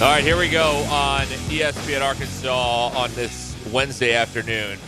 All 0.00 0.06
right, 0.06 0.22
here 0.22 0.38
we 0.38 0.48
go 0.48 0.84
on 0.92 1.26
ESPN 1.48 2.02
Arkansas 2.02 2.92
on 2.94 3.12
this 3.14 3.56
Wednesday 3.72 4.14
afternoon. 4.14 4.78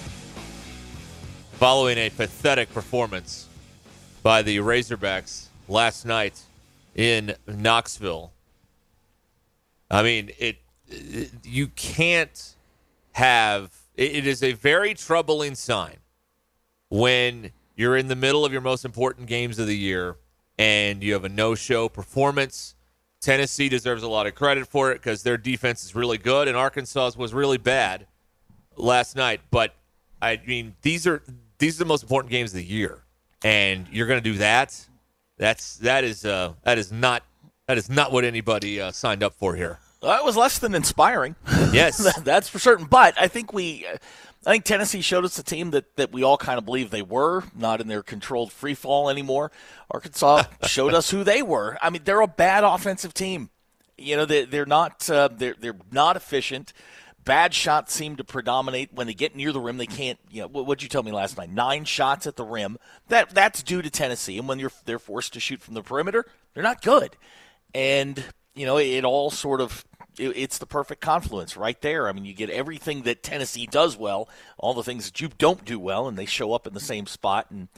Following 1.54 1.98
a 1.98 2.10
pathetic 2.10 2.72
performance 2.72 3.48
by 4.22 4.42
the 4.42 4.58
Razorbacks 4.58 5.48
last 5.66 6.06
night 6.06 6.40
in 6.94 7.34
Knoxville. 7.48 8.30
I 9.90 10.04
mean, 10.04 10.30
it, 10.38 10.58
it 10.86 11.32
you 11.42 11.66
can't 11.66 12.54
have 13.10 13.72
it, 13.96 14.14
it 14.14 14.26
is 14.28 14.44
a 14.44 14.52
very 14.52 14.94
troubling 14.94 15.56
sign 15.56 15.96
when 16.88 17.50
you're 17.74 17.96
in 17.96 18.06
the 18.06 18.14
middle 18.14 18.44
of 18.44 18.52
your 18.52 18.60
most 18.60 18.84
important 18.84 19.26
games 19.26 19.58
of 19.58 19.66
the 19.66 19.76
year 19.76 20.18
and 20.56 21.02
you 21.02 21.14
have 21.14 21.24
a 21.24 21.28
no-show 21.28 21.88
performance 21.88 22.76
Tennessee 23.20 23.68
deserves 23.68 24.02
a 24.02 24.08
lot 24.08 24.26
of 24.26 24.34
credit 24.34 24.66
for 24.66 24.90
it 24.90 24.94
because 24.94 25.22
their 25.22 25.36
defense 25.36 25.84
is 25.84 25.94
really 25.94 26.18
good, 26.18 26.48
and 26.48 26.56
Arkansas 26.56 27.12
was 27.16 27.34
really 27.34 27.58
bad 27.58 28.06
last 28.76 29.14
night. 29.14 29.40
But 29.50 29.74
I 30.22 30.40
mean, 30.46 30.74
these 30.82 31.06
are 31.06 31.22
these 31.58 31.76
are 31.76 31.84
the 31.84 31.88
most 31.88 32.02
important 32.02 32.30
games 32.30 32.50
of 32.52 32.56
the 32.56 32.64
year, 32.64 33.02
and 33.44 33.86
you're 33.90 34.06
going 34.06 34.22
to 34.22 34.30
do 34.32 34.38
that. 34.38 34.86
That's 35.36 35.76
that 35.78 36.04
is 36.04 36.24
uh, 36.24 36.54
that 36.64 36.78
is 36.78 36.90
not 36.90 37.22
that 37.66 37.76
is 37.78 37.90
not 37.90 38.10
what 38.10 38.24
anybody 38.24 38.80
uh, 38.80 38.90
signed 38.90 39.22
up 39.22 39.34
for 39.34 39.54
here. 39.54 39.78
That 40.02 40.24
was 40.24 40.36
less 40.36 40.58
than 40.58 40.74
inspiring. 40.74 41.36
Yes, 41.72 42.20
that's 42.22 42.48
for 42.48 42.58
certain. 42.58 42.86
But 42.86 43.14
I 43.20 43.28
think 43.28 43.52
we. 43.52 43.86
I 44.46 44.52
think 44.52 44.64
Tennessee 44.64 45.02
showed 45.02 45.26
us 45.26 45.38
a 45.38 45.42
team 45.42 45.70
that, 45.72 45.96
that 45.96 46.12
we 46.12 46.22
all 46.22 46.38
kind 46.38 46.56
of 46.56 46.64
believe 46.64 46.90
they 46.90 47.02
were, 47.02 47.44
not 47.54 47.80
in 47.82 47.88
their 47.88 48.02
controlled 48.02 48.52
free 48.52 48.74
fall 48.74 49.10
anymore. 49.10 49.52
Arkansas 49.90 50.44
showed 50.66 50.94
us 50.94 51.10
who 51.10 51.24
they 51.24 51.42
were. 51.42 51.76
I 51.82 51.90
mean, 51.90 52.02
they're 52.04 52.22
a 52.22 52.26
bad 52.26 52.64
offensive 52.64 53.12
team. 53.12 53.50
You 53.98 54.16
know, 54.16 54.24
they, 54.24 54.46
they're 54.46 54.64
not 54.64 55.10
uh, 55.10 55.28
they're 55.30 55.54
they're 55.58 55.76
not 55.92 56.16
efficient. 56.16 56.72
Bad 57.22 57.52
shots 57.52 57.92
seem 57.92 58.16
to 58.16 58.24
predominate 58.24 58.94
when 58.94 59.06
they 59.06 59.12
get 59.12 59.36
near 59.36 59.52
the 59.52 59.60
rim. 59.60 59.76
They 59.76 59.86
can't. 59.86 60.18
You 60.30 60.42
know, 60.42 60.48
what 60.48 60.78
did 60.78 60.84
you 60.84 60.88
tell 60.88 61.02
me 61.02 61.12
last 61.12 61.36
night? 61.36 61.50
Nine 61.50 61.84
shots 61.84 62.26
at 62.26 62.36
the 62.36 62.44
rim. 62.44 62.78
That 63.08 63.34
that's 63.34 63.62
due 63.62 63.82
to 63.82 63.90
Tennessee. 63.90 64.38
And 64.38 64.48
when 64.48 64.58
you're 64.58 64.72
they're 64.86 64.98
forced 64.98 65.34
to 65.34 65.40
shoot 65.40 65.60
from 65.60 65.74
the 65.74 65.82
perimeter, 65.82 66.24
they're 66.54 66.62
not 66.62 66.80
good. 66.80 67.14
And 67.74 68.24
you 68.54 68.64
know, 68.64 68.78
it 68.78 69.04
all 69.04 69.30
sort 69.30 69.60
of 69.60 69.84
it's 70.18 70.58
the 70.58 70.66
perfect 70.66 71.00
confluence 71.00 71.56
right 71.56 71.80
there. 71.80 72.08
I 72.08 72.12
mean, 72.12 72.24
you 72.24 72.34
get 72.34 72.50
everything 72.50 73.02
that 73.02 73.22
Tennessee 73.22 73.66
does 73.66 73.96
well, 73.96 74.28
all 74.58 74.74
the 74.74 74.82
things 74.82 75.06
that 75.06 75.20
you 75.20 75.28
don't 75.38 75.64
do 75.64 75.78
well, 75.78 76.08
and 76.08 76.18
they 76.18 76.26
show 76.26 76.52
up 76.52 76.66
in 76.66 76.74
the 76.74 76.80
same 76.80 77.06
spot, 77.06 77.46
and 77.50 77.68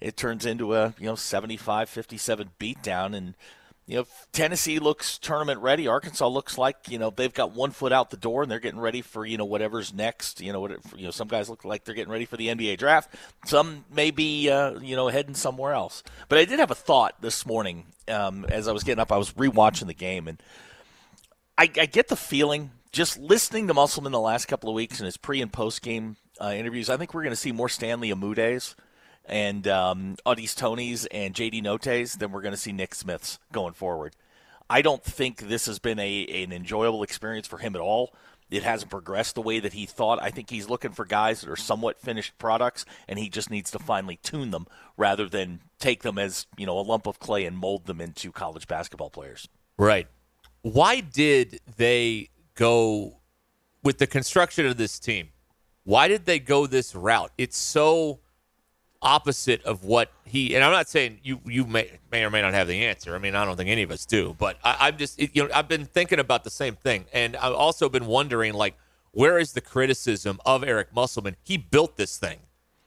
it 0.00 0.16
turns 0.16 0.46
into 0.46 0.74
a 0.74 0.94
you 0.98 1.06
know 1.06 1.14
75-57 1.14 2.48
beatdown. 2.58 3.14
And 3.14 3.34
you 3.86 3.98
know, 3.98 4.06
Tennessee 4.32 4.78
looks 4.78 5.18
tournament 5.18 5.60
ready. 5.60 5.88
Arkansas 5.88 6.26
looks 6.28 6.56
like 6.56 6.76
you 6.88 6.98
know 6.98 7.10
they've 7.10 7.34
got 7.34 7.52
one 7.52 7.72
foot 7.72 7.92
out 7.92 8.10
the 8.10 8.16
door 8.16 8.42
and 8.42 8.50
they're 8.50 8.60
getting 8.60 8.80
ready 8.80 9.02
for 9.02 9.26
you 9.26 9.36
know 9.36 9.44
whatever's 9.44 9.92
next. 9.92 10.40
You 10.40 10.52
know, 10.52 10.60
what 10.60 10.72
you 10.96 11.04
know, 11.04 11.10
some 11.10 11.28
guys 11.28 11.50
look 11.50 11.64
like 11.64 11.84
they're 11.84 11.94
getting 11.94 12.12
ready 12.12 12.24
for 12.24 12.36
the 12.36 12.48
NBA 12.48 12.78
draft. 12.78 13.14
Some 13.46 13.84
may 13.92 14.10
be 14.10 14.50
uh, 14.50 14.78
you 14.80 14.96
know 14.96 15.08
heading 15.08 15.34
somewhere 15.34 15.72
else. 15.72 16.02
But 16.28 16.38
I 16.38 16.44
did 16.44 16.58
have 16.58 16.70
a 16.70 16.76
thought 16.76 17.20
this 17.20 17.44
morning 17.44 17.86
um, 18.08 18.44
as 18.48 18.68
I 18.68 18.72
was 18.72 18.84
getting 18.84 19.00
up. 19.00 19.12
I 19.12 19.18
was 19.18 19.32
rewatching 19.32 19.88
the 19.88 19.94
game 19.94 20.28
and 20.28 20.40
I, 21.62 21.70
I 21.80 21.86
get 21.86 22.08
the 22.08 22.16
feeling 22.16 22.72
just 22.90 23.20
listening 23.20 23.68
to 23.68 23.74
Musselman 23.74 24.10
the 24.10 24.18
last 24.18 24.46
couple 24.46 24.68
of 24.68 24.74
weeks 24.74 24.98
in 24.98 25.06
his 25.06 25.16
pre 25.16 25.40
and 25.40 25.52
post 25.52 25.80
game 25.80 26.16
uh, 26.40 26.52
interviews. 26.56 26.90
I 26.90 26.96
think 26.96 27.14
we're 27.14 27.22
going 27.22 27.30
to 27.30 27.36
see 27.36 27.52
more 27.52 27.68
Stanley 27.68 28.10
Umudes 28.10 28.74
and 29.26 29.68
um, 29.68 30.16
Au'Diese 30.26 30.56
Toney's 30.56 31.06
and 31.06 31.32
JD 31.32 31.62
Notaes 31.62 32.18
than 32.18 32.32
we're 32.32 32.42
going 32.42 32.52
to 32.52 32.58
see 32.58 32.72
Nick 32.72 32.96
Smith's 32.96 33.38
going 33.52 33.74
forward. 33.74 34.16
I 34.68 34.82
don't 34.82 35.04
think 35.04 35.38
this 35.38 35.66
has 35.66 35.78
been 35.78 36.00
a 36.00 36.42
an 36.42 36.52
enjoyable 36.52 37.04
experience 37.04 37.46
for 37.46 37.58
him 37.58 37.76
at 37.76 37.80
all. 37.80 38.12
It 38.50 38.64
hasn't 38.64 38.90
progressed 38.90 39.36
the 39.36 39.40
way 39.40 39.60
that 39.60 39.72
he 39.72 39.86
thought. 39.86 40.20
I 40.20 40.30
think 40.30 40.50
he's 40.50 40.68
looking 40.68 40.90
for 40.90 41.04
guys 41.04 41.42
that 41.42 41.50
are 41.50 41.54
somewhat 41.54 42.00
finished 42.00 42.36
products, 42.38 42.84
and 43.06 43.20
he 43.20 43.28
just 43.28 43.50
needs 43.50 43.70
to 43.70 43.78
finally 43.78 44.18
tune 44.24 44.50
them 44.50 44.66
rather 44.96 45.28
than 45.28 45.60
take 45.78 46.02
them 46.02 46.18
as 46.18 46.48
you 46.56 46.66
know 46.66 46.76
a 46.76 46.82
lump 46.82 47.06
of 47.06 47.20
clay 47.20 47.44
and 47.44 47.56
mold 47.56 47.86
them 47.86 48.00
into 48.00 48.32
college 48.32 48.66
basketball 48.66 49.10
players. 49.10 49.48
Right 49.78 50.08
why 50.62 51.00
did 51.00 51.60
they 51.76 52.30
go 52.54 53.18
with 53.82 53.98
the 53.98 54.06
construction 54.06 54.66
of 54.66 54.76
this 54.76 54.98
team? 54.98 55.28
Why 55.84 56.08
did 56.08 56.24
they 56.24 56.38
go 56.38 56.66
this 56.66 56.94
route? 56.94 57.32
It's 57.36 57.56
so 57.56 58.20
opposite 59.02 59.60
of 59.64 59.84
what 59.84 60.12
he 60.24 60.54
and 60.54 60.62
I'm 60.62 60.70
not 60.70 60.88
saying 60.88 61.18
you 61.24 61.40
you 61.44 61.64
may 61.64 61.90
may 62.12 62.24
or 62.24 62.30
may 62.30 62.40
not 62.40 62.54
have 62.54 62.68
the 62.68 62.84
answer. 62.84 63.14
I 63.14 63.18
mean, 63.18 63.34
I 63.34 63.44
don't 63.44 63.56
think 63.56 63.68
any 63.68 63.82
of 63.82 63.90
us 63.90 64.06
do, 64.06 64.36
but 64.38 64.58
I, 64.62 64.88
am 64.88 64.96
just 64.96 65.20
you 65.20 65.42
know 65.42 65.50
I've 65.52 65.68
been 65.68 65.84
thinking 65.84 66.20
about 66.20 66.44
the 66.44 66.50
same 66.50 66.76
thing, 66.76 67.06
and 67.12 67.36
I've 67.36 67.52
also 67.52 67.88
been 67.88 68.06
wondering 68.06 68.54
like 68.54 68.76
where 69.10 69.38
is 69.38 69.52
the 69.52 69.60
criticism 69.60 70.40
of 70.46 70.64
Eric 70.64 70.94
Musselman? 70.94 71.36
He 71.42 71.56
built 71.56 71.96
this 71.96 72.16
thing, 72.16 72.38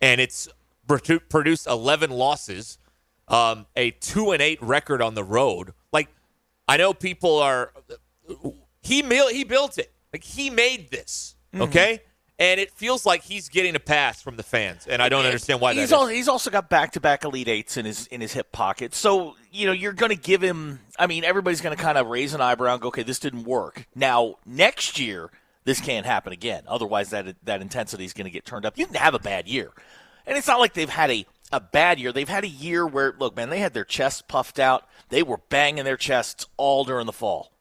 and 0.02 0.20
it's 0.20 0.48
produced 0.88 1.68
11 1.68 2.12
losses, 2.12 2.78
um, 3.28 3.66
a 3.76 3.92
two 3.92 4.32
and 4.32 4.42
eight 4.42 4.62
record 4.62 5.02
on 5.02 5.16
the 5.16 5.24
road. 5.24 5.74
I 6.68 6.78
know 6.78 6.94
people 6.94 7.40
are. 7.40 7.72
He 8.82 9.02
he 9.02 9.44
built 9.44 9.78
it. 9.78 9.92
Like 10.14 10.24
he 10.24 10.50
made 10.50 10.92
this. 10.92 11.36
Mm-hmm. 11.54 11.64
Okay. 11.64 12.02
And 12.38 12.60
it 12.60 12.72
feels 12.72 13.06
like 13.06 13.24
he's 13.24 13.48
getting 13.48 13.76
a 13.76 13.80
pass 13.80 14.22
from 14.22 14.36
the 14.36 14.44
fans, 14.44 14.88
and 14.88 15.02
I 15.02 15.08
don't 15.08 15.26
understand 15.26 15.62
why. 15.62 15.74
He's, 15.74 15.94
also, 15.94 16.12
he's 16.12 16.28
also 16.28 16.50
got 16.50 16.70
back-to-back 16.70 17.24
elite 17.24 17.48
eights 17.48 17.78
in 17.78 17.86
his 17.86 18.08
in 18.08 18.20
his 18.20 18.34
hip 18.34 18.52
pocket, 18.52 18.94
so 18.94 19.38
you 19.54 19.66
know 19.66 19.72
you're 19.72 19.94
going 19.94 20.10
to 20.10 20.18
give 20.22 20.42
him. 20.42 20.82
I 21.00 21.08
mean, 21.08 21.24
everybody's 21.24 21.62
going 21.62 21.78
to 21.78 21.82
kind 21.82 21.98
of 21.98 22.08
raise 22.08 22.34
an 22.34 22.42
eyebrow 22.42 22.74
and 22.74 22.82
go, 22.82 22.90
"Okay, 22.90 23.04
this 23.04 23.20
didn't 23.20 23.46
work." 23.46 23.88
Now 23.96 24.36
next 24.46 25.00
year, 25.00 25.32
this 25.64 25.80
can't 25.80 26.06
happen 26.06 26.34
again. 26.34 26.64
Otherwise, 26.68 27.12
that 27.12 27.38
that 27.46 27.62
intensity 27.62 28.04
is 28.04 28.12
going 28.12 28.26
to 28.26 28.32
get 28.32 28.44
turned 28.44 28.66
up. 28.66 28.78
You 28.78 28.86
can 28.86 28.96
have 28.96 29.14
a 29.14 29.20
bad 29.20 29.48
year, 29.48 29.72
and 30.26 30.38
it's 30.38 30.48
not 30.48 30.60
like 30.60 30.74
they've 30.74 30.90
had 30.90 31.12
a 31.12 31.26
a 31.52 31.60
bad 31.60 32.00
year. 32.00 32.12
They've 32.12 32.28
had 32.28 32.44
a 32.44 32.50
year 32.50 32.86
where, 32.86 33.14
look, 33.18 33.36
man, 33.36 33.50
they 33.50 33.60
had 33.60 33.74
their 33.74 33.86
chests 33.86 34.22
puffed 34.22 34.60
out. 34.60 34.88
They 35.10 35.24
were 35.24 35.40
banging 35.50 35.86
their 35.86 35.98
chests 35.98 36.46
all 36.58 36.84
during 36.84 37.06
the 37.06 37.14
fall, 37.14 37.52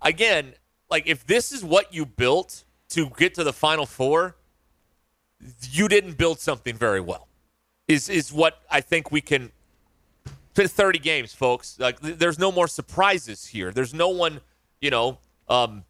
again, 0.01 0.53
like 0.89 1.07
if 1.07 1.25
this 1.25 1.51
is 1.51 1.63
what 1.63 1.93
you 1.93 2.05
built 2.05 2.63
to 2.89 3.09
get 3.17 3.33
to 3.35 3.43
the 3.43 3.53
Final 3.53 3.85
Four, 3.85 4.35
you 5.61 5.87
didn't 5.87 6.17
build 6.17 6.39
something 6.39 6.75
very 6.75 7.01
well. 7.01 7.27
Is 7.87 8.09
is 8.09 8.33
what 8.33 8.61
I 8.69 8.81
think 8.81 9.11
we 9.11 9.21
can. 9.21 9.51
30 10.65 10.97
games, 10.99 11.33
folks. 11.33 11.77
Like 11.79 11.99
there's 11.99 12.39
no 12.39 12.51
more 12.51 12.67
surprises 12.67 13.45
here. 13.45 13.71
There's 13.71 13.93
no 13.93 14.09
one, 14.09 14.41
you 14.81 14.89
know, 14.89 15.19
um, 15.47 15.83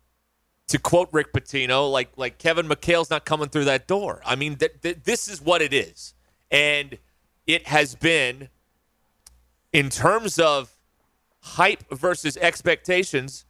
to 0.68 0.78
quote 0.78 1.08
Rick 1.12 1.32
Pitino, 1.32 1.90
like 1.90 2.10
like 2.18 2.38
Kevin 2.38 2.68
McHale's 2.68 3.10
not 3.10 3.24
coming 3.24 3.48
through 3.48 3.66
that 3.66 3.88
door. 3.88 4.22
I 4.26 4.36
mean, 4.36 4.56
th- 4.58 4.82
th- 4.82 4.98
this 5.04 5.28
is 5.28 5.42
what 5.42 5.62
it 5.62 5.74
is, 5.74 6.14
and 6.52 6.98
it 7.46 7.68
has 7.68 7.96
been 7.96 8.50
in 9.72 9.90
terms 9.90 10.40
of 10.40 10.76
hype 11.42 11.84
versus 11.92 12.36
expectations. 12.38 13.46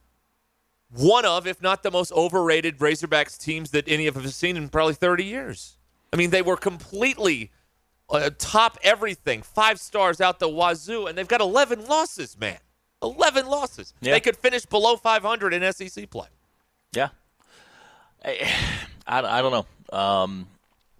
One 0.90 1.26
of, 1.26 1.46
if 1.46 1.60
not 1.60 1.82
the 1.82 1.90
most 1.90 2.12
overrated 2.12 2.78
Razorbacks 2.78 3.36
teams 3.38 3.72
that 3.72 3.84
any 3.88 4.06
of 4.06 4.16
us 4.16 4.22
have 4.22 4.32
seen 4.32 4.56
in 4.56 4.70
probably 4.70 4.94
30 4.94 5.24
years. 5.24 5.76
I 6.12 6.16
mean, 6.16 6.30
they 6.30 6.40
were 6.40 6.56
completely 6.56 7.50
uh, 8.10 8.30
top 8.38 8.78
everything, 8.82 9.42
five 9.42 9.78
stars 9.80 10.20
out 10.20 10.38
the 10.38 10.48
wazoo, 10.48 11.06
and 11.06 11.16
they've 11.16 11.28
got 11.28 11.40
11 11.40 11.86
losses, 11.86 12.38
man. 12.38 12.58
11 13.02 13.46
losses. 13.46 13.94
Yeah. 14.00 14.12
They 14.12 14.20
could 14.20 14.36
finish 14.36 14.66
below 14.66 14.96
500 14.96 15.54
in 15.54 15.72
SEC 15.72 16.10
play. 16.10 16.28
Yeah. 16.92 17.08
I, 18.24 18.52
I, 19.06 19.38
I 19.38 19.42
don't 19.42 19.52
know. 19.52 19.96
Um, 19.98 20.48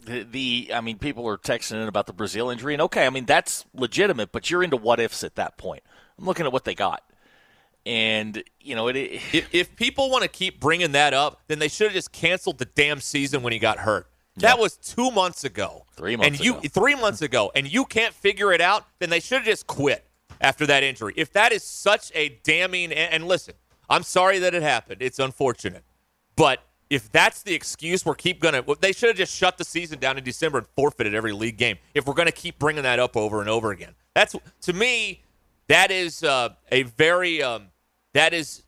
the, 0.05 0.22
the, 0.22 0.70
I 0.75 0.81
mean, 0.81 0.99
people 0.99 1.26
are 1.28 1.37
texting 1.37 1.82
in 1.82 1.88
about 1.88 2.06
the 2.06 2.14
Brazile 2.14 2.52
injury, 2.52 2.75
and 2.75 2.82
okay, 2.82 3.06
I 3.06 3.11
mean, 3.11 3.26
that's 3.26 3.64
legitimate, 3.75 4.32
but 4.32 4.50
you're 4.50 4.62
into 4.62 4.76
what 4.76 5.00
ifs 5.00 5.25
at 5.25 5.34
that 5.37 5.58
point. 5.58 5.82
I'm 6.19 6.25
looking 6.25 6.46
at 6.46 6.52
what 6.52 6.64
they 6.64 6.75
got. 6.75 7.02
And, 7.87 8.43
you 8.61 8.75
know, 8.75 8.88
it, 8.88 8.96
it 8.96 9.22
if, 9.32 9.54
if 9.54 9.76
people 9.76 10.11
want 10.11 10.22
to 10.22 10.28
keep 10.28 10.61
bringing 10.61 10.93
that 10.93 11.14
up, 11.14 11.40
then 11.49 11.58
they 11.58 11.69
should 11.69 11.87
have 11.87 11.94
just 11.94 12.12
canceled 12.12 12.58
the 12.58 12.66
damn 12.66 13.00
season 13.00 13.43
when 13.43 13.52
he 13.52 13.58
got 13.58 13.78
hurt. 13.78 14.08
That 14.38 14.56
yeah. 14.56 14.62
was 14.62 14.76
two 14.76 15.11
months 15.11 15.44
ago. 15.44 15.85
Three 15.96 16.17
months 16.17 16.38
and 16.38 16.44
you, 16.44 16.58
ago. 16.58 16.69
Three 16.69 16.94
months 16.94 17.23
ago. 17.23 17.50
And 17.55 17.70
you 17.70 17.85
can't 17.85 18.14
figure 18.14 18.52
it 18.52 18.61
out, 18.61 18.87
then 18.99 19.11
they 19.11 19.20
should 19.20 19.38
have 19.38 19.46
just 19.46 19.67
quit 19.67 20.05
after 20.40 20.67
that 20.67 20.82
injury. 20.82 21.14
If 21.17 21.32
that 21.32 21.52
is 21.52 21.64
such 21.64 22.12
a 22.14 22.38
damning, 22.44 22.93
and, 22.93 23.26
listen, 23.26 23.55
I'm 23.90 24.02
sorry 24.02 24.38
that 24.40 24.55
it 24.55 24.62
happened. 24.62 25.02
It's 25.02 25.19
unfortunate. 25.19 25.85
But 26.37 26.62
if 26.90 27.11
that's 27.11 27.43
the 27.43 27.55
excuse, 27.55 28.06
we're 28.06 28.14
keep 28.14 28.40
gonna. 28.40 28.64
They 28.81 28.93
should 28.93 29.08
have 29.08 29.17
just 29.17 29.35
shut 29.35 29.58
the 29.58 29.64
season 29.64 29.99
down 29.99 30.17
in 30.17 30.25
December 30.25 30.58
and 30.58 30.67
forfeited 30.69 31.14
every 31.14 31.32
league 31.32 31.58
game. 31.58 31.76
If 31.94 32.06
we're 32.06 32.14
gonna 32.14 32.32
keep 32.32 32.58
bringing 32.58 32.85
that 32.85 32.99
up 32.99 33.17
over 33.17 33.40
and 33.40 33.50
over 33.50 33.73
again, 33.73 33.94
that's 34.14 34.35
to 34.62 34.73
me, 34.73 35.23
that 35.67 35.90
is 35.90 36.23
uh, 36.23 36.50
a 36.73 36.85
very 36.85 37.43
um, 37.43 37.67
that 38.14 38.32
is 38.32 38.62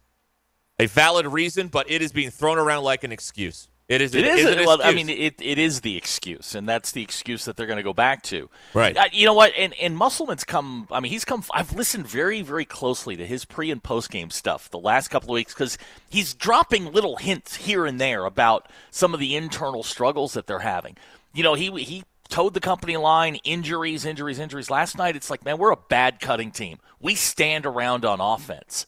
a 0.78 0.86
valid 0.86 1.26
reason, 1.26 1.68
but 1.68 1.90
it 1.90 2.02
is 2.02 2.12
being 2.12 2.30
thrown 2.30 2.58
around 2.58 2.84
like 2.84 3.04
an 3.04 3.12
excuse. 3.12 3.68
It 3.90 4.00
is. 4.00 4.14
It 4.14 4.24
is. 4.24 4.46
is 4.46 4.66
well, 4.66 4.78
I 4.84 4.92
mean, 4.92 5.08
it, 5.08 5.34
it 5.42 5.58
is 5.58 5.80
the 5.80 5.96
excuse, 5.96 6.54
and 6.54 6.68
that's 6.68 6.92
the 6.92 7.02
excuse 7.02 7.46
that 7.46 7.56
they're 7.56 7.66
going 7.66 7.76
to 7.76 7.82
go 7.82 7.92
back 7.92 8.22
to. 8.24 8.48
Right. 8.72 8.96
Uh, 8.96 9.06
you 9.10 9.26
know 9.26 9.34
what? 9.34 9.52
And 9.58 9.74
and 9.74 9.96
Musselman's 9.96 10.44
come. 10.44 10.86
I 10.92 11.00
mean, 11.00 11.10
he's 11.10 11.24
come. 11.24 11.42
I've 11.52 11.72
listened 11.72 12.06
very 12.06 12.40
very 12.40 12.64
closely 12.64 13.16
to 13.16 13.26
his 13.26 13.44
pre 13.44 13.68
and 13.68 13.82
post 13.82 14.12
game 14.12 14.30
stuff 14.30 14.70
the 14.70 14.78
last 14.78 15.08
couple 15.08 15.30
of 15.30 15.34
weeks 15.34 15.52
because 15.52 15.76
he's 16.08 16.34
dropping 16.34 16.92
little 16.92 17.16
hints 17.16 17.56
here 17.56 17.84
and 17.84 18.00
there 18.00 18.26
about 18.26 18.70
some 18.92 19.12
of 19.12 19.18
the 19.18 19.34
internal 19.34 19.82
struggles 19.82 20.34
that 20.34 20.46
they're 20.46 20.60
having. 20.60 20.96
You 21.34 21.42
know, 21.42 21.54
he 21.54 21.72
he 21.82 22.04
towed 22.28 22.54
the 22.54 22.60
company 22.60 22.96
line. 22.96 23.40
Injuries, 23.42 24.04
injuries, 24.04 24.38
injuries. 24.38 24.70
Last 24.70 24.98
night, 24.98 25.16
it's 25.16 25.30
like, 25.30 25.44
man, 25.44 25.58
we're 25.58 25.72
a 25.72 25.76
bad 25.76 26.20
cutting 26.20 26.52
team. 26.52 26.78
We 27.00 27.16
stand 27.16 27.66
around 27.66 28.04
on 28.04 28.20
offense. 28.20 28.86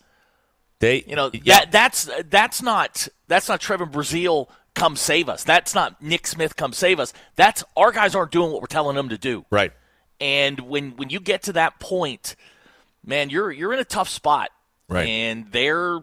They, 0.78 1.04
you 1.06 1.14
know, 1.14 1.30
yeah. 1.32 1.60
that 1.60 1.72
that's 1.72 2.10
that's 2.28 2.62
not 2.62 3.08
that's 3.28 3.48
not 3.48 3.60
Trevon 3.60 3.90
Brazile 3.90 4.48
come 4.74 4.96
save 4.96 5.28
us. 5.28 5.44
That's 5.44 5.74
not 5.74 6.00
Nick 6.02 6.26
Smith 6.26 6.56
come 6.56 6.72
save 6.72 7.00
us. 7.00 7.12
That's 7.36 7.64
our 7.76 7.92
guys 7.92 8.14
aren't 8.14 8.32
doing 8.32 8.52
what 8.52 8.60
we're 8.60 8.66
telling 8.66 8.96
them 8.96 9.08
to 9.10 9.18
do. 9.18 9.44
Right. 9.50 9.72
And 10.20 10.60
when 10.60 10.92
when 10.92 11.10
you 11.10 11.20
get 11.20 11.44
to 11.44 11.54
that 11.54 11.80
point, 11.80 12.36
man, 13.04 13.30
you're 13.30 13.50
you're 13.50 13.72
in 13.72 13.80
a 13.80 13.84
tough 13.84 14.08
spot. 14.08 14.50
Right. 14.88 15.08
And 15.08 15.50
they're 15.52 16.00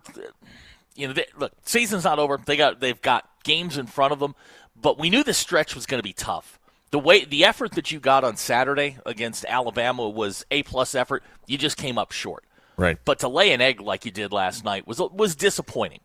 you 0.96 1.08
know, 1.08 1.14
they, 1.14 1.26
look, 1.38 1.54
season's 1.64 2.04
not 2.04 2.20
over. 2.20 2.38
They 2.44 2.58
got 2.58 2.80
they've 2.80 3.02
got 3.02 3.28
games 3.44 3.78
in 3.78 3.88
front 3.88 4.14
of 4.14 4.20
them, 4.20 4.36
but 4.80 5.00
we 5.00 5.10
knew 5.10 5.24
the 5.24 5.34
stretch 5.34 5.76
was 5.76 5.86
going 5.86 6.00
to 6.00 6.04
be 6.04 6.14
tough. 6.14 6.60
The 6.92 7.00
way 7.00 7.24
the 7.24 7.46
effort 7.46 7.74
that 7.74 7.92
you 7.92 8.00
got 8.00 8.24
on 8.24 8.36
Saturday 8.36 8.98
against 9.06 9.46
Alabama 9.46 10.10
was 10.10 10.46
a 10.50 10.64
plus 10.64 10.96
effort. 10.96 11.24
You 11.48 11.58
just 11.58 11.78
came 11.78 11.98
up 11.98 12.12
short. 12.12 12.44
Right. 12.78 12.98
But 13.06 13.20
to 13.20 13.28
lay 13.28 13.52
an 13.52 13.62
egg 13.62 13.80
like 13.80 14.06
you 14.06 14.12
did 14.12 14.32
last 14.32 14.66
night 14.66 14.88
was 14.88 15.00
was 15.00 15.36
disappointing 15.36 16.00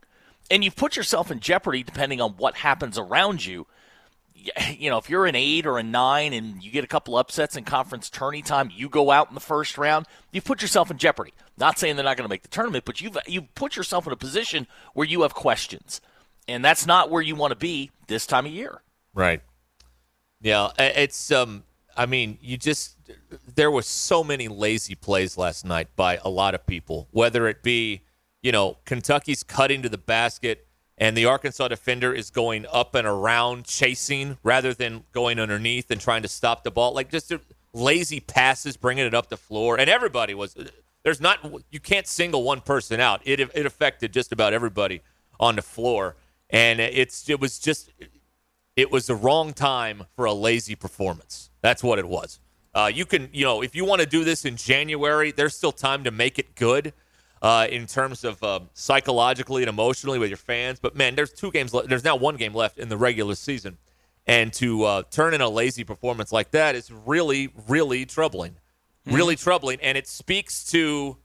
and 0.50 0.64
you've 0.64 0.76
put 0.76 0.96
yourself 0.96 1.30
in 1.30 1.40
jeopardy 1.40 1.82
depending 1.82 2.20
on 2.20 2.32
what 2.32 2.56
happens 2.56 2.98
around 2.98 3.44
you. 3.44 3.66
You 4.76 4.90
know, 4.90 4.98
if 4.98 5.08
you're 5.08 5.24
an 5.24 5.34
eight 5.34 5.64
or 5.64 5.78
a 5.78 5.82
nine 5.82 6.34
and 6.34 6.62
you 6.62 6.70
get 6.70 6.84
a 6.84 6.88
couple 6.88 7.16
upsets 7.16 7.56
in 7.56 7.64
conference 7.64 8.10
tourney 8.10 8.42
time, 8.42 8.70
you 8.74 8.90
go 8.90 9.10
out 9.10 9.28
in 9.28 9.34
the 9.34 9.40
first 9.40 9.78
round, 9.78 10.04
you've 10.32 10.44
put 10.44 10.60
yourself 10.60 10.90
in 10.90 10.98
jeopardy. 10.98 11.32
Not 11.56 11.78
saying 11.78 11.96
they're 11.96 12.04
not 12.04 12.18
going 12.18 12.28
to 12.28 12.32
make 12.32 12.42
the 12.42 12.48
tournament, 12.48 12.84
but 12.84 13.00
you've 13.00 13.16
you've 13.26 13.54
put 13.54 13.74
yourself 13.74 14.06
in 14.06 14.12
a 14.12 14.16
position 14.16 14.66
where 14.92 15.06
you 15.06 15.22
have 15.22 15.32
questions, 15.32 16.02
and 16.46 16.62
that's 16.62 16.84
not 16.84 17.10
where 17.10 17.22
you 17.22 17.34
want 17.36 17.52
to 17.52 17.56
be 17.56 17.90
this 18.06 18.26
time 18.26 18.44
of 18.44 18.52
year. 18.52 18.82
Right. 19.14 19.40
Yeah, 20.42 20.70
it's 20.78 21.32
um. 21.32 21.64
I 21.96 22.06
mean, 22.06 22.38
you 22.42 22.58
just 22.58 22.96
there 23.54 23.70
was 23.70 23.86
so 23.86 24.22
many 24.24 24.48
lazy 24.48 24.94
plays 24.94 25.38
last 25.38 25.64
night 25.64 25.88
by 25.96 26.18
a 26.22 26.28
lot 26.28 26.54
of 26.54 26.66
people, 26.66 27.08
whether 27.12 27.46
it 27.46 27.62
be 27.62 28.02
you 28.44 28.52
know, 28.52 28.76
Kentucky's 28.84 29.42
cutting 29.42 29.80
to 29.82 29.88
the 29.88 29.98
basket 29.98 30.66
and 30.98 31.16
the 31.16 31.24
Arkansas 31.24 31.66
defender 31.68 32.12
is 32.12 32.30
going 32.30 32.66
up 32.70 32.94
and 32.94 33.06
around 33.06 33.64
chasing 33.64 34.36
rather 34.42 34.74
than 34.74 35.04
going 35.12 35.40
underneath 35.40 35.90
and 35.90 35.98
trying 35.98 36.20
to 36.22 36.28
stop 36.28 36.62
the 36.62 36.70
ball. 36.70 36.92
Like 36.92 37.10
just 37.10 37.32
lazy 37.72 38.20
passes, 38.20 38.76
bringing 38.76 39.06
it 39.06 39.14
up 39.14 39.30
the 39.30 39.38
floor. 39.38 39.80
And 39.80 39.88
everybody 39.88 40.34
was, 40.34 40.54
there's 41.02 41.22
not, 41.22 41.38
you 41.70 41.80
can't 41.80 42.06
single 42.06 42.42
one 42.42 42.60
person 42.60 43.00
out. 43.00 43.22
It, 43.24 43.40
it 43.40 43.64
affected 43.64 44.12
just 44.12 44.30
about 44.30 44.52
everybody 44.52 45.00
on 45.40 45.56
the 45.56 45.62
floor. 45.62 46.14
And 46.50 46.80
it's, 46.80 47.30
it 47.30 47.40
was 47.40 47.58
just, 47.58 47.90
it 48.76 48.92
was 48.92 49.06
the 49.06 49.14
wrong 49.14 49.54
time 49.54 50.04
for 50.14 50.26
a 50.26 50.34
lazy 50.34 50.74
performance. 50.74 51.48
That's 51.62 51.82
what 51.82 51.98
it 51.98 52.06
was. 52.06 52.40
Uh, 52.74 52.90
you 52.92 53.06
can, 53.06 53.30
you 53.32 53.46
know, 53.46 53.62
if 53.62 53.74
you 53.74 53.86
want 53.86 54.02
to 54.02 54.06
do 54.06 54.22
this 54.22 54.44
in 54.44 54.56
January, 54.56 55.32
there's 55.32 55.56
still 55.56 55.72
time 55.72 56.04
to 56.04 56.10
make 56.10 56.38
it 56.38 56.54
good 56.54 56.92
uh, 57.44 57.66
in 57.70 57.86
terms 57.86 58.24
of 58.24 58.42
uh, 58.42 58.58
psychologically 58.72 59.62
and 59.62 59.68
emotionally 59.68 60.18
with 60.18 60.30
your 60.30 60.38
fans. 60.38 60.80
But 60.80 60.96
man, 60.96 61.14
there's 61.14 61.30
two 61.30 61.50
games. 61.50 61.74
Le- 61.74 61.86
there's 61.86 62.02
now 62.02 62.16
one 62.16 62.36
game 62.36 62.54
left 62.54 62.78
in 62.78 62.88
the 62.88 62.96
regular 62.96 63.34
season, 63.34 63.76
and 64.26 64.50
to 64.54 64.84
uh, 64.84 65.02
turn 65.10 65.34
in 65.34 65.42
a 65.42 65.48
lazy 65.50 65.84
performance 65.84 66.32
like 66.32 66.52
that 66.52 66.74
is 66.74 66.90
really, 66.90 67.50
really 67.68 68.06
troubling. 68.06 68.52
Mm-hmm. 69.06 69.16
Really 69.16 69.36
troubling, 69.36 69.78
and 69.82 69.98
it 69.98 70.08
speaks 70.08 70.64
to 70.70 71.18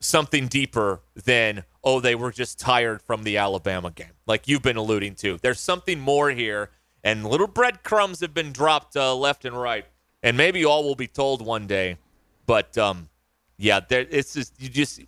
something 0.00 0.48
deeper 0.48 1.02
than 1.14 1.62
oh 1.84 2.00
they 2.00 2.16
were 2.16 2.32
just 2.32 2.58
tired 2.58 3.00
from 3.00 3.22
the 3.22 3.36
Alabama 3.36 3.92
game, 3.92 4.10
like 4.26 4.48
you've 4.48 4.62
been 4.62 4.76
alluding 4.76 5.14
to. 5.14 5.38
There's 5.40 5.60
something 5.60 6.00
more 6.00 6.30
here, 6.30 6.70
and 7.04 7.24
little 7.24 7.46
breadcrumbs 7.46 8.18
have 8.22 8.34
been 8.34 8.50
dropped 8.50 8.96
uh, 8.96 9.14
left 9.14 9.44
and 9.44 9.56
right, 9.56 9.86
and 10.20 10.36
maybe 10.36 10.64
all 10.64 10.82
will 10.82 10.96
be 10.96 11.06
told 11.06 11.46
one 11.46 11.68
day. 11.68 11.98
But 12.44 12.76
um, 12.76 13.08
yeah, 13.56 13.78
there, 13.78 14.04
it's 14.10 14.34
just 14.34 14.60
you 14.60 14.68
just 14.68 15.00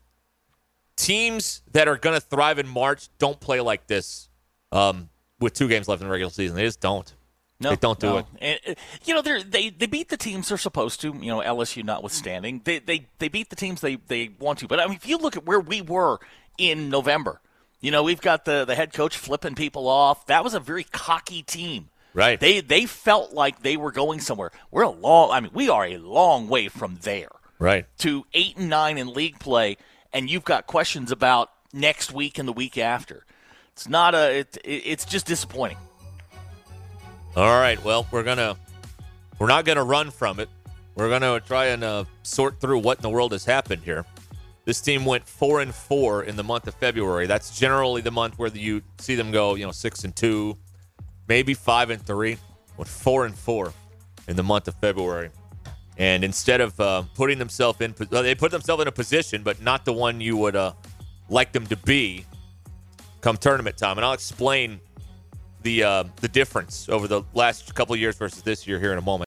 teams 0.97 1.63
that 1.73 1.89
are 1.89 1.97
going 1.97 2.19
to 2.19 2.21
thrive 2.21 2.59
in 2.59 2.67
March 2.67 3.09
don't 3.19 3.39
play 3.39 3.61
like 3.61 3.87
this 3.87 4.29
um, 4.73 5.09
with 5.39 5.55
two 5.55 5.69
games 5.69 5.89
left 5.89 6.03
in 6.03 6.09
the 6.09 6.13
regular 6.13 6.31
season. 6.31 6.57
They 6.57 6.65
just 6.65 6.81
don't. 6.81 7.13
No, 7.59 7.71
they 7.71 7.77
don't 7.77 7.99
do 7.99 8.07
no. 8.09 8.19
it. 8.19 8.27
And, 8.41 8.61
uh, 8.69 8.75
you 9.05 9.15
know, 9.15 9.23
they 9.23 9.71
they 9.71 9.87
beat 9.87 10.11
the 10.11 10.17
teams 10.17 10.49
they're 10.49 10.59
supposed 10.59 11.01
to. 11.01 11.15
You 11.15 11.27
know, 11.27 11.41
LSU 11.41 11.83
notwithstanding, 11.83 12.61
they 12.65 12.81
they 12.81 13.07
they 13.19 13.29
beat 13.29 13.49
the 13.49 13.57
teams 13.57 13.81
they 13.81 13.97
they 13.97 14.31
want 14.39 14.59
to. 14.59 14.69
But 14.69 14.81
I 14.81 14.87
mean, 14.87 14.97
if 14.97 15.09
you 15.09 15.17
look 15.17 15.37
at 15.37 15.47
where 15.47 15.61
we 15.61 15.81
were 15.81 16.19
in 16.59 16.91
November, 16.91 17.41
you 17.81 17.91
know, 17.91 18.03
we've 18.03 18.21
got 18.21 18.45
the 18.45 18.67
the 18.67 18.75
head 18.75 18.93
coach 18.93 19.17
flipping 19.17 19.55
people 19.55 19.89
off. 19.89 20.27
That 20.27 20.45
was 20.45 20.53
a 20.53 20.61
very 20.61 20.85
cocky 20.85 21.43
team. 21.43 21.89
Right. 22.13 22.39
They 22.39 22.61
they 22.61 22.85
felt 22.85 23.33
like 23.33 23.63
they 23.63 23.79
were 23.79 23.93
going 23.93 24.21
somewhere. 24.21 24.51
We're 24.71 24.83
a 24.83 24.91
long. 24.91 25.31
I 25.31 25.41
mean, 25.41 25.51
we 25.55 25.71
are 25.71 25.87
a 25.87 25.97
long 25.97 26.49
way 26.49 26.69
from 26.69 26.99
there. 27.03 27.31
Right. 27.59 27.87
To 27.99 28.27
eight 28.35 28.59
and 28.59 28.69
nine 28.69 28.99
in 28.99 29.15
league 29.15 29.39
play 29.39 29.79
and 30.17 30.31
you've 30.31 30.45
got 30.45 30.67
questions 30.67 31.13
about 31.13 31.51
next 31.75 32.11
week 32.11 32.39
and 32.39 32.49
the 32.49 32.53
week 32.53 32.79
after. 32.79 33.27
It's 33.75 33.87
not 33.87 34.15
a. 34.15 34.39
It, 34.39 34.59
it's 34.65 35.05
just 35.05 35.27
disappointing. 35.27 35.77
All 37.37 37.61
right. 37.61 37.83
Well, 37.85 38.07
we're 38.11 38.23
gonna 38.23 38.57
we're 39.39 39.47
not 39.47 39.67
gonna 39.67 39.85
run 39.85 40.11
from 40.11 40.41
it. 40.41 40.49
We're 40.95 41.11
gonna 41.11 41.39
try 41.41 41.67
and 41.67 41.85
uh, 41.85 42.05
sort 42.23 42.61
through 42.61 42.79
what 42.79 42.97
in 42.97 43.03
the 43.03 43.11
world 43.11 43.33
has 43.33 43.45
happened 43.45 43.83
here. 43.83 44.07
This 44.65 44.81
team 44.81 45.05
went 45.05 45.29
four 45.29 45.61
and 45.61 45.75
four 45.75 46.25
in 46.25 46.37
the 46.37 46.43
month 46.43 46.67
of 46.67 46.75
February. 46.75 47.27
That's 47.27 47.57
generally 47.57 48.01
the 48.01 48.11
month 48.11 48.39
where 48.39 48.49
you 48.49 48.83
see 48.99 49.17
them 49.17 49.31
go, 49.31 49.55
you 49.55 49.67
know, 49.67 49.71
six 49.71 50.03
and 50.03 50.17
two, 50.17 50.57
maybe 51.29 51.53
five 51.53 51.91
and 51.91 52.01
three. 52.01 52.39
Went 52.79 52.89
four 52.89 53.27
and 53.27 53.37
four 53.37 53.75
in 54.27 54.37
the 54.37 54.43
month 54.43 54.67
of 54.67 54.75
February. 54.77 55.29
And 55.99 56.25
instead 56.25 56.61
of 56.61 56.79
uh, 56.79 57.03
putting 57.15 57.39
themselves 57.39 57.81
in, 57.81 57.95
well, 58.11 58.23
they 58.23 58.35
put 58.35 58.51
themselves 58.51 58.83
in 58.83 58.89
a 58.89 58.93
position, 58.93 59.43
but 59.43 59.63
not 59.63 59.85
the 59.85 59.93
one 59.93 60.21
you 60.21 60.37
would 60.37 60.57
uh, 60.57 60.73
like 61.29 61.53
them 61.53 61.67
to 61.69 61.77
be 61.77 62.25
come 63.21 63.37
tournament 63.37 63.77
time. 63.77 63.97
And 63.99 64.05
I'll 64.05 64.13
explain 64.13 64.81
the 65.63 65.83
uh, 65.83 66.05
the 66.21 66.29
difference 66.29 66.89
over 66.89 67.09
the 67.09 67.23
last 67.35 67.75
couple 67.75 67.97
years 67.97 68.17
versus 68.17 68.43
this 68.43 68.67
year 68.67 68.79
here 68.79 68.93
in 68.93 68.99
a 68.99 69.03
moment. 69.03 69.27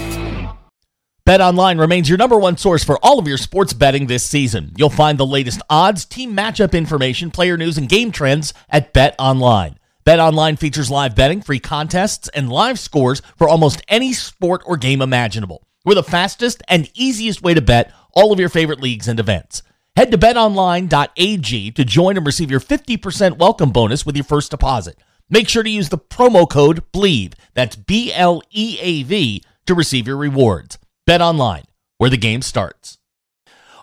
BetOnline 1.31 1.79
remains 1.79 2.09
your 2.09 2.17
number 2.17 2.37
one 2.37 2.57
source 2.57 2.83
for 2.83 2.99
all 3.01 3.17
of 3.17 3.25
your 3.25 3.37
sports 3.37 3.71
betting 3.71 4.07
this 4.07 4.21
season. 4.21 4.73
You'll 4.75 4.89
find 4.89 5.17
the 5.17 5.25
latest 5.25 5.61
odds, 5.69 6.03
team 6.03 6.35
matchup 6.35 6.73
information, 6.73 7.31
player 7.31 7.55
news, 7.55 7.77
and 7.77 7.87
game 7.87 8.11
trends 8.11 8.53
at 8.69 8.93
BetOnline. 8.93 9.77
BetOnline 10.05 10.59
features 10.59 10.91
live 10.91 11.15
betting, 11.15 11.41
free 11.41 11.61
contests, 11.61 12.27
and 12.27 12.49
live 12.49 12.77
scores 12.77 13.21
for 13.37 13.47
almost 13.47 13.81
any 13.87 14.11
sport 14.11 14.61
or 14.65 14.75
game 14.75 15.01
imaginable. 15.01 15.65
We're 15.85 15.95
the 15.95 16.03
fastest 16.03 16.63
and 16.67 16.91
easiest 16.95 17.41
way 17.41 17.53
to 17.53 17.61
bet 17.61 17.93
all 18.11 18.33
of 18.33 18.39
your 18.41 18.49
favorite 18.49 18.81
leagues 18.81 19.07
and 19.07 19.17
events. 19.17 19.63
Head 19.95 20.11
to 20.11 20.17
betonline.ag 20.17 21.71
to 21.71 21.85
join 21.85 22.17
and 22.17 22.25
receive 22.25 22.51
your 22.51 22.59
50% 22.59 23.37
welcome 23.37 23.71
bonus 23.71 24.05
with 24.05 24.17
your 24.17 24.25
first 24.25 24.51
deposit. 24.51 24.97
Make 25.29 25.47
sure 25.47 25.63
to 25.63 25.69
use 25.69 25.87
the 25.87 25.97
promo 25.97 26.49
code 26.49 26.83
BLEAV, 26.91 27.35
that's 27.53 27.77
B 27.77 28.11
L 28.11 28.41
E 28.51 28.77
A 28.81 29.03
V, 29.03 29.41
to 29.67 29.73
receive 29.73 30.07
your 30.07 30.17
rewards. 30.17 30.77
Bet 31.05 31.21
online, 31.21 31.65
where 31.97 32.09
the 32.09 32.17
game 32.17 32.41
starts. 32.41 32.97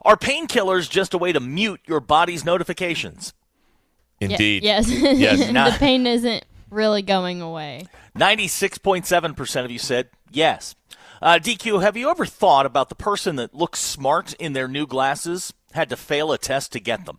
Are 0.04 0.16
painkillers 0.16 0.88
just 0.88 1.14
a 1.14 1.18
way 1.18 1.32
to 1.32 1.40
mute 1.40 1.80
your 1.86 2.00
body's 2.00 2.44
notifications? 2.44 3.34
Indeed. 4.20 4.62
Ye- 4.62 4.68
yes. 4.68 4.88
Yes. 4.90 5.72
the 5.72 5.78
pain 5.78 6.06
isn't 6.06 6.44
really 6.70 7.02
going 7.02 7.42
away. 7.42 7.86
96.7% 8.16 9.64
of 9.64 9.70
you 9.70 9.78
said 9.78 10.08
yes. 10.30 10.74
Uh, 11.20 11.38
DQ, 11.42 11.82
have 11.82 11.96
you 11.96 12.10
ever 12.10 12.24
thought 12.24 12.66
about 12.66 12.88
the 12.88 12.94
person 12.94 13.36
that 13.36 13.54
looks 13.54 13.80
smart 13.80 14.34
in 14.34 14.52
their 14.52 14.68
new 14.68 14.86
glasses 14.86 15.52
had 15.72 15.88
to 15.88 15.96
fail 15.96 16.32
a 16.32 16.38
test 16.38 16.72
to 16.72 16.80
get 16.80 17.06
them? 17.06 17.18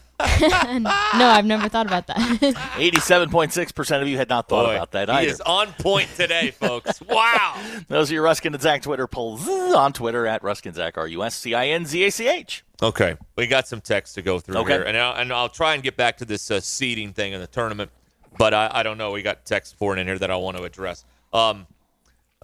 no, 0.20 1.26
I've 1.26 1.44
never 1.44 1.68
thought 1.68 1.86
about 1.86 2.06
that. 2.06 2.16
87.6% 2.16 4.02
of 4.02 4.08
you 4.08 4.16
had 4.16 4.28
not 4.28 4.48
thought 4.48 4.66
Boy, 4.66 4.74
about 4.76 4.92
that 4.92 5.08
he 5.08 5.14
either. 5.14 5.30
is 5.30 5.40
on 5.42 5.72
point 5.74 6.08
today, 6.16 6.50
folks. 6.52 7.00
Wow. 7.12 7.60
Those 7.88 8.10
are 8.10 8.14
your 8.14 8.24
Ruscin 8.24 8.52
and 8.54 8.60
Zach 8.62 8.82
Twitter 8.82 9.06
polls 9.06 9.46
on 9.48 9.92
Twitter 9.92 10.26
at 10.26 10.42
Ruscin 10.42 10.74
Zach, 10.74 10.96
R 10.96 11.06
U 11.08 11.22
S 11.24 11.34
C 11.34 11.54
I 11.54 11.68
N 11.68 11.84
Z 11.84 12.02
A 12.04 12.10
C 12.10 12.28
H. 12.28 12.64
Okay, 12.82 13.16
we 13.36 13.46
got 13.46 13.68
some 13.68 13.80
text 13.80 14.14
to 14.14 14.22
go 14.22 14.38
through 14.40 14.56
Okay. 14.58 14.72
here, 14.72 14.82
and 14.82 14.96
I'll, 14.96 15.14
and 15.14 15.32
I'll 15.32 15.48
try 15.48 15.74
and 15.74 15.82
get 15.82 15.96
back 15.96 16.16
to 16.18 16.24
this 16.24 16.50
uh, 16.50 16.60
seeding 16.60 17.12
thing 17.12 17.32
in 17.32 17.40
the 17.40 17.46
tournament, 17.46 17.90
but 18.38 18.54
I, 18.54 18.70
I 18.72 18.82
don't 18.82 18.96
know. 18.98 19.10
We 19.12 19.22
got 19.22 19.44
text 19.44 19.78
pouring 19.78 20.00
in 20.00 20.06
here 20.06 20.18
that 20.18 20.30
I 20.30 20.36
want 20.36 20.56
to 20.56 20.62
address. 20.64 21.04
Um, 21.32 21.66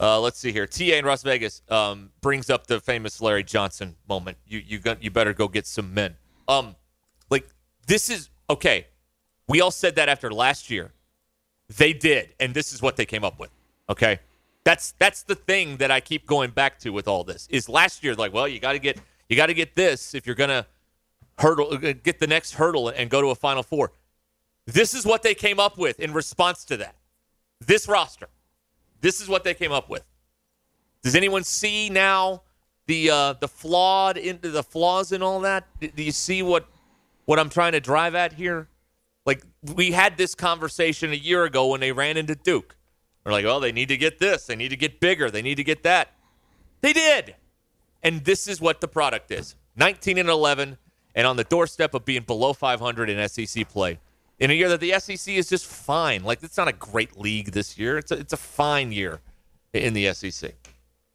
uh, 0.00 0.20
let's 0.20 0.38
see 0.38 0.52
here. 0.52 0.66
TA 0.66 0.84
in 0.84 1.04
Las 1.04 1.22
Vegas 1.22 1.62
um, 1.70 2.10
brings 2.20 2.50
up 2.50 2.66
the 2.66 2.78
famous 2.80 3.20
Larry 3.20 3.42
Johnson 3.42 3.96
moment. 4.08 4.36
You 4.46 4.62
you 4.64 4.78
got 4.78 5.02
you 5.02 5.10
better 5.10 5.32
go 5.32 5.48
get 5.48 5.66
some 5.66 5.92
men. 5.94 6.16
Um, 6.46 6.66
like 6.66 6.76
this 7.88 8.08
is 8.08 8.28
okay. 8.48 8.86
We 9.48 9.60
all 9.60 9.72
said 9.72 9.96
that 9.96 10.08
after 10.08 10.30
last 10.30 10.70
year. 10.70 10.92
They 11.76 11.92
did, 11.92 12.34
and 12.40 12.54
this 12.54 12.72
is 12.72 12.80
what 12.80 12.96
they 12.96 13.04
came 13.04 13.24
up 13.24 13.38
with. 13.38 13.50
Okay, 13.90 14.20
that's 14.64 14.92
that's 14.92 15.22
the 15.22 15.34
thing 15.34 15.78
that 15.78 15.90
I 15.90 16.00
keep 16.00 16.26
going 16.26 16.50
back 16.50 16.78
to 16.80 16.90
with 16.90 17.08
all 17.08 17.24
this. 17.24 17.46
Is 17.50 17.68
last 17.68 18.02
year 18.02 18.14
like, 18.14 18.32
well, 18.32 18.48
you 18.48 18.58
got 18.58 18.72
to 18.72 18.78
get 18.78 18.98
you 19.28 19.36
got 19.36 19.46
to 19.46 19.54
get 19.54 19.74
this 19.74 20.14
if 20.14 20.26
you're 20.26 20.34
gonna 20.34 20.66
hurdle 21.38 21.72
uh, 21.72 21.92
get 22.02 22.20
the 22.20 22.26
next 22.26 22.54
hurdle 22.54 22.88
and 22.88 23.10
go 23.10 23.20
to 23.20 23.28
a 23.28 23.34
Final 23.34 23.62
Four. 23.62 23.92
This 24.66 24.94
is 24.94 25.04
what 25.04 25.22
they 25.22 25.34
came 25.34 25.60
up 25.60 25.76
with 25.76 26.00
in 26.00 26.12
response 26.12 26.64
to 26.66 26.76
that. 26.78 26.94
This 27.60 27.88
roster. 27.88 28.28
This 29.00 29.20
is 29.20 29.28
what 29.28 29.44
they 29.44 29.54
came 29.54 29.72
up 29.72 29.88
with. 29.90 30.04
Does 31.02 31.14
anyone 31.14 31.44
see 31.44 31.90
now 31.90 32.42
the 32.86 33.10
uh, 33.10 33.32
the 33.34 33.48
flawed 33.48 34.16
into 34.16 34.50
the 34.50 34.62
flaws 34.62 35.12
in 35.12 35.22
all 35.22 35.40
that? 35.40 35.66
Do 35.80 36.02
you 36.02 36.12
see 36.12 36.42
what 36.42 36.66
what 37.28 37.38
I'm 37.38 37.50
trying 37.50 37.72
to 37.72 37.80
drive 37.80 38.14
at 38.14 38.32
here? 38.32 38.68
Like 39.26 39.42
we 39.74 39.92
had 39.92 40.16
this 40.16 40.34
conversation 40.34 41.12
a 41.12 41.14
year 41.14 41.44
ago 41.44 41.66
when 41.66 41.78
they 41.78 41.92
ran 41.92 42.16
into 42.16 42.34
Duke. 42.34 42.74
We're 43.22 43.32
like, 43.32 43.44
well, 43.44 43.60
they 43.60 43.70
need 43.70 43.88
to 43.88 43.98
get 43.98 44.18
this, 44.18 44.46
they 44.46 44.56
need 44.56 44.70
to 44.70 44.76
get 44.76 44.98
bigger, 44.98 45.30
they 45.30 45.42
need 45.42 45.56
to 45.56 45.64
get 45.64 45.82
that. 45.82 46.14
They 46.80 46.94
did. 46.94 47.34
And 48.02 48.24
this 48.24 48.48
is 48.48 48.62
what 48.62 48.80
the 48.80 48.88
product 48.88 49.30
is. 49.30 49.56
19 49.76 50.16
and 50.16 50.30
11 50.30 50.78
and 51.14 51.26
on 51.26 51.36
the 51.36 51.44
doorstep 51.44 51.92
of 51.92 52.06
being 52.06 52.22
below 52.22 52.54
500 52.54 53.10
in 53.10 53.28
SEC 53.28 53.68
play. 53.68 54.00
In 54.38 54.50
a 54.50 54.54
year 54.54 54.70
that 54.70 54.80
the 54.80 54.98
SEC 54.98 55.34
is 55.34 55.50
just 55.50 55.66
fine. 55.66 56.24
Like 56.24 56.42
it's 56.42 56.56
not 56.56 56.68
a 56.68 56.72
great 56.72 57.18
league 57.18 57.52
this 57.52 57.76
year. 57.76 57.98
It's 57.98 58.10
a, 58.10 58.14
it's 58.14 58.32
a 58.32 58.38
fine 58.38 58.90
year 58.90 59.20
in 59.74 59.92
the 59.92 60.14
SEC. 60.14 60.54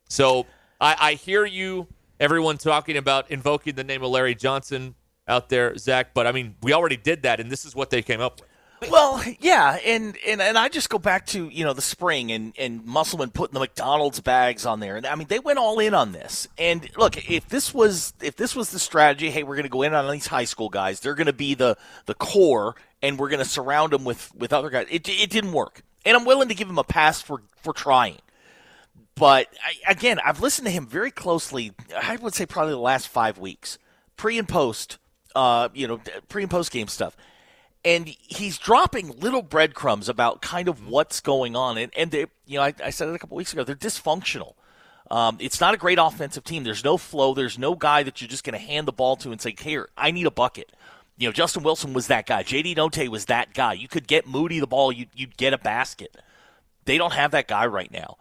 So 0.09 0.45
I, 0.79 0.95
I 0.99 1.13
hear 1.13 1.43
you, 1.43 1.87
everyone 2.19 2.59
talking 2.59 2.97
about 2.97 3.31
invoking 3.31 3.73
the 3.73 3.83
name 3.83 4.03
of 4.03 4.11
Larry 4.11 4.35
Johnson 4.35 4.93
out 5.27 5.49
there, 5.49 5.75
Zach. 5.77 6.13
But 6.13 6.27
I 6.27 6.31
mean, 6.31 6.55
we 6.61 6.73
already 6.73 6.97
did 6.97 7.23
that, 7.23 7.39
and 7.39 7.51
this 7.51 7.65
is 7.65 7.75
what 7.75 7.89
they 7.89 8.01
came 8.01 8.21
up 8.21 8.41
with. 8.41 8.49
Well, 8.89 9.23
yeah, 9.39 9.77
and, 9.85 10.17
and 10.27 10.41
and 10.41 10.57
I 10.57 10.67
just 10.69 10.89
go 10.89 10.99
back 10.99 11.25
to 11.27 11.47
you 11.49 11.63
know 11.63 11.73
the 11.73 11.81
spring 11.81 12.31
and 12.31 12.53
and 12.57 12.85
Musselman 12.85 13.31
putting 13.31 13.53
the 13.53 13.59
McDonald's 13.59 14.19
bags 14.19 14.65
on 14.65 14.79
there, 14.79 14.97
and 14.97 15.05
I 15.05 15.15
mean 15.15 15.27
they 15.27 15.39
went 15.39 15.59
all 15.59 15.79
in 15.79 15.93
on 15.93 16.11
this. 16.11 16.47
And 16.57 16.89
look, 16.97 17.29
if 17.29 17.47
this 17.47 17.73
was 17.73 18.13
if 18.21 18.35
this 18.35 18.55
was 18.55 18.71
the 18.71 18.79
strategy, 18.79 19.29
hey, 19.29 19.43
we're 19.43 19.55
going 19.55 19.63
to 19.63 19.69
go 19.69 19.83
in 19.83 19.93
on 19.93 20.11
these 20.11 20.27
high 20.27 20.43
school 20.43 20.69
guys, 20.69 20.99
they're 20.99 21.15
going 21.15 21.27
to 21.27 21.33
be 21.33 21.53
the 21.53 21.77
the 22.05 22.13
core, 22.13 22.75
and 23.01 23.17
we're 23.17 23.29
going 23.29 23.39
to 23.39 23.45
surround 23.45 23.93
them 23.93 24.03
with 24.03 24.33
with 24.35 24.51
other 24.51 24.69
guys. 24.69 24.87
It 24.89 25.07
it 25.07 25.29
didn't 25.29 25.53
work, 25.53 25.81
and 26.05 26.17
I'm 26.17 26.25
willing 26.25 26.49
to 26.49 26.55
give 26.55 26.69
him 26.69 26.77
a 26.77 26.83
pass 26.83 27.21
for 27.21 27.41
for 27.61 27.73
trying. 27.73 28.17
But 29.15 29.47
I, 29.63 29.91
again, 29.91 30.19
I've 30.25 30.41
listened 30.41 30.65
to 30.65 30.71
him 30.71 30.87
very 30.87 31.11
closely. 31.11 31.71
I 31.95 32.15
would 32.17 32.33
say 32.33 32.45
probably 32.45 32.73
the 32.73 32.79
last 32.79 33.07
five 33.07 33.37
weeks, 33.37 33.77
pre 34.17 34.37
and 34.37 34.49
post, 34.49 34.97
uh, 35.35 35.69
you 35.73 35.87
know, 35.87 35.99
pre 36.29 36.43
and 36.43 36.51
post 36.51 36.71
game 36.71 36.87
stuff 36.87 37.15
and 37.85 38.07
he's 38.07 38.57
dropping 38.57 39.19
little 39.19 39.41
breadcrumbs 39.41 40.07
about 40.07 40.41
kind 40.41 40.67
of 40.67 40.87
what's 40.87 41.19
going 41.19 41.55
on. 41.55 41.77
And, 41.77 41.91
and 41.97 42.11
they, 42.11 42.25
you 42.45 42.57
know, 42.57 42.63
I, 42.63 42.73
I 42.83 42.89
said 42.91 43.09
it 43.09 43.15
a 43.15 43.19
couple 43.19 43.35
weeks 43.35 43.53
ago, 43.53 43.63
they're 43.63 43.75
dysfunctional. 43.75 44.53
Um, 45.11 45.37
it's 45.39 45.59
not 45.59 45.73
a 45.73 45.77
great 45.77 45.99
offensive 45.99 46.43
team. 46.43 46.63
There's 46.63 46.83
no 46.83 46.97
flow. 46.97 47.33
There's 47.33 47.59
no 47.59 47.75
guy 47.75 48.03
that 48.03 48.21
you're 48.21 48.29
just 48.29 48.43
going 48.43 48.57
to 48.57 48.65
hand 48.65 48.87
the 48.87 48.93
ball 48.93 49.15
to 49.17 49.31
and 49.31 49.41
say, 49.41 49.53
here, 49.59 49.89
I 49.97 50.11
need 50.11 50.25
a 50.25 50.31
bucket. 50.31 50.71
You 51.17 51.27
know, 51.27 51.33
Justin 51.33 51.63
Wilson 51.63 51.93
was 51.93 52.07
that 52.07 52.25
guy. 52.25 52.43
JD 52.43 52.75
Notae 52.77 53.09
was 53.09 53.25
that 53.25 53.53
guy. 53.53 53.73
You 53.73 53.87
could 53.87 54.07
get 54.07 54.25
Moody 54.25 54.59
the 54.59 54.67
ball, 54.67 54.91
you'd, 54.91 55.09
you'd 55.13 55.37
get 55.37 55.53
a 55.53 55.57
basket. 55.57 56.15
They 56.85 56.97
don't 56.97 57.13
have 57.13 57.31
that 57.31 57.47
guy 57.47 57.65
right 57.65 57.91
now. 57.91 58.17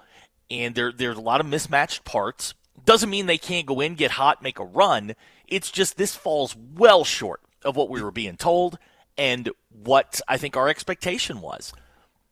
And 0.50 0.75
there, 0.75 0.92
there's 0.92 1.16
a 1.16 1.23
lot 1.23 1.40
of 1.40 1.47
mismatched 1.47 2.04
parts. 2.04 2.52
Doesn't 2.85 3.11
mean 3.11 3.27
they 3.27 3.39
can't 3.39 3.67
go 3.67 3.81
in, 3.81 3.95
get 3.95 4.12
hot, 4.12 4.43
make 4.43 4.59
a 4.59 4.65
run. 4.65 5.15
It's 5.47 5.71
just 5.71 5.97
this 5.97 6.17
falls 6.17 6.57
well 6.75 7.05
short 7.05 7.41
of 7.65 7.77
what 7.77 7.89
we 7.89 8.03
were 8.03 8.11
being 8.11 8.37
told 8.37 8.79
and 9.17 9.51
what 9.71 10.21
I 10.27 10.37
think 10.37 10.57
our 10.57 10.69
expectation 10.69 11.41
was. 11.41 11.73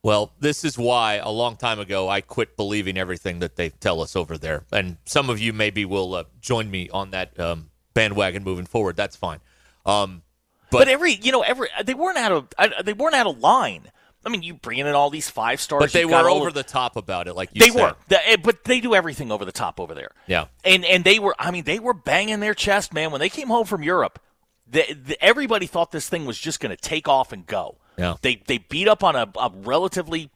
Well, 0.02 0.33
this 0.40 0.64
is 0.64 0.78
why 0.78 1.14
a 1.16 1.28
long 1.30 1.57
time 1.57 1.78
ago 1.78 2.09
I 2.09 2.23
quit 2.23 2.57
believing 2.57 2.97
everything 2.97 3.40
that 3.40 3.57
they 3.57 3.69
tell 3.69 4.00
us 4.00 4.16
over 4.16 4.38
there. 4.38 4.64
And 4.73 4.97
some 5.04 5.28
of 5.28 5.38
you 5.38 5.52
maybe 5.52 5.85
will 5.85 6.14
uh, 6.14 6.25
join 6.40 6.71
me 6.71 6.88
on 6.88 7.11
that 7.11 7.38
um, 7.38 7.71
bandwagon 7.92 8.42
moving 8.42 8.66
forward. 8.66 8.97
That's 8.97 9.16
fine. 9.16 9.40
Um, 9.85 10.23
But, 10.71 10.78
but, 10.78 10.88
every 10.88 11.14
you 11.14 11.33
know 11.33 11.42
every 11.42 11.69
they 11.85 11.95
weren't 11.95 12.16
out 12.16 12.33
of 12.33 12.85
they 12.85 12.92
weren't 12.92 13.14
out 13.14 13.26
of 13.26 13.40
line. 13.40 13.90
I 14.24 14.28
mean, 14.28 14.42
you 14.42 14.54
bring 14.54 14.78
in 14.78 14.86
all 14.88 15.08
these 15.10 15.30
five 15.30 15.60
stars, 15.60 15.80
but 15.80 15.92
they 15.92 16.04
were 16.04 16.28
over 16.28 16.48
of- 16.48 16.54
the 16.54 16.62
top 16.62 16.96
about 16.96 17.26
it, 17.26 17.34
like 17.34 17.50
you 17.54 17.60
They 17.60 17.70
said. 17.70 17.80
were, 17.80 17.96
The- 18.08 18.28
eh, 18.30 18.36
but 18.42 18.64
they 18.64 18.80
do 18.80 18.94
everything 18.94 19.32
over 19.32 19.44
the 19.44 19.52
top 19.52 19.80
over 19.80 19.94
there. 19.94 20.10
Yeah. 20.26 20.46
and 20.64 20.84
and 20.84 21.04
they 21.04 21.18
were. 21.18 21.34
I 21.38 21.50
mean, 21.50 21.64
they 21.64 21.78
were 21.78 21.94
banging 21.94 22.40
their 22.40 22.54
chest, 22.54 22.92
man. 22.92 23.10
When 23.10 23.20
they 23.20 23.30
came 23.30 23.48
home 23.48 23.66
from 23.66 23.82
Europe, 23.82 24.18
the, 24.66 24.84
the, 24.92 25.24
everybody 25.24 25.66
thought 25.66 25.90
this 25.90 26.08
thing 26.08 26.26
was 26.26 26.38
just 26.38 26.60
going 26.60 26.70
to 26.74 26.80
take 26.80 27.08
off 27.08 27.32
and 27.32 27.46
go. 27.46 27.78
Yeah. 27.96 28.14
They 28.22 28.36
they 28.46 28.58
beat 28.58 28.88
up 28.88 29.02
on 29.02 29.16
a, 29.16 29.26
a 29.38 29.50
relatively 29.54 30.30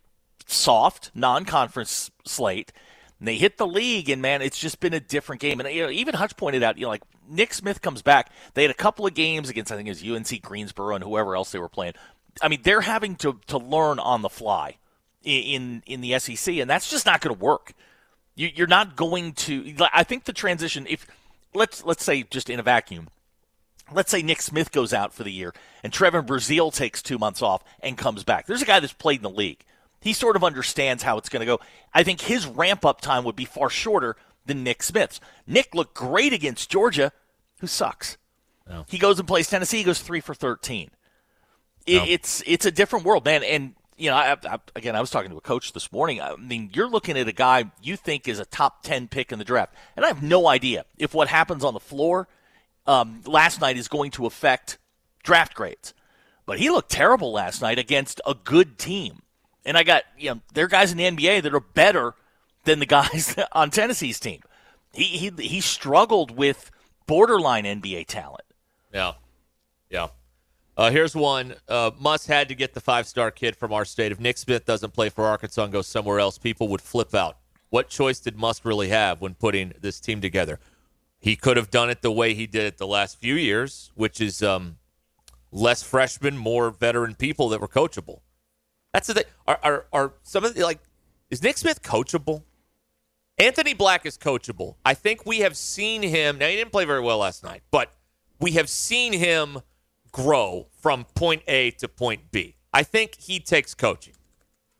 soft 0.46 1.10
non-conference 1.14 2.10
slate. 2.24 2.72
And 3.20 3.28
they 3.28 3.36
hit 3.36 3.58
the 3.58 3.66
league, 3.66 4.08
and 4.10 4.20
man, 4.20 4.42
it's 4.42 4.58
just 4.58 4.80
been 4.80 4.92
a 4.92 5.00
different 5.00 5.40
game. 5.40 5.60
And 5.60 5.68
you 5.72 5.84
know, 5.84 5.90
even 5.90 6.14
Hutch 6.14 6.36
pointed 6.36 6.62
out, 6.62 6.76
you 6.78 6.82
know, 6.84 6.88
like 6.90 7.02
Nick 7.28 7.54
Smith 7.54 7.80
comes 7.80 8.02
back. 8.02 8.30
They 8.54 8.62
had 8.62 8.70
a 8.72 8.74
couple 8.74 9.06
of 9.06 9.14
games 9.14 9.48
against, 9.48 9.70
I 9.70 9.76
think 9.76 9.88
it 9.88 9.92
was 9.92 10.02
UNC 10.02 10.42
Greensboro 10.42 10.96
and 10.96 11.04
whoever 11.04 11.36
else 11.36 11.52
they 11.52 11.58
were 11.60 11.68
playing. 11.68 11.94
I 12.42 12.48
mean, 12.48 12.60
they're 12.62 12.80
having 12.80 13.16
to 13.16 13.40
to 13.48 13.58
learn 13.58 13.98
on 13.98 14.22
the 14.22 14.28
fly 14.28 14.76
in 15.22 15.82
in 15.86 16.00
the 16.00 16.18
SEC, 16.18 16.56
and 16.56 16.68
that's 16.68 16.90
just 16.90 17.06
not 17.06 17.20
going 17.20 17.34
to 17.36 17.42
work. 17.42 17.72
You, 18.34 18.50
you're 18.54 18.66
not 18.66 18.96
going 18.96 19.32
to. 19.32 19.74
I 19.92 20.04
think 20.04 20.24
the 20.24 20.32
transition, 20.32 20.86
if 20.88 21.06
let's 21.54 21.84
let's 21.84 22.04
say 22.04 22.24
just 22.24 22.50
in 22.50 22.58
a 22.58 22.62
vacuum, 22.62 23.08
let's 23.92 24.10
say 24.10 24.22
Nick 24.22 24.42
Smith 24.42 24.72
goes 24.72 24.92
out 24.92 25.12
for 25.12 25.24
the 25.24 25.32
year 25.32 25.52
and 25.82 25.92
Trevon 25.92 26.26
Brazile 26.26 26.72
takes 26.72 27.02
two 27.02 27.18
months 27.18 27.42
off 27.42 27.62
and 27.80 27.96
comes 27.96 28.24
back. 28.24 28.46
There's 28.46 28.62
a 28.62 28.66
guy 28.66 28.80
that's 28.80 28.92
played 28.92 29.18
in 29.18 29.22
the 29.22 29.30
league. 29.30 29.64
He 30.00 30.12
sort 30.12 30.36
of 30.36 30.44
understands 30.44 31.02
how 31.02 31.16
it's 31.16 31.28
going 31.28 31.40
to 31.40 31.46
go. 31.46 31.60
I 31.94 32.02
think 32.02 32.20
his 32.20 32.46
ramp 32.46 32.84
up 32.84 33.00
time 33.00 33.24
would 33.24 33.36
be 33.36 33.46
far 33.46 33.70
shorter 33.70 34.16
than 34.44 34.62
Nick 34.62 34.82
Smith's. 34.82 35.20
Nick 35.46 35.74
looked 35.74 35.94
great 35.94 36.32
against 36.32 36.70
Georgia, 36.70 37.12
who 37.60 37.66
sucks. 37.66 38.18
No. 38.68 38.84
He 38.88 38.98
goes 38.98 39.18
and 39.18 39.26
plays 39.28 39.48
Tennessee. 39.48 39.78
He 39.78 39.84
goes 39.84 40.00
three 40.00 40.20
for 40.20 40.34
thirteen. 40.34 40.90
It, 41.86 41.96
no. 41.98 42.04
It's 42.06 42.42
it's 42.46 42.66
a 42.66 42.70
different 42.70 43.04
world, 43.04 43.24
man. 43.24 43.42
And 43.42 43.74
you 43.96 44.10
know, 44.10 44.16
I, 44.16 44.36
I, 44.44 44.58
again, 44.74 44.96
I 44.96 45.00
was 45.00 45.10
talking 45.10 45.30
to 45.30 45.36
a 45.36 45.40
coach 45.40 45.72
this 45.72 45.92
morning. 45.92 46.20
I 46.20 46.34
mean, 46.36 46.70
you're 46.72 46.88
looking 46.88 47.16
at 47.16 47.28
a 47.28 47.32
guy 47.32 47.70
you 47.82 47.96
think 47.96 48.26
is 48.26 48.38
a 48.38 48.44
top 48.44 48.82
10 48.82 49.08
pick 49.08 49.30
in 49.30 49.38
the 49.38 49.44
draft. 49.44 49.74
And 49.96 50.04
I 50.04 50.08
have 50.08 50.22
no 50.22 50.48
idea 50.48 50.84
if 50.98 51.14
what 51.14 51.28
happens 51.28 51.64
on 51.64 51.74
the 51.74 51.80
floor 51.80 52.28
um, 52.86 53.22
last 53.24 53.60
night 53.60 53.76
is 53.76 53.88
going 53.88 54.10
to 54.12 54.26
affect 54.26 54.78
draft 55.22 55.54
grades. 55.54 55.94
But 56.46 56.58
he 56.58 56.70
looked 56.70 56.90
terrible 56.90 57.32
last 57.32 57.62
night 57.62 57.78
against 57.78 58.20
a 58.26 58.34
good 58.34 58.78
team. 58.78 59.22
And 59.64 59.78
I 59.78 59.82
got, 59.82 60.02
you 60.18 60.30
know, 60.30 60.40
there 60.52 60.66
are 60.66 60.68
guys 60.68 60.92
in 60.92 60.98
the 60.98 61.04
NBA 61.04 61.42
that 61.42 61.54
are 61.54 61.60
better 61.60 62.14
than 62.64 62.80
the 62.80 62.86
guys 62.98 63.36
on 63.52 63.70
Tennessee's 63.70 64.20
team. 64.20 64.40
He, 64.92 65.04
he, 65.04 65.30
he 65.38 65.60
struggled 65.60 66.36
with 66.36 66.70
borderline 67.06 67.64
NBA 67.64 68.06
talent. 68.06 68.44
Yeah. 68.92 69.14
Yeah. 69.90 70.08
Uh, 70.76 70.90
here's 70.90 71.14
one. 71.14 71.54
Uh, 71.68 71.90
had 72.26 72.48
to 72.48 72.54
get 72.54 72.74
the 72.74 72.80
five 72.80 73.06
star 73.06 73.30
kid 73.30 73.56
from 73.56 73.72
our 73.72 73.84
state. 73.84 74.12
If 74.12 74.18
Nick 74.18 74.38
Smith 74.38 74.64
doesn't 74.64 74.92
play 74.92 75.08
for 75.08 75.24
Arkansas 75.24 75.64
and 75.64 75.72
goes 75.72 75.86
somewhere 75.86 76.18
else, 76.18 76.38
people 76.38 76.68
would 76.68 76.80
flip 76.80 77.14
out. 77.14 77.38
What 77.70 77.88
choice 77.88 78.18
did 78.20 78.36
Muss 78.36 78.64
really 78.64 78.88
have 78.88 79.20
when 79.20 79.34
putting 79.34 79.72
this 79.80 80.00
team 80.00 80.20
together? 80.20 80.58
He 81.18 81.36
could 81.36 81.56
have 81.56 81.70
done 81.70 81.90
it 81.90 82.02
the 82.02 82.12
way 82.12 82.34
he 82.34 82.46
did 82.46 82.64
it 82.64 82.78
the 82.78 82.86
last 82.86 83.18
few 83.18 83.34
years, 83.34 83.90
which 83.94 84.20
is 84.20 84.42
um, 84.42 84.78
less 85.50 85.82
freshmen, 85.82 86.36
more 86.36 86.70
veteran 86.70 87.14
people 87.14 87.48
that 87.48 87.60
were 87.60 87.68
coachable. 87.68 88.20
That's 88.92 89.06
the 89.06 89.14
thing. 89.14 89.24
Are, 89.46 89.58
are, 89.62 89.86
are 89.92 90.12
some 90.22 90.44
of 90.44 90.54
the, 90.54 90.62
like, 90.62 90.80
is 91.30 91.42
Nick 91.42 91.56
Smith 91.56 91.82
coachable? 91.82 92.42
Anthony 93.38 93.74
Black 93.74 94.06
is 94.06 94.16
coachable. 94.16 94.76
I 94.84 94.94
think 94.94 95.26
we 95.26 95.40
have 95.40 95.56
seen 95.56 96.02
him. 96.02 96.38
Now, 96.38 96.46
he 96.46 96.56
didn't 96.56 96.70
play 96.70 96.84
very 96.84 97.00
well 97.00 97.18
last 97.18 97.42
night, 97.42 97.62
but 97.70 97.92
we 98.38 98.52
have 98.52 98.68
seen 98.68 99.12
him 99.12 99.60
grow 100.14 100.68
from 100.80 101.04
point 101.16 101.42
A 101.48 101.72
to 101.72 101.88
point 101.88 102.30
B. 102.30 102.54
I 102.72 102.84
think 102.84 103.16
he 103.16 103.40
takes 103.40 103.74
coaching. 103.74 104.14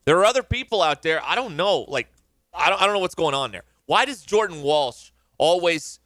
There 0.05 0.17
are 0.19 0.25
other 0.25 0.45
people 0.45 0.81
out 0.81 1.03
there. 1.03 1.21
I 1.25 1.35
don't 1.35 1.57
know. 1.57 1.81
Like, 1.89 2.09
I 2.55 2.71
don't, 2.71 2.81
I 2.81 2.87
don't 2.87 2.95
know 2.95 3.01
what's 3.01 3.17
going 3.17 3.35
on 3.35 3.51
there. 3.51 3.65
Why 3.87 4.05
does 4.05 4.23
Jordan 4.23 4.63
Walsh 4.63 5.11
always 5.37 5.99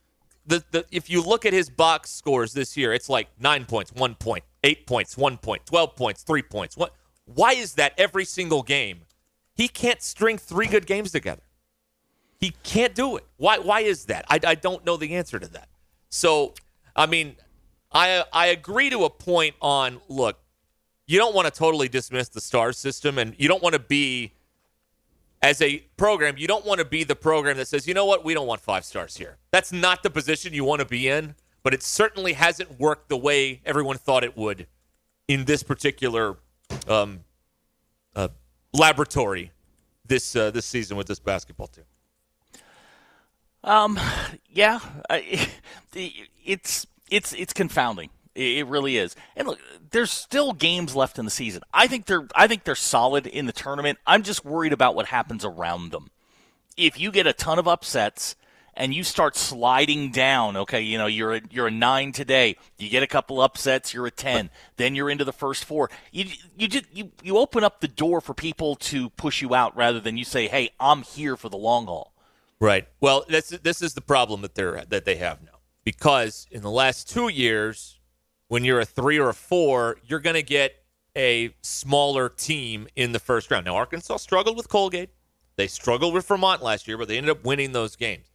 the, 0.46 0.64
the 0.70 0.86
if 0.90 1.10
you 1.10 1.22
look 1.22 1.44
at 1.44 1.52
his 1.52 1.68
box 1.68 2.10
scores 2.10 2.54
this 2.54 2.74
year, 2.74 2.94
it's 2.94 3.10
like 3.10 3.28
nine 3.38 3.66
points, 3.66 3.92
one 3.92 4.14
point, 4.14 4.44
eight 4.64 4.86
points, 4.86 5.16
one 5.16 5.36
point, 5.36 5.66
twelve 5.66 5.94
points, 5.94 6.22
three 6.22 6.42
points. 6.42 6.76
What? 6.76 6.94
Why 7.26 7.52
is 7.52 7.74
that 7.74 7.92
every 7.98 8.24
single 8.24 8.62
game? 8.62 9.02
He 9.54 9.68
can't 9.68 10.00
string 10.00 10.38
three 10.38 10.66
good 10.66 10.86
games 10.86 11.12
together. 11.12 11.42
He 12.40 12.54
can't 12.62 12.94
do 12.94 13.16
it. 13.18 13.26
Why? 13.36 13.58
Why 13.58 13.80
is 13.80 14.06
that? 14.06 14.24
I, 14.30 14.40
I 14.46 14.54
don't 14.54 14.86
know 14.86 14.96
the 14.96 15.14
answer 15.14 15.38
to 15.38 15.48
that. 15.48 15.68
So, 16.08 16.54
I 16.96 17.04
mean, 17.04 17.36
I 17.92 18.24
I 18.32 18.46
agree 18.46 18.90
to 18.90 19.04
a 19.04 19.10
point 19.10 19.54
on 19.60 20.00
look, 20.08 20.38
you 21.06 21.18
don't 21.18 21.34
want 21.34 21.46
to 21.46 21.50
totally 21.50 21.88
dismiss 21.88 22.28
the 22.28 22.40
star 22.40 22.72
system 22.72 23.18
and 23.18 23.34
you 23.38 23.48
don't 23.48 23.62
want 23.62 23.74
to 23.74 23.78
be 23.78 24.32
as 25.40 25.62
a 25.62 25.78
program, 25.96 26.36
you 26.36 26.48
don't 26.48 26.66
want 26.66 26.80
to 26.80 26.84
be 26.84 27.04
the 27.04 27.14
program 27.14 27.56
that 27.58 27.68
says, 27.68 27.86
"You 27.86 27.94
know 27.94 28.04
what? 28.04 28.24
We 28.24 28.34
don't 28.34 28.46
want 28.46 28.60
five 28.60 28.84
stars 28.84 29.16
here." 29.16 29.36
That's 29.52 29.72
not 29.72 30.02
the 30.02 30.10
position 30.10 30.52
you 30.52 30.64
want 30.64 30.80
to 30.80 30.84
be 30.84 31.08
in, 31.08 31.36
but 31.62 31.72
it 31.72 31.82
certainly 31.82 32.32
hasn't 32.32 32.78
worked 32.80 33.08
the 33.08 33.16
way 33.16 33.60
everyone 33.64 33.98
thought 33.98 34.24
it 34.24 34.36
would 34.36 34.66
in 35.28 35.44
this 35.44 35.62
particular 35.62 36.38
um, 36.88 37.20
uh, 38.16 38.28
laboratory 38.72 39.52
this 40.04 40.34
uh, 40.34 40.50
this 40.50 40.66
season 40.66 40.96
with 40.96 41.06
this 41.06 41.20
basketball 41.20 41.68
team. 41.68 41.84
Um, 43.62 43.98
yeah, 44.48 44.80
I, 45.08 45.48
it's 45.94 46.86
it's 47.10 47.32
it's 47.32 47.52
confounding. 47.52 48.10
It 48.34 48.68
really 48.68 48.96
is. 48.96 49.16
And 49.34 49.48
look, 49.48 49.58
there's 49.90 50.12
still 50.12 50.52
games 50.52 50.94
left 50.94 51.18
in 51.18 51.24
the 51.24 51.30
season. 51.30 51.62
I 51.74 51.88
think 51.88 52.06
they're 52.06 52.28
I 52.36 52.46
think 52.46 52.64
they're 52.64 52.76
solid 52.76 53.26
in 53.26 53.46
the 53.46 53.52
tournament. 53.52 53.98
I'm 54.06 54.22
just 54.22 54.44
worried 54.44 54.72
about 54.72 54.94
what 54.94 55.06
happens 55.06 55.44
around 55.44 55.90
them. 55.90 56.10
If 56.76 57.00
you 57.00 57.10
get 57.10 57.26
a 57.26 57.32
ton 57.32 57.58
of 57.58 57.66
upsets 57.66 58.36
and 58.74 58.94
you 58.94 59.02
start 59.02 59.34
sliding 59.36 60.12
down, 60.12 60.56
okay, 60.56 60.80
you 60.80 60.98
know, 60.98 61.08
you're 61.08 61.34
a, 61.34 61.40
you're 61.50 61.66
a 61.66 61.72
9 61.72 62.12
today, 62.12 62.54
you 62.78 62.88
get 62.88 63.02
a 63.02 63.08
couple 63.08 63.40
upsets, 63.40 63.92
you're 63.92 64.06
a 64.06 64.12
10, 64.12 64.50
then 64.76 64.94
you're 64.94 65.10
into 65.10 65.24
the 65.24 65.32
first 65.32 65.64
4. 65.64 65.90
You 66.12 66.26
you 66.56 66.68
just 66.68 66.84
you, 66.92 67.10
you 67.24 67.38
open 67.38 67.64
up 67.64 67.80
the 67.80 67.88
door 67.88 68.20
for 68.20 68.34
people 68.34 68.76
to 68.76 69.10
push 69.10 69.42
you 69.42 69.52
out 69.52 69.76
rather 69.76 69.98
than 69.98 70.16
you 70.16 70.24
say, 70.24 70.46
"Hey, 70.46 70.70
I'm 70.78 71.02
here 71.02 71.36
for 71.36 71.48
the 71.48 71.58
long 71.58 71.86
haul." 71.86 72.12
Right. 72.60 72.86
Well, 73.00 73.24
this 73.28 73.48
this 73.48 73.82
is 73.82 73.94
the 73.94 74.00
problem 74.00 74.42
that 74.42 74.54
they're 74.54 74.84
that 74.88 75.04
they 75.04 75.16
have 75.16 75.42
now 75.42 75.57
because 75.88 76.46
in 76.50 76.60
the 76.60 76.70
last 76.70 77.08
two 77.08 77.28
years, 77.28 77.98
when 78.48 78.62
you're 78.62 78.80
a 78.80 78.84
three 78.84 79.18
or 79.18 79.30
a 79.30 79.34
four, 79.34 79.96
you're 80.04 80.20
going 80.20 80.36
to 80.36 80.42
get 80.42 80.84
a 81.16 81.54
smaller 81.62 82.28
team 82.28 82.88
in 82.94 83.12
the 83.12 83.18
first 83.18 83.50
round. 83.50 83.64
Now, 83.64 83.76
Arkansas 83.76 84.18
struggled 84.18 84.58
with 84.58 84.68
Colgate. 84.68 85.08
They 85.56 85.66
struggled 85.66 86.12
with 86.12 86.28
Vermont 86.28 86.62
last 86.62 86.86
year, 86.86 86.98
but 86.98 87.08
they 87.08 87.16
ended 87.16 87.30
up 87.30 87.42
winning 87.42 87.72
those 87.72 87.96
games. 87.96 88.26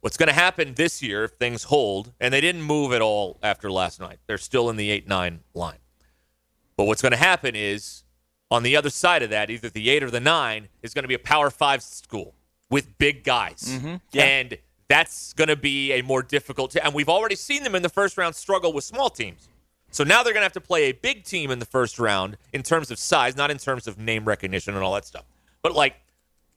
What's 0.00 0.16
going 0.16 0.26
to 0.26 0.32
happen 0.32 0.74
this 0.74 1.00
year 1.00 1.22
if 1.22 1.30
things 1.34 1.62
hold, 1.62 2.12
and 2.18 2.34
they 2.34 2.40
didn't 2.40 2.62
move 2.62 2.92
at 2.92 3.02
all 3.02 3.38
after 3.40 3.70
last 3.70 4.00
night, 4.00 4.18
they're 4.26 4.36
still 4.36 4.68
in 4.68 4.74
the 4.74 4.90
8 4.90 5.06
9 5.06 5.44
line. 5.54 5.78
But 6.76 6.86
what's 6.86 7.02
going 7.02 7.12
to 7.12 7.18
happen 7.18 7.54
is 7.54 8.02
on 8.50 8.64
the 8.64 8.74
other 8.74 8.90
side 8.90 9.22
of 9.22 9.30
that, 9.30 9.48
either 9.48 9.70
the 9.70 9.90
8 9.90 10.02
or 10.02 10.10
the 10.10 10.18
9 10.18 10.66
is 10.82 10.92
going 10.92 11.04
to 11.04 11.08
be 11.08 11.14
a 11.14 11.20
Power 11.20 11.50
5 11.50 11.84
school 11.84 12.34
with 12.68 12.98
big 12.98 13.22
guys. 13.22 13.78
Mm-hmm. 13.78 13.94
Yeah. 14.10 14.24
And 14.24 14.58
that's 14.88 15.32
going 15.32 15.48
to 15.48 15.56
be 15.56 15.92
a 15.92 16.02
more 16.02 16.22
difficult. 16.22 16.72
T- 16.72 16.80
and 16.80 16.94
we've 16.94 17.08
already 17.08 17.34
seen 17.36 17.62
them 17.62 17.74
in 17.74 17.82
the 17.82 17.88
first 17.88 18.16
round 18.16 18.34
struggle 18.34 18.72
with 18.72 18.84
small 18.84 19.10
teams. 19.10 19.48
So 19.90 20.04
now 20.04 20.22
they're 20.22 20.32
going 20.32 20.42
to 20.42 20.46
have 20.46 20.52
to 20.52 20.60
play 20.60 20.84
a 20.84 20.92
big 20.92 21.24
team 21.24 21.50
in 21.50 21.58
the 21.58 21.64
first 21.64 21.98
round 21.98 22.36
in 22.52 22.62
terms 22.62 22.90
of 22.90 22.98
size, 22.98 23.36
not 23.36 23.50
in 23.50 23.58
terms 23.58 23.86
of 23.86 23.98
name 23.98 24.24
recognition 24.24 24.74
and 24.74 24.84
all 24.84 24.94
that 24.94 25.04
stuff. 25.04 25.24
But 25.62 25.74
like, 25.74 25.94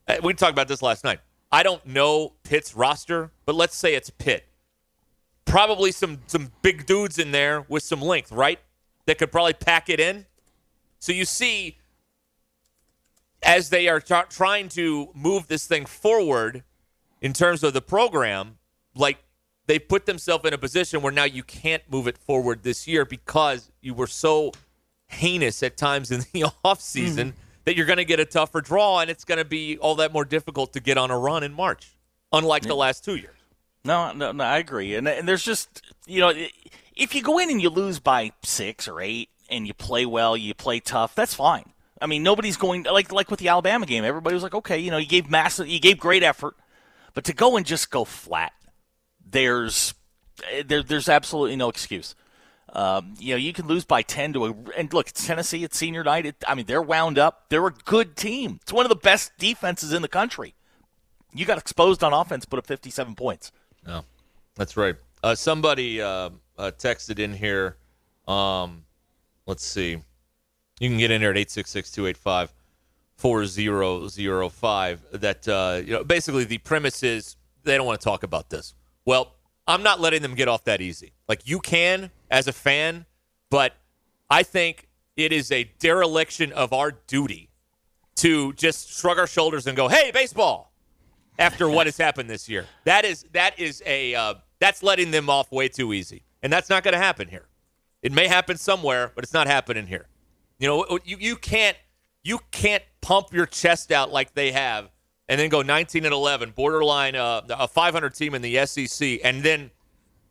uh, 0.08 0.18
we 0.24 0.34
talked 0.34 0.52
about 0.52 0.68
this 0.68 0.82
last 0.82 1.04
night. 1.04 1.20
I 1.52 1.64
don't 1.64 1.86
know 1.86 2.34
Pitt's 2.44 2.76
roster, 2.76 3.32
but 3.46 3.56
let's 3.56 3.76
say 3.76 3.96
it's 3.96 4.10
Pitt. 4.10 4.46
Probably 5.46 5.92
some 5.92 6.20
some 6.28 6.52
big 6.62 6.86
dudes 6.86 7.18
in 7.18 7.32
there 7.32 7.66
with 7.68 7.82
some 7.82 8.02
length, 8.02 8.32
right? 8.32 8.60
That 9.08 9.18
could 9.18 9.32
probably 9.32 9.54
pack 9.54 9.90
it 9.90 10.00
in. 10.00 10.28
So 11.00 11.12
you 11.12 11.26
see, 11.26 11.78
as 13.42 13.70
they 13.70 13.88
are 13.88 14.00
trying 14.00 14.70
to 14.70 15.10
move 15.16 15.48
this 15.48 15.66
thing 15.66 15.86
forward, 15.86 16.64
in 17.22 17.34
terms 17.34 17.64
of 17.64 17.74
the 17.74 17.82
program, 17.82 18.58
like 18.96 19.18
they 19.68 19.80
put 19.80 20.06
themselves 20.06 20.46
in 20.46 20.54
a 20.54 20.58
position 20.58 21.02
where 21.02 21.12
now 21.12 21.26
you 21.26 21.44
can't 21.44 21.84
move 21.90 22.08
it 22.08 22.18
forward 22.18 22.64
this 22.64 22.88
year 22.88 23.06
because 23.06 23.72
you 23.82 23.94
were 23.94 24.08
so 24.08 24.52
heinous 25.08 25.62
at 25.64 25.78
times 25.78 26.12
in 26.12 26.20
the 26.34 26.44
offseason 26.66 27.16
mm-hmm. 27.16 27.40
that 27.66 27.76
you're 27.76 27.86
going 27.86 27.98
to 27.98 28.06
get 28.06 28.20
a 28.20 28.26
tougher 28.26 28.62
draw 28.62 29.00
and 29.00 29.10
it's 29.10 29.24
going 29.24 29.38
to 29.38 29.46
be 29.46 29.78
all 29.78 29.96
that 29.96 30.14
more 30.14 30.26
difficult 30.26 30.74
to 30.74 30.80
get 30.80 30.98
on 30.98 31.12
a 31.12 31.18
run 31.18 31.44
in 31.44 31.54
March, 31.54 31.98
unlike 32.32 32.64
yeah. 32.64 32.70
the 32.70 32.76
last 32.76 33.04
two 33.04 33.16
years. 33.16 33.36
No, 33.86 34.12
no, 34.12 34.32
no, 34.32 34.44
I 34.44 34.58
agree. 34.58 34.96
And, 34.96 35.08
and 35.08 35.28
there's 35.28 35.44
just, 35.44 35.82
you 36.06 36.20
know, 36.20 36.34
if 36.96 37.16
you 37.16 37.22
go 37.22 37.40
in 37.40 37.50
and 37.50 37.62
you 37.62 37.70
lose 37.70 38.00
by 38.00 38.32
six 38.44 38.88
or 38.88 39.02
eight 39.02 39.30
and 39.50 39.66
you 39.66 39.74
play 39.74 40.06
well, 40.06 40.36
you 40.36 40.54
play 40.54 40.80
tough, 40.80 41.16
that's 41.16 41.34
fine. 41.34 41.74
I 42.02 42.08
mean, 42.08 42.24
nobody's 42.24 42.58
going 42.58 42.84
like 42.84 43.12
like 43.12 43.30
with 43.30 43.40
the 43.40 43.50
Alabama 43.50 43.86
game. 43.86 44.06
Everybody 44.06 44.34
was 44.34 44.44
like, 44.44 44.56
okay, 44.56 44.80
you 44.80 44.90
know, 44.90 44.98
you 44.98 45.06
gave 45.06 45.30
massive, 45.30 45.68
you 45.68 45.80
gave 45.80 46.00
great 46.00 46.24
effort. 46.24 46.56
But 47.14 47.24
to 47.26 47.34
go 47.34 47.58
and 47.58 47.66
just 47.66 47.90
go 47.90 48.06
flat, 48.06 48.54
there's 49.26 49.94
there, 50.66 50.84
there's 50.84 51.10
absolutely 51.10 51.56
no 51.56 51.70
excuse. 51.70 52.16
Um, 52.74 53.16
you 53.18 53.34
know, 53.34 53.38
you 53.38 53.52
can 53.52 53.68
lose 53.68 53.84
by 53.84 54.02
10 54.02 54.34
to 54.34 54.46
a. 54.46 54.56
And 54.78 54.94
look, 54.94 55.08
Tennessee, 55.08 55.64
it's 55.64 55.78
senior 55.78 56.04
night. 56.04 56.26
It, 56.26 56.36
I 56.48 56.56
mean, 56.56 56.66
they're 56.66 56.82
wound 56.82 57.18
up. 57.18 57.46
They're 57.50 57.66
a 57.66 57.72
good 57.72 58.16
team. 58.16 58.60
It's 58.62 58.74
one 58.74 58.86
of 58.86 58.90
the 58.90 58.96
best 58.96 59.32
defenses 59.38 59.92
in 59.92 60.02
the 60.02 60.08
country. 60.08 60.54
You 61.34 61.46
got 61.46 61.58
exposed 61.58 62.04
on 62.04 62.14
offense, 62.14 62.46
put 62.46 62.60
up 62.60 62.68
57 62.68 63.16
points. 63.16 63.52
No, 63.86 64.04
that's 64.56 64.78
right. 64.78 64.96
Uh, 65.24 65.36
somebody 65.36 66.02
uh, 66.02 66.30
uh, 66.58 66.72
texted 66.78 67.20
in 67.20 67.34
here. 67.34 67.78
Um, 68.28 68.84
let's 69.46 69.66
see. 69.66 70.02
You 70.80 70.90
can 70.90 70.98
get 70.98 71.12
in 71.12 71.22
there 71.22 71.32
at 71.32 71.38
866 71.38 71.92
285 71.92 72.54
4005 73.20 75.06
that 75.12 75.48
uh, 75.48 75.82
you 75.84 75.94
know 75.94 76.04
basically 76.06 76.46
the 76.46 76.58
premise 76.60 77.04
is 77.04 77.36
they 77.64 77.76
don't 77.76 77.86
want 77.86 78.00
to 78.00 78.04
talk 78.04 78.24
about 78.24 78.50
this. 78.50 78.74
Well, 79.06 79.36
I'm 79.68 79.84
not 79.84 80.00
letting 80.00 80.22
them 80.22 80.36
get 80.36 80.48
off 80.48 80.64
that 80.64 80.80
easy. 80.80 81.12
Like 81.28 81.42
you 81.46 81.60
can 81.60 82.12
as 82.32 82.48
a 82.48 82.54
fan, 82.54 83.06
but 83.50 83.74
I 84.30 84.44
think 84.44 84.88
it 85.18 85.34
is 85.34 85.52
a 85.52 85.66
dereliction 85.80 86.54
of 86.54 86.72
our 86.72 86.92
duty 86.92 87.50
to 88.16 88.54
just 88.54 88.98
shrug 88.98 89.20
our 89.20 89.28
shoulders 89.28 89.68
and 89.68 89.76
go, 89.76 89.88
"Hey, 89.90 90.12
baseball." 90.12 90.68
After 91.38 91.70
what 91.70 91.88
has 91.88 91.98
happened 91.98 92.30
this 92.30 92.50
year, 92.50 92.66
that 92.84 93.06
is 93.06 93.26
that 93.32 93.58
is 93.58 93.82
a 93.86 94.14
uh, 94.14 94.34
that's 94.60 94.84
letting 94.84 95.12
them 95.12 95.30
off 95.30 95.52
way 95.54 95.70
too 95.70 95.94
easy, 95.94 96.24
and 96.44 96.52
that's 96.52 96.70
not 96.70 96.84
going 96.84 96.94
to 96.94 97.00
happen 97.00 97.30
here. 97.30 97.48
It 98.02 98.12
may 98.12 98.28
happen 98.28 98.58
somewhere, 98.58 99.14
but 99.16 99.24
it's 99.24 99.34
not 99.34 99.48
happening 99.48 99.88
here. 99.88 100.08
You 100.58 100.68
know, 100.68 101.00
you 101.06 101.16
you 101.18 101.36
can't 101.38 101.78
you 102.24 102.40
can't 102.52 102.84
pump 103.02 103.34
your 103.34 103.46
chest 103.46 103.92
out 103.92 104.12
like 104.12 104.34
they 104.34 104.52
have 104.52 104.90
and 105.30 105.40
then 105.40 105.50
go 105.50 105.62
19 105.62 106.06
and 106.06 106.14
11, 106.14 106.52
borderline 106.52 107.16
uh, 107.16 107.42
a 107.50 107.68
500 107.68 108.14
team 108.16 108.34
in 108.34 108.42
the 108.42 108.66
SEC, 108.66 109.20
and 109.24 109.44
then 109.44 109.70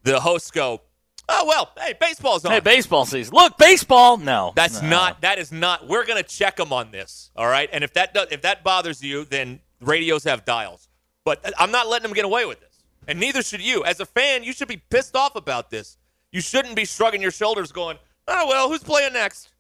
the 0.03 0.21
hosts 0.21 0.51
go, 0.51 0.83
"Oh 1.29 1.45
well, 1.47 1.71
hey, 1.79 1.95
baseball's 1.99 2.45
on." 2.45 2.51
Hey, 2.51 2.61
baseball 2.61 3.07
season. 3.07 3.33
Look, 3.33 3.57
baseball. 3.59 4.17
No, 4.17 4.53
That's 4.57 4.83
no. 4.83 4.89
not. 4.91 5.21
That 5.21 5.39
is 5.39 5.53
not. 5.53 5.87
We're 5.87 6.05
gonna 6.05 6.25
check 6.25 6.57
them 6.57 6.73
on 6.73 6.91
this. 6.91 7.31
All 7.37 7.47
right. 7.47 7.71
And 7.73 7.85
if 7.85 7.93
that 7.95 8.13
does, 8.13 8.29
if 8.33 8.43
that 8.43 8.65
bothers 8.65 9.03
you, 9.03 9.25
then 9.25 9.61
radios 9.81 10.25
have 10.25 10.45
dials. 10.45 10.89
But 11.25 11.53
I'm 11.59 11.71
not 11.71 11.87
letting 11.87 12.05
them 12.05 12.15
get 12.15 12.25
away 12.25 12.45
with 12.45 12.59
this, 12.61 12.83
and 13.07 13.21
neither 13.21 13.43
should 13.43 13.63
you. 13.63 13.85
As 13.85 14.01
a 14.01 14.07
fan, 14.07 14.43
you 14.43 14.53
should 14.53 14.69
be 14.69 14.79
pissed 14.91 15.15
off 15.15 15.37
about 15.37 15.71
this. 15.71 15.97
You 16.33 16.41
shouldn't 16.41 16.75
be 16.75 16.85
shrugging 16.85 17.23
your 17.23 17.31
shoulders, 17.31 17.71
going, 17.71 17.99
"Oh 18.27 18.49
well, 18.49 18.69
who's 18.69 18.83
playing 18.83 19.13
next?" 19.13 19.51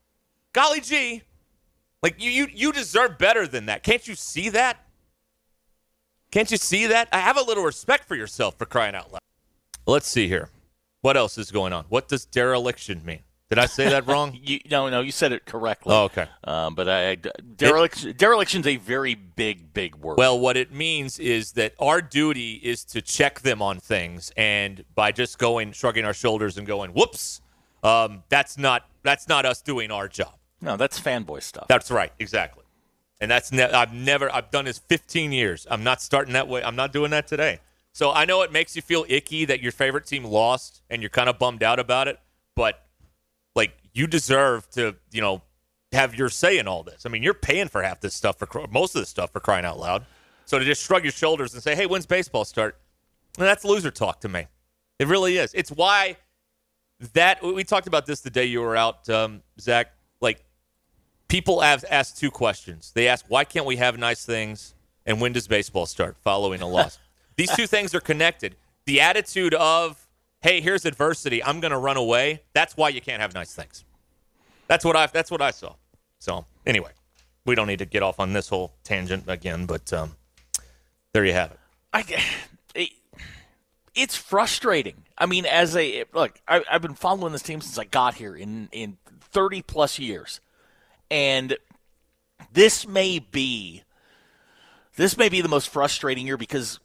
Golly 0.53 0.81
gee, 0.81 1.23
like 2.02 2.22
you, 2.22 2.30
you, 2.30 2.46
you 2.52 2.72
deserve 2.72 3.18
better 3.18 3.46
than 3.46 3.66
that. 3.66 3.82
Can't 3.82 4.06
you 4.06 4.14
see 4.14 4.48
that? 4.50 4.78
Can't 6.30 6.50
you 6.50 6.56
see 6.56 6.87
that? 6.87 7.08
I 7.12 7.18
have 7.18 7.38
a 7.38 7.42
little 7.42 7.64
respect 7.64 8.04
for 8.06 8.14
yourself 8.14 8.58
for 8.58 8.66
crying 8.66 8.94
out 8.94 9.12
loud. 9.12 9.20
Let's 9.87 10.06
see 10.06 10.28
here. 10.28 10.50
What 11.00 11.16
else 11.16 11.38
is 11.38 11.50
going 11.50 11.72
on? 11.72 11.87
What 11.88 12.08
does 12.08 12.24
dereliction 12.26 13.04
mean? 13.04 13.20
Did 13.48 13.58
I 13.58 13.66
say 13.66 13.88
that 13.88 14.06
wrong? 14.08 14.38
You, 14.42 14.61
no, 14.70 14.90
no, 14.90 15.00
you 15.00 15.11
said 15.12 15.32
it 15.32 15.46
correctly. 15.46 15.94
Oh, 15.94 16.04
okay. 16.04 16.26
Um, 16.44 16.74
but 16.74 16.88
I, 16.88 17.12
I 17.12 17.16
dereliction, 17.56 18.14
dereliction's 18.16 18.66
a 18.66 18.76
very 18.76 19.14
big, 19.14 19.72
big 19.72 19.94
word. 19.96 20.18
Well, 20.18 20.38
what 20.38 20.56
it 20.56 20.72
means 20.72 21.18
is 21.18 21.52
that 21.52 21.72
our 21.78 22.02
duty 22.02 22.54
is 22.54 22.84
to 22.87 23.00
check 23.00 23.40
them 23.40 23.62
on 23.62 23.78
things, 23.80 24.30
and 24.37 24.84
by 24.94 25.12
just 25.12 25.38
going, 25.38 25.72
shrugging 25.72 26.04
our 26.04 26.12
shoulders 26.12 26.58
and 26.58 26.66
going, 26.66 26.90
"Whoops," 26.90 27.40
um, 27.82 28.22
that's 28.28 28.58
not 28.58 28.87
that's 29.02 29.28
not 29.28 29.46
us 29.46 29.62
doing 29.62 29.90
our 29.90 30.08
job. 30.08 30.34
No, 30.61 30.77
that's 30.77 31.01
fanboy 31.01 31.42
stuff. 31.42 31.66
That's 31.68 31.90
right, 31.90 32.12
exactly. 32.18 32.64
And 33.21 33.31
that's 33.31 33.51
ne- 33.53 33.71
I've 33.71 33.92
never 33.92 34.33
I've 34.33 34.51
done 34.51 34.64
this 34.66 34.79
15 34.79 35.33
years. 35.33 35.66
I'm 35.71 35.83
not 35.83 36.01
starting 36.01 36.35
that 36.35 36.49
way. 36.49 36.62
I'm 36.62 36.77
not 36.77 36.92
doing 36.92 37.11
that 37.11 37.27
today. 37.27 37.61
So 37.92 38.12
I 38.12 38.25
know 38.27 38.42
it 38.42 38.53
makes 38.53 38.77
you 38.77 38.83
feel 38.83 39.05
icky 39.09 39.44
that 39.47 39.61
your 39.61 39.73
favorite 39.73 40.07
team 40.07 40.25
lost 40.25 40.83
and 40.88 41.03
you're 41.03 41.11
kind 41.11 41.29
of 41.29 41.38
bummed 41.38 41.62
out 41.62 41.81
about 41.81 42.07
it, 42.07 42.21
but 42.55 42.87
like 43.57 43.77
you 43.92 44.07
deserve 44.07 44.71
to, 44.71 44.94
you 45.11 45.21
know, 45.21 45.42
have 45.92 46.14
your 46.14 46.29
say 46.29 46.59
in 46.59 46.68
all 46.68 46.83
this. 46.83 47.07
I 47.07 47.09
mean, 47.09 47.23
you're 47.23 47.35
paying 47.35 47.68
for 47.68 47.83
half 47.83 48.01
this 48.01 48.14
stuff 48.14 48.38
for 48.38 48.49
most 48.71 48.94
of 48.94 49.03
this 49.03 49.09
stuff 49.09 49.33
for 49.33 49.40
crying 49.40 49.64
out 49.64 49.79
loud. 49.79 50.07
So 50.44 50.59
to 50.59 50.64
just 50.64 50.85
shrug 50.85 51.03
your 51.03 51.12
shoulders 51.12 51.55
and 51.55 51.62
say, 51.62 51.75
"Hey, 51.75 51.87
when's 51.87 52.07
baseball 52.07 52.44
start?" 52.44 52.79
well, 53.37 53.47
that's 53.47 53.64
loser 53.64 53.90
talk 53.90 54.21
to 54.21 54.29
me. 54.29 54.47
It 54.99 55.07
really 55.07 55.38
is. 55.38 55.53
It's 55.55 55.71
why 55.71 56.16
that 57.14 57.42
we 57.42 57.64
talked 57.64 57.87
about 57.87 58.07
this 58.07 58.21
the 58.21 58.31
day 58.31 58.44
you 58.44 58.61
were 58.61 58.77
out, 58.77 59.09
um, 59.09 59.42
Zach. 59.61 59.92
People 61.29 61.61
have 61.61 61.85
asked 61.91 62.19
two 62.19 62.31
questions. 62.31 62.93
They 62.95 63.07
ask, 63.07 63.25
"Why 63.29 63.45
can't 63.45 63.67
we 63.67 63.77
have 63.77 63.99
nice 63.99 64.25
things?" 64.25 64.75
and 65.05 65.21
"When 65.21 65.33
does 65.33 65.47
baseball 65.47 65.87
start?" 65.87 66.17
Following 66.23 66.62
a 66.62 66.69
loss. 66.77 66.99
These 67.37 67.55
two 67.55 67.67
things 67.67 67.95
are 67.95 68.01
connected. 68.01 68.57
The 68.87 69.01
attitude 69.01 69.55
of, 69.55 70.07
"Hey, 70.41 70.61
here's 70.61 70.85
adversity. 70.85 71.45
I'm 71.45 71.61
going 71.61 71.73
to 71.73 71.79
run 71.79 71.97
away." 71.97 72.43
That's 72.55 72.77
why 72.77 72.88
you 72.88 73.01
can't 73.01 73.21
have 73.21 73.35
nice 73.35 73.55
things. 73.55 73.85
That's 74.67 74.85
what 74.85 74.97
I. 74.97 75.07
That's 75.07 75.31
what 75.31 75.43
I 75.43 75.51
saw. 75.51 75.75
So 76.19 76.47
anyway, 76.67 76.91
we 77.45 77.55
don't 77.55 77.67
need 77.67 77.79
to 77.79 77.87
get 77.87 78.03
off 78.03 78.19
on 78.21 78.33
this 78.33 78.49
whole 78.49 78.73
tangent 78.85 79.25
again, 79.29 79.67
but 79.67 79.93
um, 79.93 80.17
there 81.12 81.25
you 81.25 81.33
have 81.33 81.53
it. 81.53 81.59
I, 81.93 82.05
it, 82.75 82.91
it's 83.95 84.17
frustrating. 84.17 85.05
I 85.17 85.27
mean, 85.27 85.47
as 85.47 85.77
a 85.77 86.05
look, 86.12 86.41
I, 86.47 86.62
I've 86.71 86.83
been 86.83 86.95
following 86.95 87.33
this 87.33 87.43
team 87.43 87.61
since 87.61 87.79
I 87.79 87.85
got 87.85 88.14
here 88.14 88.35
in 88.37 88.69
in 88.73 88.99
thirty 89.21 89.62
plus 89.62 89.99
years, 89.99 90.41
and 91.11 91.57
this 92.53 92.87
may 92.87 93.18
be 93.18 93.83
this 94.97 95.16
may 95.16 95.29
be 95.29 95.40
the 95.40 95.49
most 95.49 95.68
frustrating 95.68 96.27
year 96.27 96.37
because 96.37 96.81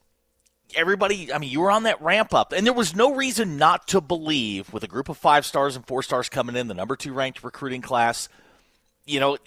everybody. 0.76 1.34
I 1.34 1.38
mean, 1.38 1.50
you 1.50 1.62
were 1.62 1.72
on 1.72 1.84
that 1.84 2.02
ramp 2.02 2.34
up, 2.34 2.52
and 2.54 2.66
there 2.66 2.74
was 2.74 2.96
no 2.96 3.16
reason 3.16 3.58
not 3.58 3.88
to 3.90 4.02
believe 4.02 4.72
with 4.74 4.84
a 4.84 4.88
group 4.88 5.10
of 5.10 5.18
five 5.18 5.46
stars 5.46 5.76
and 5.76 5.86
four 5.86 6.04
stars 6.04 6.30
coming 6.30 6.56
in, 6.56 6.68
the 6.68 6.74
number 6.74 6.96
two 6.96 7.14
ranked 7.14 7.44
recruiting 7.44 7.82
class. 7.82 8.30
You 9.06 9.20
know, 9.20 9.38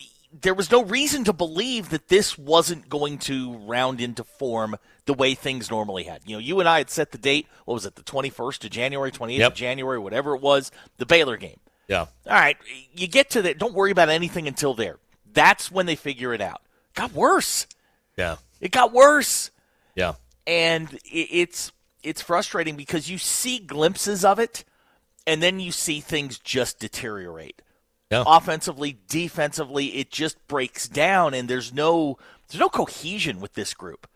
there 0.41 0.55
was 0.55 0.71
no 0.71 0.83
reason 0.85 1.25
to 1.25 1.33
believe 1.33 1.91
that 1.91 2.09
this 2.09 2.37
wasn't 2.37 2.89
going 2.89 3.19
to 3.19 3.57
round 3.59 4.01
into 4.01 4.25
form 4.25 4.77
the 5.07 5.15
way 5.15 5.35
things 5.35 5.71
normally 5.71 6.05
had. 6.05 6.23
You 6.27 6.37
know, 6.37 6.41
you 6.41 6.61
and 6.61 6.69
I 6.69 6.79
had 6.79 6.91
set 6.91 7.13
the 7.13 7.19
date. 7.19 7.47
What 7.65 7.75
was 7.75 7.87
it, 7.87 7.95
the 7.95 8.03
21st 8.03 8.65
of 8.65 8.71
January, 8.71 9.11
28th 9.11 9.39
Yep. 9.39 9.53
of 9.53 9.57
January, 9.57 9.99
whatever 9.99 10.35
it 10.35 10.43
was, 10.43 10.71
the 10.99 11.07
Baylor 11.07 11.37
game. 11.37 11.59
Yeah. 11.89 12.01
All 12.01 12.33
right, 12.33 12.57
you 12.95 13.07
get 13.07 13.31
to 13.31 13.43
that. 13.43 13.59
Don't 13.59 13.75
worry 13.75 13.91
about 13.91 14.09
anything 14.09 14.49
until 14.49 14.75
there. 14.75 14.97
That's 15.33 15.71
when 15.71 15.87
they 15.87 15.97
figure 15.97 16.35
it 16.35 16.41
out. 16.41 16.63
Got 16.95 17.13
worse. 17.13 17.67
Yeah. 18.17 18.37
It 18.61 18.73
got 18.73 18.93
worse, 18.93 19.51
Yeah. 19.95 20.15
and 20.47 20.99
it's 21.05 21.73
it's 22.03 22.23
frustrating 22.23 22.77
because 22.77 23.11
you 23.11 23.19
see 23.19 23.59
glimpses 23.59 24.25
of 24.25 24.39
it, 24.39 24.65
and 25.27 25.43
then 25.43 25.61
you 25.61 25.71
see 25.73 26.01
things 26.01 26.39
just 26.39 26.79
deteriorate. 26.79 27.61
Yeah. 28.11 28.25
Offensively, 28.27 28.99
defensively, 29.09 29.87
it 29.97 30.11
just 30.11 30.45
breaks 30.49 30.89
down, 30.89 31.35
and 31.35 31.49
there's 31.49 31.73
no 31.75 32.17
there's 32.49 32.61
no 32.61 32.69
cohesion 32.69 33.41
with 33.41 33.53
this 33.55 33.75
group. 33.75 34.09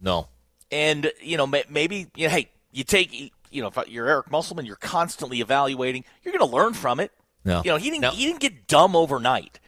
No. 0.00 0.28
And 0.70 1.10
you 1.22 1.36
know, 1.36 1.46
maybe 1.46 2.08
you 2.14 2.26
know, 2.26 2.32
hey, 2.34 2.50
you 2.72 2.84
take 2.84 3.32
you 3.56 3.62
know, 3.62 3.68
if 3.68 3.88
you're 3.88 4.06
Eric 4.08 4.30
Musselman, 4.30 4.66
you're 4.66 4.76
constantly 4.76 5.40
evaluating. 5.40 6.04
You're 6.22 6.36
going 6.36 6.48
to 6.48 6.54
learn 6.54 6.74
from 6.74 7.00
it. 7.00 7.10
No. 7.44 7.62
You 7.64 7.70
know, 7.70 7.76
he 7.76 7.90
didn't 7.90 8.02
No. 8.02 8.10
he 8.10 8.26
didn't 8.26 8.40
get 8.40 8.66
dumb 8.66 8.94
overnight. 8.94 9.58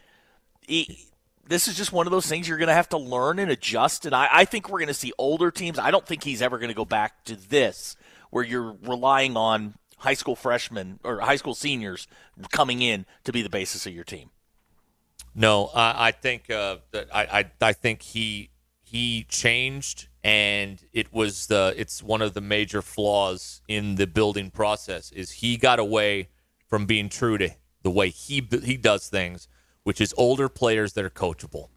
He, 0.66 1.06
this 1.46 1.66
is 1.66 1.76
just 1.76 1.92
one 1.92 2.06
of 2.06 2.10
those 2.10 2.26
things 2.26 2.46
you're 2.46 2.58
going 2.58 2.68
to 2.68 2.74
have 2.74 2.90
to 2.90 2.98
learn 2.98 3.38
and 3.38 3.50
adjust. 3.50 4.04
And 4.04 4.14
I, 4.14 4.28
I 4.30 4.44
think 4.44 4.68
we're 4.68 4.80
going 4.80 4.88
to 4.88 4.94
see 4.94 5.12
older 5.16 5.50
teams. 5.50 5.78
I 5.78 5.90
don't 5.90 6.06
think 6.06 6.22
he's 6.22 6.42
ever 6.42 6.58
going 6.58 6.68
to 6.68 6.74
go 6.74 6.84
back 6.84 7.24
to 7.24 7.36
this, 7.36 7.96
where 8.30 8.44
you're 8.44 8.76
relying 8.82 9.36
on 9.36 9.74
high 9.96 10.14
school 10.14 10.36
freshmen 10.36 11.00
or 11.02 11.20
high 11.20 11.36
school 11.36 11.54
seniors 11.54 12.06
coming 12.52 12.82
in 12.82 13.06
to 13.24 13.32
be 13.32 13.40
the 13.42 13.48
basis 13.48 13.86
of 13.86 13.94
your 13.94 14.04
team. 14.04 14.28
No, 15.34 15.70
I, 15.74 16.08
I 16.08 16.10
think 16.10 16.50
uh, 16.50 16.76
I, 16.94 17.22
I 17.40 17.50
I 17.68 17.72
think 17.72 18.02
he 18.02 18.50
he 18.82 19.24
changed, 19.28 20.08
and 20.28 20.84
it 20.92 21.10
was 21.10 21.46
the 21.46 21.72
it's 21.78 22.02
one 22.02 22.20
of 22.20 22.34
the 22.34 22.40
major 22.42 22.82
flaws 22.82 23.62
in 23.66 23.94
the 23.94 24.06
building 24.06 24.50
process 24.50 25.10
is 25.12 25.30
he 25.30 25.56
got 25.56 25.78
away 25.78 26.28
from 26.66 26.84
being 26.84 27.08
true 27.08 27.38
to 27.38 27.48
the 27.82 27.90
way 27.90 28.10
he 28.10 28.46
he 28.62 28.76
does 28.76 29.08
things, 29.08 29.48
which 29.84 30.02
is 30.02 30.12
older 30.18 30.50
players 30.50 30.92
that 30.92 31.04
are 31.04 31.10
coachable, 31.10 31.68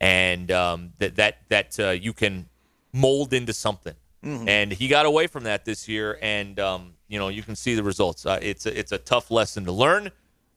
and 0.00 0.50
um, 0.52 0.92
that 0.98 1.16
that 1.16 1.38
that 1.48 1.80
uh, 1.80 1.90
you 1.92 2.12
can 2.12 2.50
mold 2.92 3.32
into 3.32 3.54
something. 3.54 3.94
And 4.48 4.72
he 4.72 4.88
got 4.88 5.06
away 5.06 5.26
from 5.26 5.44
that 5.44 5.64
this 5.64 5.88
year, 5.88 6.18
and 6.20 6.60
um, 6.60 6.94
you 7.08 7.18
know 7.18 7.28
you 7.28 7.42
can 7.42 7.56
see 7.56 7.74
the 7.74 7.82
results. 7.82 8.26
Uh, 8.26 8.38
it's 8.42 8.66
a, 8.66 8.78
it's 8.78 8.92
a 8.92 8.98
tough 8.98 9.30
lesson 9.30 9.64
to 9.64 9.72
learn. 9.72 10.10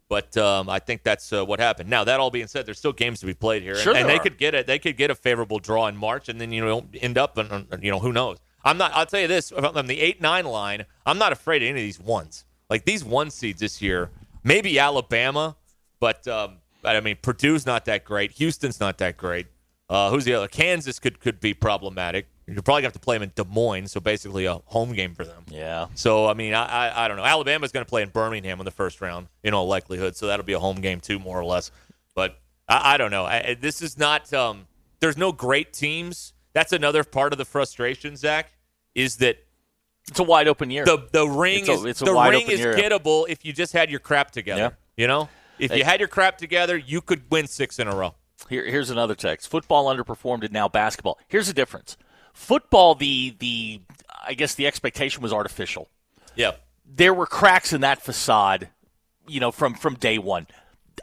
But 0.10 0.38
um, 0.38 0.70
I 0.70 0.80
think 0.80 1.04
that's 1.04 1.34
uh, 1.34 1.46
what 1.46 1.60
happened. 1.60 1.90
Now 1.90 2.06
that 2.06 2.20
all 2.20 2.32
being 2.32 2.48
said, 2.48 2.66
there's 2.66 2.80
still 2.80 2.94
games 2.94 3.20
to 3.20 3.26
be 3.26 3.34
played 3.34 3.62
here, 3.62 3.74
and, 3.74 3.82
Sure 3.82 3.94
and 3.94 4.06
there 4.06 4.14
they 4.14 4.20
are. 4.20 4.24
could 4.24 4.38
get 4.38 4.56
it. 4.56 4.66
They 4.66 4.80
could 4.80 4.96
get 4.96 5.12
a 5.12 5.16
favorable 5.16 5.60
draw 5.60 5.88
in 5.88 5.98
March, 5.98 6.30
and 6.30 6.40
then 6.40 6.52
you 6.54 6.64
know 6.64 6.88
end 7.02 7.18
up, 7.18 7.38
and 7.38 7.68
you 7.84 7.92
know 7.92 8.00
who 8.00 8.14
knows. 8.14 8.38
I'm 8.64 8.78
not. 8.78 8.92
I'll 8.94 9.06
tell 9.06 9.20
you 9.20 9.28
this: 9.28 9.52
on 9.52 9.88
the 9.88 10.00
eight 10.00 10.22
nine 10.22 10.46
line, 10.46 10.86
I'm 11.06 11.18
not 11.18 11.34
afraid 11.34 11.62
of 11.62 11.68
any 11.70 11.82
of 11.82 11.86
these 11.86 12.00
ones. 12.00 12.46
Like 12.70 12.86
these 12.86 13.04
one 13.04 13.30
seeds 13.32 13.60
this 13.60 13.82
year, 13.82 14.12
maybe 14.44 14.80
Alabama, 14.80 15.58
but 16.00 16.26
um, 16.28 16.58
I 16.86 17.00
mean 17.02 17.18
Purdue's 17.22 17.66
not 17.66 17.84
that 17.86 18.06
great. 18.06 18.32
Houston's 18.34 18.80
not 18.80 18.98
that 19.00 19.18
great. 19.18 19.48
Uh, 19.90 20.10
who's 20.10 20.24
the 20.26 20.34
other? 20.34 20.48
Kansas 20.48 21.00
could 21.00 21.20
could 21.20 21.40
be 21.42 21.54
problematic. 21.54 22.28
You're 22.48 22.62
probably 22.62 22.82
gonna 22.82 22.88
have 22.88 22.94
to 22.94 23.00
play 23.00 23.16
them 23.18 23.24
in 23.24 23.32
Des 23.36 23.44
Moines, 23.44 23.88
so 23.92 24.00
basically 24.00 24.46
a 24.46 24.56
home 24.66 24.94
game 24.94 25.14
for 25.14 25.26
them. 25.26 25.44
Yeah. 25.50 25.88
So 25.96 26.28
I 26.28 26.34
mean, 26.34 26.54
I 26.54 26.66
I, 26.90 27.06
I 27.06 27.08
don't 27.10 27.18
know. 27.18 27.26
Alabama's 27.26 27.72
going 27.74 27.86
to 27.86 27.90
play 27.90 28.02
in 28.04 28.10
Birmingham 28.10 28.60
in 28.60 28.66
the 28.66 28.72
first 28.72 29.02
round, 29.02 29.28
in 29.44 29.54
all 29.54 29.68
likelihood. 29.68 30.16
So 30.16 30.28
that'll 30.28 30.46
be 30.46 30.54
a 30.54 30.60
home 30.60 30.78
game 30.78 31.02
too, 31.02 31.20
more 31.20 31.38
or 31.38 31.44
less. 31.46 31.72
But 32.16 32.40
I, 32.70 32.94
I 32.94 32.98
don't 32.98 33.12
know. 33.12 33.26
I, 33.26 33.58
this 33.60 33.82
is 33.82 33.98
not. 33.98 34.32
Um, 34.34 34.68
there's 35.02 35.18
no 35.18 35.32
great 35.34 35.74
teams. 35.74 36.32
That's 36.54 36.72
another 36.72 37.04
part 37.04 37.34
of 37.34 37.38
the 37.38 37.46
frustration, 37.46 38.16
Zach, 38.16 38.52
is 38.96 39.18
that 39.18 39.38
It's 40.08 40.20
a 40.20 40.24
wide 40.24 40.48
open 40.48 40.72
year. 40.72 40.86
the 40.86 41.06
the 41.12 41.28
ring 41.28 41.60
It's 41.60 41.70
a- 41.70 41.74
is 41.74 41.84
it's 41.86 42.02
a 42.02 42.06
the 42.06 42.14
ring 42.14 42.48
is 42.50 42.60
year. 42.62 42.74
gettable 42.76 43.26
if 43.28 43.44
you 43.44 43.52
just 43.52 43.74
had 43.74 43.92
your 43.92 44.00
crap 44.00 44.32
together. 44.32 44.62
Yeah. 44.62 44.70
You 44.96 45.08
know, 45.08 45.28
if 45.60 45.76
you 45.76 45.84
had 45.84 46.00
your 46.00 46.08
crap 46.08 46.38
together, 46.38 46.78
you 46.78 47.02
could 47.02 47.24
win 47.30 47.46
six 47.48 47.78
in 47.78 47.88
a 47.90 47.96
row. 47.96 48.16
Here, 48.50 48.64
here's 48.66 48.90
another 48.90 49.16
text. 49.16 49.50
Football 49.50 49.94
underperformed 49.94 50.44
and 50.44 50.54
now 50.54 50.70
basketball. 50.70 51.20
Here's 51.28 51.48
the 51.48 51.54
difference. 51.54 51.98
Football, 52.38 52.94
the 52.96 53.36
the 53.40 53.82
I 54.26 54.36
guess 54.36 54.54
the 54.56 54.68
expectation 54.68 55.22
was 55.24 55.34
artificial. 55.34 55.90
Yeah, 56.36 56.52
There 56.86 57.14
were 57.14 57.26
cracks 57.26 57.74
in 57.74 57.82
that 57.82 58.02
facade, 58.02 58.70
you 59.28 59.40
know, 59.40 59.52
from 59.52 59.74
from 59.74 59.96
day 59.96 60.18
one. 60.20 60.46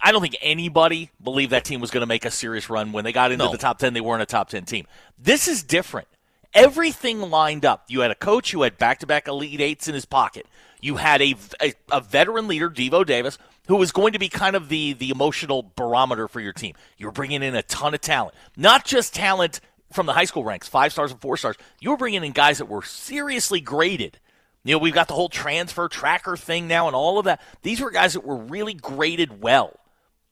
I 0.01 0.13
don't 0.13 0.23
think 0.23 0.37
anybody 0.41 1.11
believed 1.23 1.51
that 1.53 1.65
team 1.65 1.81
was 1.81 1.91
going 1.91 2.03
to 2.03 2.07
make 2.07 2.25
a 2.25 2.31
serious 2.31 2.71
run 2.71 2.93
when 2.93 3.03
they 3.05 3.13
got 3.13 3.33
into 3.33 3.45
No. 3.47 3.51
the 3.53 3.59
top 3.59 3.79
ten. 3.79 3.95
They 3.95 4.01
weren't 4.01 4.23
a 4.23 4.27
top 4.27 4.49
ten 4.49 4.65
team. 4.65 4.87
This 5.19 5.49
is 5.49 5.63
different. 5.65 6.07
Everything 6.55 7.21
lined 7.21 7.65
up. 7.65 7.85
You 7.89 8.01
had 8.01 8.13
a 8.13 8.15
coach 8.15 8.53
who 8.53 8.63
had 8.63 8.79
back-to-back 8.79 9.27
elite 9.27 9.61
eights 9.61 9.89
in 9.89 9.95
his 9.95 10.05
pocket. 10.05 10.47
You 10.81 10.97
had 10.97 11.21
a, 11.21 11.35
a, 11.61 11.75
a 11.91 12.01
veteran 12.01 12.47
leader, 12.47 12.71
Devo 12.71 13.05
Davis, 13.05 13.39
who 13.67 13.75
was 13.75 13.91
going 13.91 14.13
to 14.13 14.21
be 14.21 14.29
kind 14.29 14.55
of 14.55 14.69
the 14.69 14.93
the 14.93 15.11
emotional 15.11 15.73
barometer 15.75 16.29
for 16.29 16.39
your 16.41 16.53
team. 16.53 16.75
You 16.97 17.07
were 17.07 17.13
bringing 17.13 17.43
in 17.43 17.57
a 17.57 17.63
ton 17.63 17.93
of 17.93 18.01
talent, 18.01 18.37
not 18.57 18.85
just 18.85 19.15
talent 19.15 19.61
from 19.93 20.07
the 20.07 20.13
high 20.13 20.25
school 20.25 20.45
ranks, 20.45 20.69
five 20.69 20.93
stars 20.93 21.13
and 21.13 21.21
four 21.21 21.37
stars. 21.37 21.57
You 21.81 21.91
were 21.91 21.97
bringing 21.97 22.25
in 22.25 22.33
guys 22.33 22.59
that 22.59 22.67
were 22.67 22.83
seriously 22.83 23.61
graded. 23.61 24.19
You 24.65 24.75
know, 24.75 24.79
we've 24.79 24.95
got 24.95 25.09
the 25.09 25.15
whole 25.15 25.29
transfer 25.29 25.89
tracker 25.89 26.37
thing 26.37 26.67
now 26.67 26.87
and 26.87 26.97
all 26.97 27.19
of 27.19 27.27
that. 27.27 27.41
These 27.63 27.81
were 27.81 27.91
guys 27.91 28.15
that 28.15 28.25
were 28.25 28.37
really 28.37 28.75
graded 28.75 29.43
well. 29.43 29.79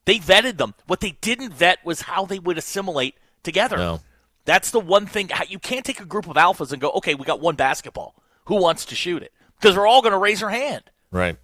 They 0.05 0.19
vetted 0.19 0.57
them. 0.57 0.75
What 0.87 1.01
they 1.01 1.13
didn't 1.21 1.53
vet 1.53 1.85
was 1.85 2.03
how 2.03 2.25
they 2.25 2.39
would 2.39 2.59
assimilate 2.59 3.17
together. 3.43 3.77
No. 3.77 4.01
That's 4.45 4.71
the 4.71 4.81
one 4.81 5.07
thing. 5.07 5.31
You 5.49 5.59
can't 5.59 5.85
take 5.85 6.01
a 6.01 6.05
group 6.05 6.27
of 6.27 6.37
alphas 6.37 6.73
and 6.73 6.81
go, 6.81 6.91
okay, 6.93 7.15
we 7.15 7.25
got 7.25 7.41
one 7.41 7.55
basketball. 7.55 8.17
Who 8.47 8.57
wants 8.57 8.87
to 8.87 8.97
shoot 8.97 9.23
it? 9.23 9.33
Because 9.61 9.77
they're 9.77 9.87
all 9.87 10.03
going 10.03 10.13
to 10.13 10.19
raise 10.19 10.41
their 10.41 10.51
hand. 10.51 10.83
Right. 11.13 11.37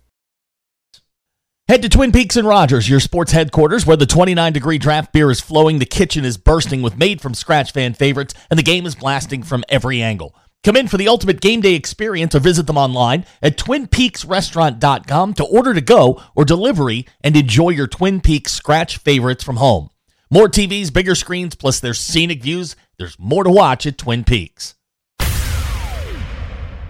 Head 1.69 1.83
to 1.83 1.91
Twin 1.91 2.13
Peaks 2.13 2.37
and 2.37 2.49
Rogers, 2.49 2.89
your 2.89 2.99
sports 2.99 3.33
headquarters, 3.33 3.85
where 3.85 3.99
the 3.99 4.07
29 4.07 4.55
degree 4.55 4.79
draft 4.79 5.13
beer 5.13 5.31
is 5.31 5.43
flowing, 5.43 5.79
the 5.79 5.85
kitchen 5.85 6.25
is 6.25 6.39
bursting 6.39 6.81
with 6.81 6.97
made 6.97 7.21
from 7.21 7.35
scratch 7.35 7.73
fan 7.73 7.93
favorites, 7.93 8.33
and 8.49 8.59
the 8.59 8.63
game 8.63 8.87
is 8.87 8.95
blasting 8.95 9.43
from 9.43 9.63
every 9.69 10.01
angle. 10.01 10.35
Come 10.65 10.77
in 10.77 10.89
for 10.89 10.97
the 10.97 11.09
ultimate 11.09 11.43
game 11.43 11.61
day 11.61 11.75
experience 11.75 12.35
or 12.35 12.41
visit 12.41 12.67
them 12.67 12.79
online 12.79 13.27
at 13.43 13.59
twinpeaksrestaurant.com 13.59 15.35
to 15.35 15.45
order 15.45 15.75
to 15.75 15.83
go 15.83 16.23
or 16.35 16.47
delivery 16.47 17.07
and 17.21 17.37
enjoy 17.37 17.69
your 17.69 17.87
Twin 17.87 18.23
Peaks 18.23 18.53
scratch 18.53 18.97
favorites 18.97 19.45
from 19.45 19.57
home. 19.57 19.91
More 20.31 20.49
TVs, 20.49 20.91
bigger 20.91 21.15
screens, 21.15 21.55
plus 21.55 21.81
their 21.81 21.93
scenic 21.93 22.43
views. 22.43 22.77
There's 22.97 23.19
more 23.19 23.45
to 23.45 23.51
watch 23.51 23.85
at 23.85 23.99
Twin 23.99 24.25
Peaks. 24.25 24.75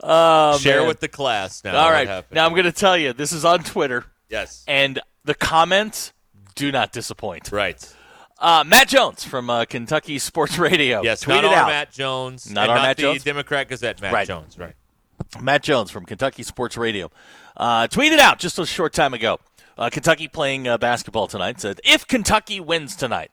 Oh, 0.00 0.58
Share 0.58 0.80
man. 0.80 0.88
with 0.88 1.00
the 1.00 1.08
class 1.08 1.62
now. 1.64 1.76
All 1.76 1.90
right. 1.90 2.24
Now 2.32 2.46
I'm 2.46 2.52
going 2.52 2.64
to 2.64 2.72
tell 2.72 2.96
you 2.96 3.12
this 3.12 3.32
is 3.32 3.44
on 3.44 3.62
Twitter, 3.64 4.04
yes. 4.28 4.64
and 4.68 5.00
the 5.24 5.34
comments 5.34 6.12
do 6.54 6.70
not 6.72 6.92
disappoint. 6.92 7.50
Right. 7.52 7.94
Uh, 8.38 8.62
Matt 8.66 8.88
Jones 8.88 9.24
from 9.24 9.50
uh, 9.50 9.64
Kentucky 9.64 10.18
Sports 10.18 10.58
Radio. 10.58 11.02
Yes. 11.02 11.24
tweeted 11.24 11.42
Not 11.42 11.54
out. 11.54 11.68
Matt 11.68 11.90
Jones. 11.92 12.50
Not 12.50 12.68
our 12.68 12.76
not 12.76 12.82
Matt 12.82 12.96
the 12.96 13.02
Jones? 13.02 13.24
Democrat 13.24 13.68
Gazette. 13.68 14.00
Matt 14.00 14.12
Right. 14.12 14.26
Jones. 14.28 14.56
Right. 14.58 14.74
Matt 15.40 15.62
Jones 15.62 15.90
from 15.90 16.04
Kentucky 16.06 16.42
Sports 16.44 16.76
Radio 16.76 17.10
uh, 17.56 17.88
tweeted 17.88 18.18
out 18.18 18.38
just 18.38 18.58
a 18.58 18.66
short 18.66 18.92
time 18.92 19.12
ago. 19.14 19.38
Uh, 19.76 19.90
Kentucky 19.90 20.28
playing 20.28 20.66
uh, 20.66 20.78
basketball 20.78 21.26
tonight 21.26 21.60
said, 21.60 21.80
"If 21.84 22.06
Kentucky 22.06 22.60
wins 22.60 22.96
tonight, 22.96 23.30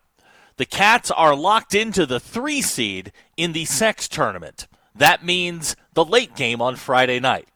the 0.58 0.66
Cats 0.66 1.10
are 1.12 1.36
locked 1.36 1.74
into 1.74 2.06
the 2.06 2.20
three 2.20 2.62
seed 2.62 3.12
in 3.38 3.54
the 3.54 3.66
sex 3.66 4.08
tournament. 4.08 4.68
That 4.94 5.24
means 5.26 5.76
the 5.96 6.06
late 6.06 6.36
game 6.36 6.62
on 6.62 6.76
Friday 6.76 7.20
night." 7.20 7.48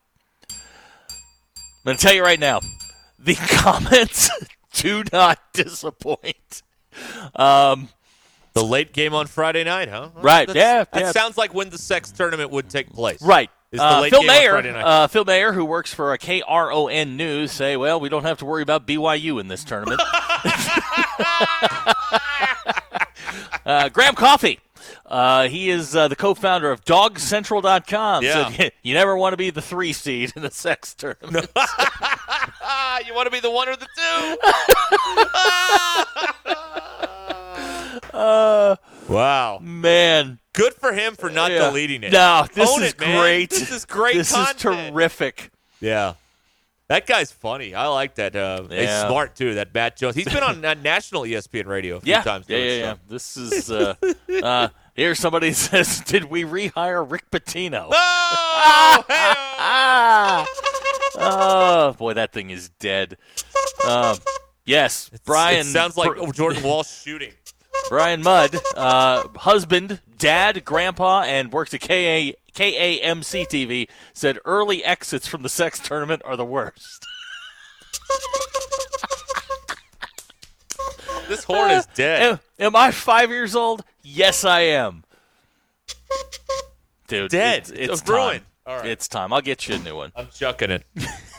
I'm 0.49 0.57
going 1.85 1.97
to 1.97 2.03
tell 2.03 2.13
you 2.13 2.23
right 2.23 2.39
now, 2.39 2.59
the 3.17 3.35
comments 3.51 4.29
do 4.73 5.03
not 5.13 5.39
disappoint. 5.53 6.61
Um, 7.35 7.87
The 8.53 8.63
late 8.63 8.91
game 8.91 9.13
on 9.13 9.27
Friday 9.27 9.63
night, 9.63 9.87
huh? 9.87 10.09
Well, 10.13 10.23
Right, 10.23 10.47
yeah, 10.53 10.83
That 10.91 11.01
yeah. 11.01 11.11
sounds 11.11 11.37
like 11.37 11.53
when 11.53 11.69
the 11.69 11.77
sex 11.77 12.11
tournament 12.11 12.51
would 12.51 12.69
take 12.69 12.89
place. 12.91 13.21
Right. 13.21 13.49
Is 13.71 13.79
the 13.79 13.85
Uh, 13.85 14.09
Phil 14.09 14.23
Mayer, 14.23 14.57
uh, 14.57 15.07
Phil 15.07 15.23
Mayer, 15.25 15.53
who 15.53 15.63
works 15.63 15.93
for 15.93 16.11
a 16.13 16.17
KRON 16.17 17.15
News, 17.15 17.51
say, 17.51 17.77
"Well, 17.77 17.99
we 17.99 18.09
don't 18.09 18.23
have 18.23 18.39
to 18.39 18.45
worry 18.45 18.63
about 18.63 18.87
BYU 18.87 19.39
in 19.39 19.47
this 19.47 19.63
tournament." 19.63 20.01
uh, 23.65 23.89
Graham 23.89 24.15
Coffey, 24.15 24.59
uh, 25.09 25.47
he 25.49 25.69
is 25.69 25.95
uh, 25.95 26.07
the 26.07 26.15
co-founder 26.15 26.71
of 26.71 26.85
DogCentral.com. 26.85 28.23
Yeah. 28.23 28.51
Said, 28.51 28.71
you 28.83 28.93
never 28.93 29.17
want 29.17 29.33
to 29.33 29.37
be 29.37 29.49
the 29.49 29.61
three 29.61 29.91
seed 29.91 30.31
in 30.35 30.41
the 30.43 30.51
sex 30.51 30.93
tournament. 30.93 31.49
Ah, 31.55 32.99
you 33.07 33.13
want 33.13 33.25
to 33.25 33.31
be 33.31 33.39
the 33.39 33.51
one 33.51 33.67
or 33.67 33.75
the 33.75 33.87
two? 33.95 34.37
uh, 38.17 38.75
wow. 39.07 39.59
man, 39.61 40.39
Good 40.53 40.73
for 40.73 40.91
him 40.93 41.15
for 41.15 41.29
not 41.29 41.51
Yeah. 41.51 41.69
deleting 41.69 42.03
it. 42.03 42.11
No, 42.11 42.45
this 42.53 42.69
Own 42.69 42.83
is 42.83 42.91
it, 42.91 42.97
great. 42.97 43.49
This 43.49 43.71
is 43.71 43.85
great 43.85 44.15
This 44.15 44.31
content. 44.31 44.55
is 44.57 44.61
terrific. 44.91 45.51
Yeah. 45.79 46.13
That 46.89 47.05
guy's 47.07 47.31
funny. 47.31 47.75
I 47.75 47.85
like 47.87 48.15
that. 48.15 48.35
Uh, 48.35 48.63
He's 48.63 48.89
smart 48.89 49.35
too. 49.35 49.53
That 49.53 49.73
Matt 49.73 49.95
Jones. 49.95 50.15
He's 50.15 50.25
been 50.25 50.41
on 50.43 50.59
national 50.81 51.21
ESPN 51.21 51.67
radio 51.67 51.97
a 51.97 52.01
few 52.01 52.11
Yeah, 52.11 52.23
times. 52.23 52.45
yeah, 52.49 52.57
yeah, 52.57 52.73
yeah. 52.77 52.95
This 53.07 53.37
is 53.37 53.69
uh, 53.71 53.93
uh, 54.43 54.69
here. 54.99 55.15
Somebody 55.15 55.53
says, 55.53 56.01
"Did 56.01 56.25
we 56.25 56.43
rehire 56.43 57.09
Rick 57.09 57.31
Pitino?" 57.31 57.89
Oh, 57.91 59.03
oh 61.15 61.95
boy, 61.97 62.13
that 62.13 62.31
thing 62.31 62.49
is 62.49 62.69
dead. 62.79 63.17
Um, 63.87 64.17
yes, 64.65 65.09
Brian. 65.25 65.61
It 65.61 65.65
sounds 65.65 65.97
like 65.97 66.15
Br- 66.15 66.31
Jordan 66.31 66.63
Walsh 66.69 66.89
shooting. 66.89 67.33
Brian 67.87 68.21
Mudd, 68.21 68.55
uh, 68.75 69.27
husband, 69.37 70.01
dad, 70.17 70.65
grandpa, 70.65 71.21
and 71.21 71.51
works 71.51 71.73
at 71.73 71.81
KA, 71.81 72.33
KAMC 72.53 73.47
TV. 73.47 73.87
Said 74.13 74.37
early 74.45 74.83
exits 74.83 75.27
from 75.27 75.43
the 75.43 75.49
sex 75.49 75.79
tournament 75.79 76.21
are 76.25 76.35
the 76.35 76.45
worst. 76.45 77.07
This 81.29 81.43
horn 81.45 81.71
is 81.71 81.85
dead. 81.95 82.21
Am, 82.23 82.39
am 82.59 82.75
I 82.75 82.91
five 82.91 83.29
years 83.29 83.55
old? 83.55 83.83
Yes, 84.03 84.43
I 84.43 84.61
am. 84.61 85.03
Dude, 87.07 87.31
Dead. 87.31 87.59
It's, 87.59 87.69
It's 87.71 88.01
it's 88.01 88.09
ruined. 88.09 88.41
time. 88.41 88.45
All 88.65 88.77
right. 88.77 88.85
It's 88.85 89.07
time. 89.07 89.33
I'll 89.33 89.41
get 89.41 89.67
you 89.67 89.75
a 89.75 89.79
new 89.79 89.95
one. 89.95 90.11
I'm 90.15 90.27
chucking 90.33 90.69
it. 90.69 90.83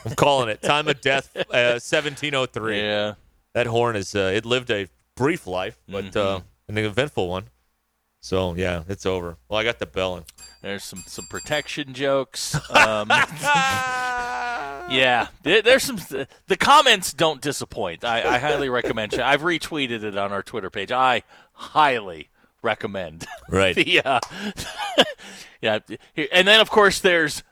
I'm 0.05 0.15
calling 0.15 0.49
it. 0.49 0.61
Time 0.61 0.87
of 0.89 0.99
death, 0.99 1.29
uh, 1.35 1.79
1703. 1.79 2.77
Yeah. 2.77 3.13
That 3.53 3.67
horn 3.67 3.95
is. 3.95 4.13
Uh, 4.15 4.31
it 4.35 4.45
lived 4.45 4.69
a 4.71 4.87
brief 5.15 5.47
life, 5.47 5.77
but 5.87 6.05
Mm-hmm. 6.05 6.17
uh, 6.17 6.39
an 6.67 6.77
eventful 6.77 7.29
one. 7.29 7.45
So 8.21 8.53
yeah, 8.55 8.83
it's 8.87 9.05
over. 9.05 9.37
Well, 9.49 9.59
I 9.59 9.63
got 9.63 9.79
the 9.79 9.85
bell 9.85 10.17
in. 10.17 10.23
There's 10.61 10.83
some 10.83 11.03
some 11.07 11.25
protection 11.25 11.93
jokes. 11.93 12.53
Um, 12.69 13.07
Yeah, 14.91 15.27
there's 15.43 15.83
some. 15.83 15.97
The 16.47 16.57
comments 16.57 17.13
don't 17.13 17.41
disappoint. 17.41 18.03
I, 18.03 18.35
I 18.35 18.37
highly 18.39 18.69
recommend. 18.69 19.13
I've 19.15 19.41
retweeted 19.41 20.03
it 20.03 20.17
on 20.17 20.31
our 20.31 20.43
Twitter 20.43 20.69
page. 20.69 20.91
I 20.91 21.23
highly 21.53 22.29
recommend. 22.61 23.25
Right. 23.49 23.75
the, 23.75 24.01
uh, 24.01 24.19
yeah, 25.61 25.79
and 26.31 26.47
then 26.47 26.61
of 26.61 26.69
course 26.69 26.99
there's 27.01 27.43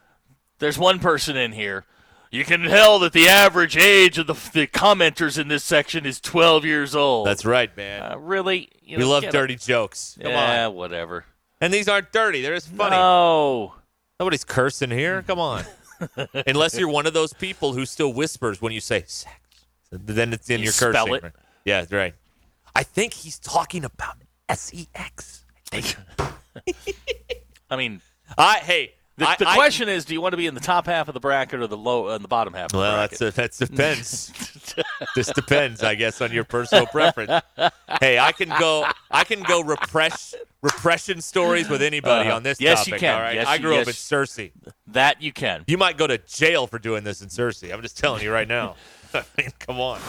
there's 0.60 0.78
one 0.78 0.98
person 0.98 1.36
in 1.36 1.52
here. 1.52 1.84
You 2.30 2.44
can 2.44 2.62
tell 2.62 2.98
that 3.00 3.12
the 3.12 3.28
average 3.28 3.76
age 3.76 4.16
of 4.16 4.26
the, 4.28 4.34
the 4.54 4.66
commenters 4.66 5.36
in 5.38 5.48
this 5.48 5.64
section 5.64 6.06
is 6.06 6.20
12 6.20 6.64
years 6.64 6.94
old. 6.94 7.26
That's 7.26 7.44
right, 7.44 7.76
man. 7.76 8.02
uh, 8.02 8.18
really. 8.18 8.70
You 8.82 8.98
we 8.98 9.02
know, 9.04 9.10
love 9.10 9.24
dirty 9.30 9.56
jokes. 9.56 10.16
A, 10.18 10.22
Come 10.22 10.32
yeah, 10.32 10.68
on. 10.68 10.74
whatever. 10.74 11.24
And 11.60 11.74
these 11.74 11.88
aren't 11.88 12.12
dirty. 12.12 12.40
They're 12.40 12.54
just 12.54 12.68
funny. 12.68 12.92
No. 12.96 13.74
Nobody's 14.18 14.44
cursing 14.44 14.90
here. 14.90 15.22
Come 15.22 15.38
on. 15.38 15.64
Unless 16.46 16.78
you're 16.78 16.88
one 16.88 17.06
of 17.06 17.12
those 17.14 17.32
people 17.32 17.72
who 17.72 17.84
still 17.86 18.12
whispers 18.12 18.60
when 18.62 18.72
you 18.72 18.80
say 18.80 19.04
sex. 19.06 19.26
Then 19.90 20.32
it's 20.32 20.48
in 20.50 20.58
You 20.60 20.64
your 20.64 20.72
spell 20.72 20.92
cursing. 21.06 21.14
it. 21.14 21.22
right? 21.24 21.32
Yeah, 21.64 21.84
right. 21.90 22.14
I 22.74 22.82
think 22.84 23.12
he's 23.12 23.38
talking 23.38 23.84
about 23.84 24.16
S 24.48 24.72
E 24.72 24.88
X. 24.94 25.44
I 27.70 27.76
mean, 27.76 28.00
I 28.38 28.58
hey. 28.58 28.92
the, 29.16 29.28
I- 29.28 29.36
the 29.36 29.48
I- 29.48 29.54
question 29.54 29.88
is, 29.88 30.04
do 30.04 30.14
you 30.14 30.20
want 30.20 30.32
to 30.32 30.36
be 30.36 30.46
in 30.46 30.54
the 30.54 30.60
top 30.60 30.86
half 30.86 31.08
of 31.08 31.14
the 31.14 31.20
bracket 31.20 31.60
or 31.60 31.66
the 31.66 31.76
low 31.76 32.06
uh, 32.06 32.18
the 32.18 32.28
bottom 32.28 32.54
half? 32.54 32.66
Of 32.66 32.72
the 32.72 32.78
Well, 32.78 32.96
that's 32.96 33.20
a, 33.20 33.30
that 33.32 33.52
depends. 33.52 34.32
this 35.14 35.26
depends, 35.32 35.82
I 35.82 35.94
guess, 35.94 36.20
on 36.20 36.32
your 36.32 36.44
personal 36.44 36.86
preference. 36.86 37.42
Hey, 38.00 38.18
I 38.18 38.32
can 38.32 38.48
go. 38.58 38.86
I 39.10 39.24
can 39.24 39.42
go 39.42 39.60
repress 39.62 40.34
repression 40.62 41.20
stories 41.20 41.68
with 41.68 41.82
anybody 41.82 42.28
Uh-huh. 42.28 42.36
on 42.36 42.42
this 42.42 42.60
Yes, 42.60 42.86
you 42.86 42.94
can. 42.98 43.14
All 43.14 43.20
right. 43.20 43.34
Yes, 43.34 43.46
I 43.46 43.58
grew 43.58 43.74
up 43.74 43.82
in 43.82 43.86
yes. 43.88 43.96
Searcy. 43.96 44.52
that 44.88 45.22
you 45.22 45.32
can. 45.32 45.64
You 45.66 45.78
might 45.78 45.96
go 45.96 46.06
to 46.06 46.18
jail 46.18 46.66
for 46.66 46.78
doing 46.78 47.04
this 47.04 47.22
in 47.22 47.28
Searcy. 47.28 47.72
I'm 47.72 47.82
just 47.82 47.98
telling 47.98 48.22
you 48.22 48.32
right 48.32 48.48
now. 48.48 48.76
I 49.14 49.24
mean, 49.36 49.50
come 49.58 49.80
on. 49.80 50.00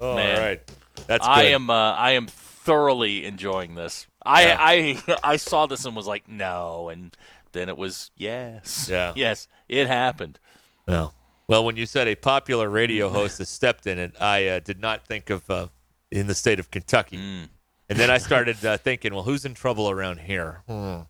Oh, 0.00 0.14
Man. 0.16 0.36
all 0.36 0.46
right. 0.46 0.60
That's 1.06 1.26
I 1.26 1.44
am. 1.44 1.70
Uh, 1.70 1.92
I 1.92 2.12
am 2.12 2.26
thoroughly 2.28 3.24
enjoying 3.24 3.74
this. 3.74 4.06
I, 4.24 4.42
Yeah. 4.46 4.56
I 4.60 5.18
I 5.24 5.36
saw 5.36 5.66
this 5.66 5.84
and 5.84 5.96
was 5.96 6.06
like, 6.06 6.28
no, 6.28 6.88
and 6.88 7.16
then 7.52 7.68
it 7.68 7.76
was 7.76 8.10
yes. 8.16 8.88
Yeah. 8.90 9.12
Yes, 9.16 9.48
it 9.68 9.86
happened. 9.86 10.38
No. 10.86 11.12
Well, 11.46 11.64
when 11.64 11.76
you 11.76 11.84
said 11.86 12.08
a 12.08 12.14
popular 12.14 12.70
radio 12.70 13.08
host 13.10 13.38
has 13.38 13.48
stepped 13.50 13.86
in 13.86 13.98
it, 13.98 14.14
I 14.20 14.46
uh, 14.48 14.58
did 14.60 14.80
not 14.80 15.06
think 15.06 15.28
of 15.28 15.48
uh, 15.50 15.68
in 16.10 16.26
the 16.26 16.34
state 16.34 16.58
of 16.58 16.70
Kentucky. 16.70 17.18
Mm. 17.18 17.48
And 17.88 17.98
then 17.98 18.10
I 18.10 18.18
started 18.18 18.64
uh, 18.64 18.76
thinking, 18.78 19.12
well, 19.14 19.22
who's 19.24 19.44
in 19.44 19.54
trouble 19.54 19.90
around 19.90 20.20
here? 20.20 20.62
Hmm. 20.68 21.00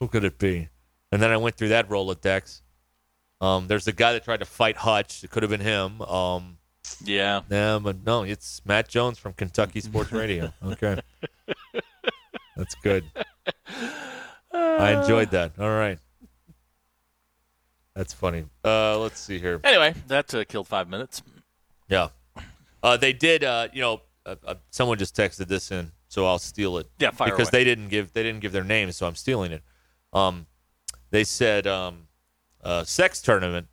Who 0.00 0.08
could 0.08 0.24
it 0.24 0.38
be? 0.38 0.68
And 1.10 1.22
then 1.22 1.30
I 1.30 1.36
went 1.36 1.56
through 1.56 1.68
that 1.68 1.88
Rolodex. 1.88 2.60
Um, 3.40 3.66
there's 3.66 3.88
a 3.88 3.92
guy 3.92 4.12
that 4.12 4.24
tried 4.24 4.40
to 4.40 4.44
fight 4.46 4.76
Hutch. 4.76 5.24
It 5.24 5.30
could 5.30 5.42
have 5.42 5.50
been 5.50 5.60
him. 5.60 6.00
Um, 6.02 6.58
Yeah. 7.04 7.42
yeah, 7.50 7.78
but 7.82 8.04
no, 8.04 8.22
it's 8.24 8.60
Matt 8.64 8.88
Jones 8.88 9.18
from 9.18 9.32
Kentucky 9.32 9.80
Sports 9.80 10.12
Radio. 10.12 10.52
Okay. 10.64 11.00
That's 12.56 12.74
good. 12.76 13.04
I 14.52 15.00
enjoyed 15.00 15.30
that. 15.30 15.52
All 15.58 15.70
right. 15.70 15.98
That's 17.94 18.12
funny. 18.12 18.44
Uh, 18.64 18.98
let's 18.98 19.18
see 19.20 19.38
here. 19.38 19.60
Anyway, 19.64 19.94
that 20.08 20.32
uh, 20.34 20.44
killed 20.44 20.68
five 20.68 20.88
minutes. 20.88 21.22
Yeah. 21.88 22.08
Uh, 22.82 22.96
they 22.96 23.12
did. 23.12 23.44
Uh, 23.44 23.68
you 23.72 23.80
know, 23.80 24.02
uh, 24.24 24.36
uh, 24.46 24.54
someone 24.70 24.98
just 24.98 25.14
texted 25.16 25.48
this 25.48 25.70
in, 25.70 25.92
so 26.12 26.26
I'll 26.26 26.38
steal 26.38 26.76
it. 26.76 26.88
Yeah, 26.98 27.10
fire 27.10 27.30
because 27.30 27.48
away. 27.48 27.60
they 27.60 27.64
didn't 27.64 27.88
give 27.88 28.12
they 28.12 28.22
didn't 28.22 28.40
give 28.40 28.52
their 28.52 28.64
names, 28.64 28.98
so 28.98 29.06
I'm 29.06 29.14
stealing 29.14 29.50
it. 29.50 29.62
Um, 30.12 30.44
they 31.10 31.24
said 31.24 31.66
um, 31.66 32.06
uh, 32.62 32.84
sex 32.84 33.22
tournament. 33.22 33.68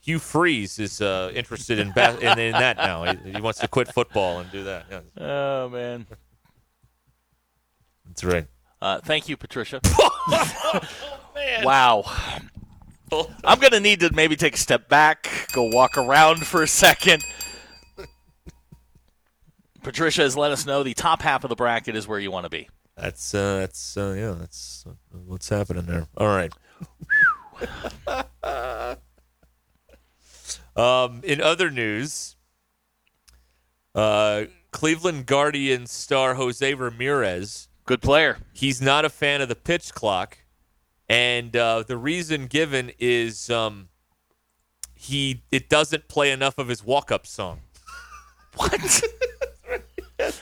Hugh 0.00 0.18
Freeze 0.18 0.78
is 0.78 1.02
uh, 1.02 1.30
interested 1.34 1.78
in, 1.78 1.92
ba- 1.92 2.16
in 2.22 2.38
in 2.38 2.52
that 2.52 2.78
now. 2.78 3.04
He, 3.04 3.32
he 3.32 3.40
wants 3.42 3.58
to 3.60 3.68
quit 3.68 3.92
football 3.92 4.38
and 4.38 4.50
do 4.50 4.64
that. 4.64 4.86
Yeah, 4.90 5.00
Oh 5.18 5.68
man. 5.68 6.06
that's 8.06 8.24
right. 8.24 8.46
Uh, 8.80 9.00
thank 9.00 9.28
you, 9.28 9.36
Patricia. 9.36 9.80
Wow. 11.62 12.04
I'm 13.44 13.58
going 13.58 13.72
to 13.72 13.80
need 13.80 14.00
to 14.00 14.10
maybe 14.14 14.34
take 14.36 14.54
a 14.54 14.58
step 14.58 14.88
back, 14.88 15.28
go 15.52 15.64
walk 15.72 15.98
around 15.98 16.46
for 16.46 16.62
a 16.62 16.68
second. 16.68 17.22
Patricia 19.84 20.22
has 20.22 20.36
let 20.36 20.50
us 20.50 20.66
know 20.66 20.82
the 20.82 20.94
top 20.94 21.22
half 21.22 21.44
of 21.44 21.50
the 21.50 21.54
bracket 21.54 21.94
is 21.94 22.08
where 22.08 22.18
you 22.18 22.30
want 22.30 22.44
to 22.44 22.50
be. 22.50 22.68
That's 22.96 23.34
uh, 23.34 23.58
that's 23.58 23.96
uh, 23.96 24.14
yeah, 24.16 24.34
that's 24.38 24.84
uh, 24.88 24.92
what's 25.26 25.48
happening 25.48 25.84
there. 25.84 26.08
All 26.16 26.28
right. 26.28 26.52
um, 30.76 31.20
in 31.22 31.40
other 31.40 31.70
news, 31.70 32.36
uh, 33.94 34.44
Cleveland 34.70 35.26
Guardians 35.26 35.92
star 35.92 36.34
Jose 36.34 36.74
Ramirez. 36.74 37.68
Good 37.84 38.00
player. 38.00 38.38
He's 38.52 38.80
not 38.80 39.04
a 39.04 39.10
fan 39.10 39.42
of 39.42 39.48
the 39.48 39.54
pitch 39.56 39.92
clock, 39.92 40.38
and 41.08 41.54
uh, 41.54 41.84
the 41.86 41.98
reason 41.98 42.46
given 42.46 42.92
is 42.98 43.50
um, 43.50 43.88
he 44.94 45.42
it 45.50 45.68
doesn't 45.68 46.08
play 46.08 46.30
enough 46.30 46.58
of 46.58 46.68
his 46.68 46.82
walk-up 46.82 47.26
song. 47.26 47.60
What? 48.56 49.02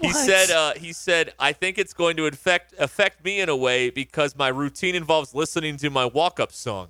He 0.00 0.12
said, 0.12 0.50
uh, 0.50 0.74
"He 0.74 0.92
said 0.92 1.32
I 1.38 1.52
think 1.52 1.78
it's 1.78 1.94
going 1.94 2.16
to 2.16 2.26
affect 2.26 2.74
affect 2.78 3.24
me 3.24 3.40
in 3.40 3.48
a 3.48 3.56
way 3.56 3.90
because 3.90 4.36
my 4.36 4.48
routine 4.48 4.94
involves 4.94 5.34
listening 5.34 5.76
to 5.78 5.90
my 5.90 6.04
walk 6.04 6.40
up 6.40 6.52
song. 6.52 6.88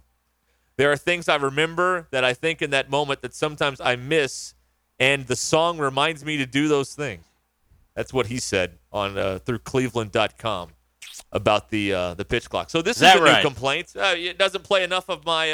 There 0.77 0.91
are 0.91 0.97
things 0.97 1.29
I 1.29 1.37
remember 1.37 2.09
that 2.11 2.25
I 2.25 2.35
think 2.35 2.63
in 2.63 2.71
that 2.71 2.91
moment 2.91 3.23
that 3.23 3.35
sometimes 3.35 3.81
I 3.81 3.97
miss, 3.97 4.55
and 4.99 5.27
the 5.27 5.37
song 5.37 5.79
reminds 5.79 6.25
me 6.25 6.37
to 6.39 6.47
do 6.47 6.69
those 6.69 6.95
things." 6.95 7.25
That's 7.95 8.13
what 8.13 8.27
he 8.27 8.39
said 8.39 8.79
on 8.93 9.17
uh, 9.17 9.39
through 9.39 9.61
Cleveland.com 9.61 10.71
about 11.31 11.71
the 11.71 11.95
uh, 11.95 12.15
the 12.15 12.25
pitch 12.25 12.51
clock. 12.51 12.71
So 12.71 12.83
this 12.83 12.97
is, 12.97 13.03
that 13.03 13.19
a 13.19 13.23
right? 13.23 13.37
new 13.37 13.49
complaint. 13.49 13.93
Uh, 13.95 14.15
it 14.17 14.39
doesn't 14.39 14.65
play 14.65 14.83
enough 14.83 15.09
of 15.09 15.25
my. 15.25 15.53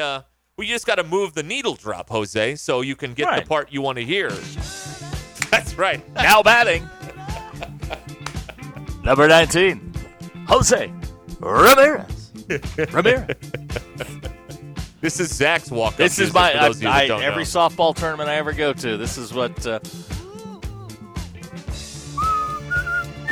Well, 0.61 0.69
you 0.69 0.75
just 0.75 0.87
got 0.87 0.97
to 0.97 1.05
move 1.05 1.33
the 1.33 1.43
needle 1.43 1.75
drop, 1.75 2.11
Jose, 2.11 2.57
so 2.57 2.83
you 2.83 2.95
can 2.95 3.15
get 3.15 3.35
the 3.35 3.49
part 3.49 3.73
you 3.73 3.81
want 3.81 3.97
to 3.97 4.05
hear. 4.05 4.29
That's 5.51 5.73
right. 5.79 6.07
Now 6.15 6.43
batting. 6.43 6.87
Number 9.03 9.27
19, 9.27 9.95
Jose 10.49 10.93
Ramirez. 11.39 12.31
Ramirez. 12.93 13.37
This 15.01 15.19
is 15.19 15.35
Zach's 15.35 15.71
walk. 15.71 15.97
This 15.97 16.19
is 16.19 16.35
my 16.35 16.53
For 16.53 16.59
those 16.59 16.77
of 16.77 16.83
you 16.83 16.89
I, 16.91 17.07
I, 17.07 17.23
every 17.23 17.45
know. 17.45 17.49
softball 17.49 17.97
tournament 17.97 18.29
I 18.29 18.35
ever 18.35 18.53
go 18.53 18.75
to. 18.75 18.99
This 18.99 19.17
is 19.17 19.33
what. 19.33 19.67
Uh, 19.67 19.81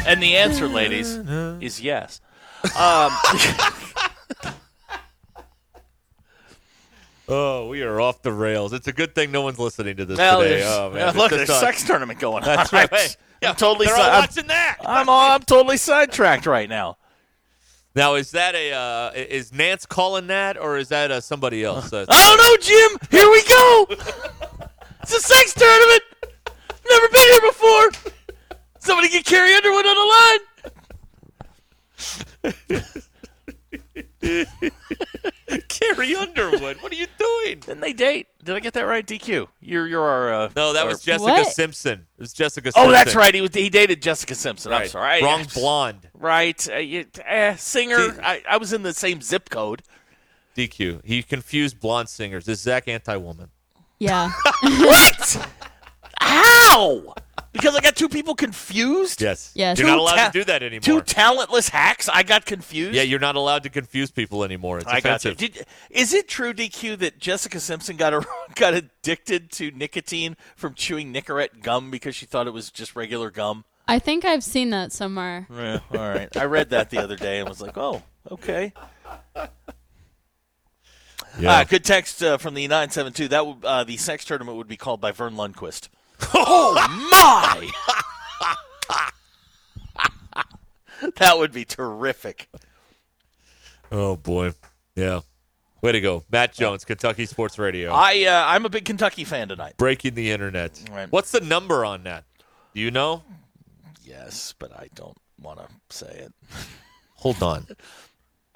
and 0.06 0.22
the 0.22 0.34
answer, 0.34 0.66
ladies, 0.66 1.14
is 1.60 1.78
yes. 1.78 2.22
Um, 2.74 3.12
Oh, 7.28 7.68
we 7.68 7.82
are 7.82 8.00
off 8.00 8.22
the 8.22 8.32
rails. 8.32 8.72
It's 8.72 8.86
a 8.86 8.92
good 8.92 9.14
thing 9.14 9.30
no 9.30 9.42
one's 9.42 9.58
listening 9.58 9.96
to 9.98 10.06
this 10.06 10.16
well, 10.16 10.40
today. 10.40 10.62
Oh 10.64 10.88
man, 10.90 10.98
yeah, 10.98 11.10
look, 11.10 11.30
there's 11.30 11.50
a 11.50 11.60
sex 11.60 11.84
tournament 11.84 12.18
going 12.18 12.42
on. 12.42 12.56
That's 12.56 12.72
right. 12.72 12.88
I'm, 12.90 13.10
Yeah, 13.42 13.50
I'm 13.50 13.56
totally. 13.56 13.84
They're 13.86 13.96
si- 13.96 14.02
all 14.02 14.10
I'm, 14.10 14.20
watching 14.20 14.46
that. 14.46 14.76
I'm, 14.80 15.08
all, 15.10 15.32
I'm 15.32 15.42
totally 15.42 15.76
sidetracked 15.76 16.46
right 16.46 16.66
now. 16.68 16.96
now, 17.94 18.14
is 18.14 18.30
that 18.30 18.54
a 18.54 18.72
uh, 18.72 19.10
is 19.14 19.52
Nance 19.52 19.84
calling 19.84 20.28
that, 20.28 20.56
or 20.56 20.78
is 20.78 20.88
that 20.88 21.10
uh, 21.10 21.20
somebody 21.20 21.62
else? 21.64 21.92
Uh, 21.98 22.06
I 22.08 22.24
don't 22.24 22.38
know, 22.38 22.56
Jim. 22.62 22.96
Here 23.10 23.30
we 23.30 23.42
go. 23.42 23.86
it's 25.02 25.14
a 25.14 25.20
sex 25.20 25.52
tournament. 25.52 26.02
Never 26.88 27.08
been 27.08 27.28
here 27.32 27.42
before. 27.42 27.90
Somebody 28.78 29.10
get 29.10 29.26
Carrie 29.26 29.52
Underwood 29.54 29.84
on 29.86 29.94
the 29.94 30.06
line. 30.14 30.38
Carrie 35.94 36.14
Underwood. 36.16 36.83
What 36.83 36.92
are 36.92 36.96
you 36.96 37.07
doing? 37.18 37.61
Didn't 37.61 37.81
they 37.81 37.92
date? 37.92 38.27
Did 38.44 38.55
I 38.57 38.61
get 38.61 38.74
that 38.74 38.83
right? 38.83 39.07
DQ. 39.07 39.48
You're 39.61 39.87
you're 39.87 40.03
our. 40.03 40.33
Uh, 40.33 40.51
No, 40.57 40.72
that 40.72 40.83
our- 40.83 40.88
was 40.88 41.01
Jessica 41.03 41.24
What? 41.31 41.53
Simpson. 41.53 42.07
It 42.16 42.20
was 42.20 42.33
Jessica. 42.33 42.69
Simpson. 42.73 42.88
Oh, 42.88 42.90
that's 42.92 43.15
right. 43.15 43.35
He 43.35 43.40
was, 43.40 43.54
he 43.54 43.69
dated 43.71 44.02
Jessica 44.02 44.35
Simpson. 44.35 44.73
I'm 44.73 44.88
sorry. 44.88 45.23
Wrong 45.23 45.40
I- 45.42 45.54
blonde. 45.54 46.08
Right. 46.15 46.69
Uh, 46.71 46.77
you, 46.77 47.06
eh, 47.25 47.56
singer. 47.56 48.12
See- 48.15 48.21
I, 48.23 48.42
I 48.48 48.56
was 48.56 48.73
in 48.73 48.83
the 48.83 48.92
same 48.94 49.21
zip 49.21 49.50
code. 49.50 49.83
DQ. 50.56 51.04
He 51.04 51.23
confused 51.23 51.79
blonde 51.81 52.08
singers. 52.08 52.48
Is 52.48 52.60
Zach 52.60 52.88
anti-woman? 52.88 53.50
Yeah. 54.00 54.31
What? 54.62 55.48
How? 56.21 57.15
Because 57.53 57.75
I 57.75 57.81
got 57.81 57.96
two 57.96 58.09
people 58.09 58.35
confused. 58.35 59.21
Yes. 59.23 59.53
Yes. 59.55 59.79
You're 59.79 59.88
not 59.88 59.94
Two 59.96 60.01
allowed 60.01 60.17
ta- 60.17 60.27
to 60.31 60.38
do 60.38 60.44
that 60.44 60.63
anymore. 60.63 60.81
Two 60.83 61.01
talentless 61.01 61.69
hacks. 61.71 62.09
I 62.09 62.23
got 62.23 62.44
confused. 62.44 62.94
yeah, 62.94 63.03
you're 63.03 63.19
not 63.19 63.37
allowed 63.37 63.63
to 63.63 63.71
confuse 63.71 64.11
people 64.11 64.44
anymore. 64.44 64.79
It's 64.79 64.87
I 64.87 65.01
got 65.01 65.25
you. 65.25 65.31
offensive. 65.33 65.55
Did, 65.55 65.67
is 65.90 66.13
it 66.13 66.29
true, 66.29 66.53
DQ, 66.53 66.99
that 66.99 67.19
Jessica 67.19 67.59
Simpson 67.59 67.96
got 67.96 68.13
a, 68.13 68.25
got 68.55 68.75
addicted 68.75 69.51
to 69.53 69.71
nicotine 69.71 70.37
from 70.57 70.75
chewing 70.75 71.13
Nicorette 71.13 71.63
gum 71.63 71.90
because 71.90 72.15
she 72.15 72.27
thought 72.27 72.46
it 72.46 72.53
was 72.53 72.71
just 72.71 72.94
regular 72.94 73.31
gum? 73.31 73.65
I 73.87 73.99
think 73.99 74.27
I've 74.27 74.44
seen 74.44 74.69
that 74.71 74.92
somewhere. 74.92 75.46
Yeah, 75.51 75.81
all 75.92 75.99
right. 76.11 76.35
I 76.37 76.44
read 76.44 76.71
that 76.71 76.90
the 76.90 76.99
other 76.99 77.17
day 77.17 77.40
and 77.40 77.49
was 77.49 77.63
like, 77.63 77.79
oh, 77.79 78.03
okay. 78.31 78.75
Yeah. 81.38 81.53
Uh, 81.53 81.65
good 81.65 81.85
text 81.85 82.23
uh, 82.23 82.37
from 82.37 82.55
the 82.55 82.67
972. 82.67 83.29
That 83.29 83.46
would, 83.46 83.65
uh, 83.65 83.85
the 83.85 83.96
sex 83.96 84.25
tournament 84.25 84.57
would 84.59 84.69
be 84.69 84.77
called 84.77 85.01
by 85.01 85.13
Verne 85.13 85.35
Lundquist. 85.37 85.88
Oh 86.35 86.75
my! 87.10 87.71
that 91.16 91.38
would 91.38 91.52
be 91.52 91.64
terrific. 91.64 92.48
Oh 93.90 94.16
boy. 94.16 94.52
Yeah. 94.94 95.21
Way 95.81 95.92
to 95.92 96.00
go, 96.00 96.25
Matt 96.31 96.52
Jones, 96.54 96.85
Kentucky 96.85 97.25
Sports 97.25 97.56
Radio, 97.56 97.92
I 97.92 98.25
uh, 98.25 98.44
I'm 98.48 98.66
a 98.66 98.69
big 98.69 98.85
Kentucky 98.85 99.23
fan 99.23 99.48
tonight. 99.48 99.75
breaking 99.77 100.14
the 100.14 100.33
internet. 100.33 100.83
Right. 100.90 101.10
What's 101.10 101.31
the 101.31 101.40
number 101.40 101.85
on 101.85 102.02
that? 102.02 102.25
Do 102.75 102.81
you 102.81 102.90
know? 102.90 103.23
Yes, 104.02 104.54
but 104.58 104.73
I 104.73 104.88
don't 104.94 105.16
want 105.40 105.60
to 105.60 105.69
say 105.96 106.08
it. 106.08 106.33
Hold 107.19 107.42
on. 107.44 107.66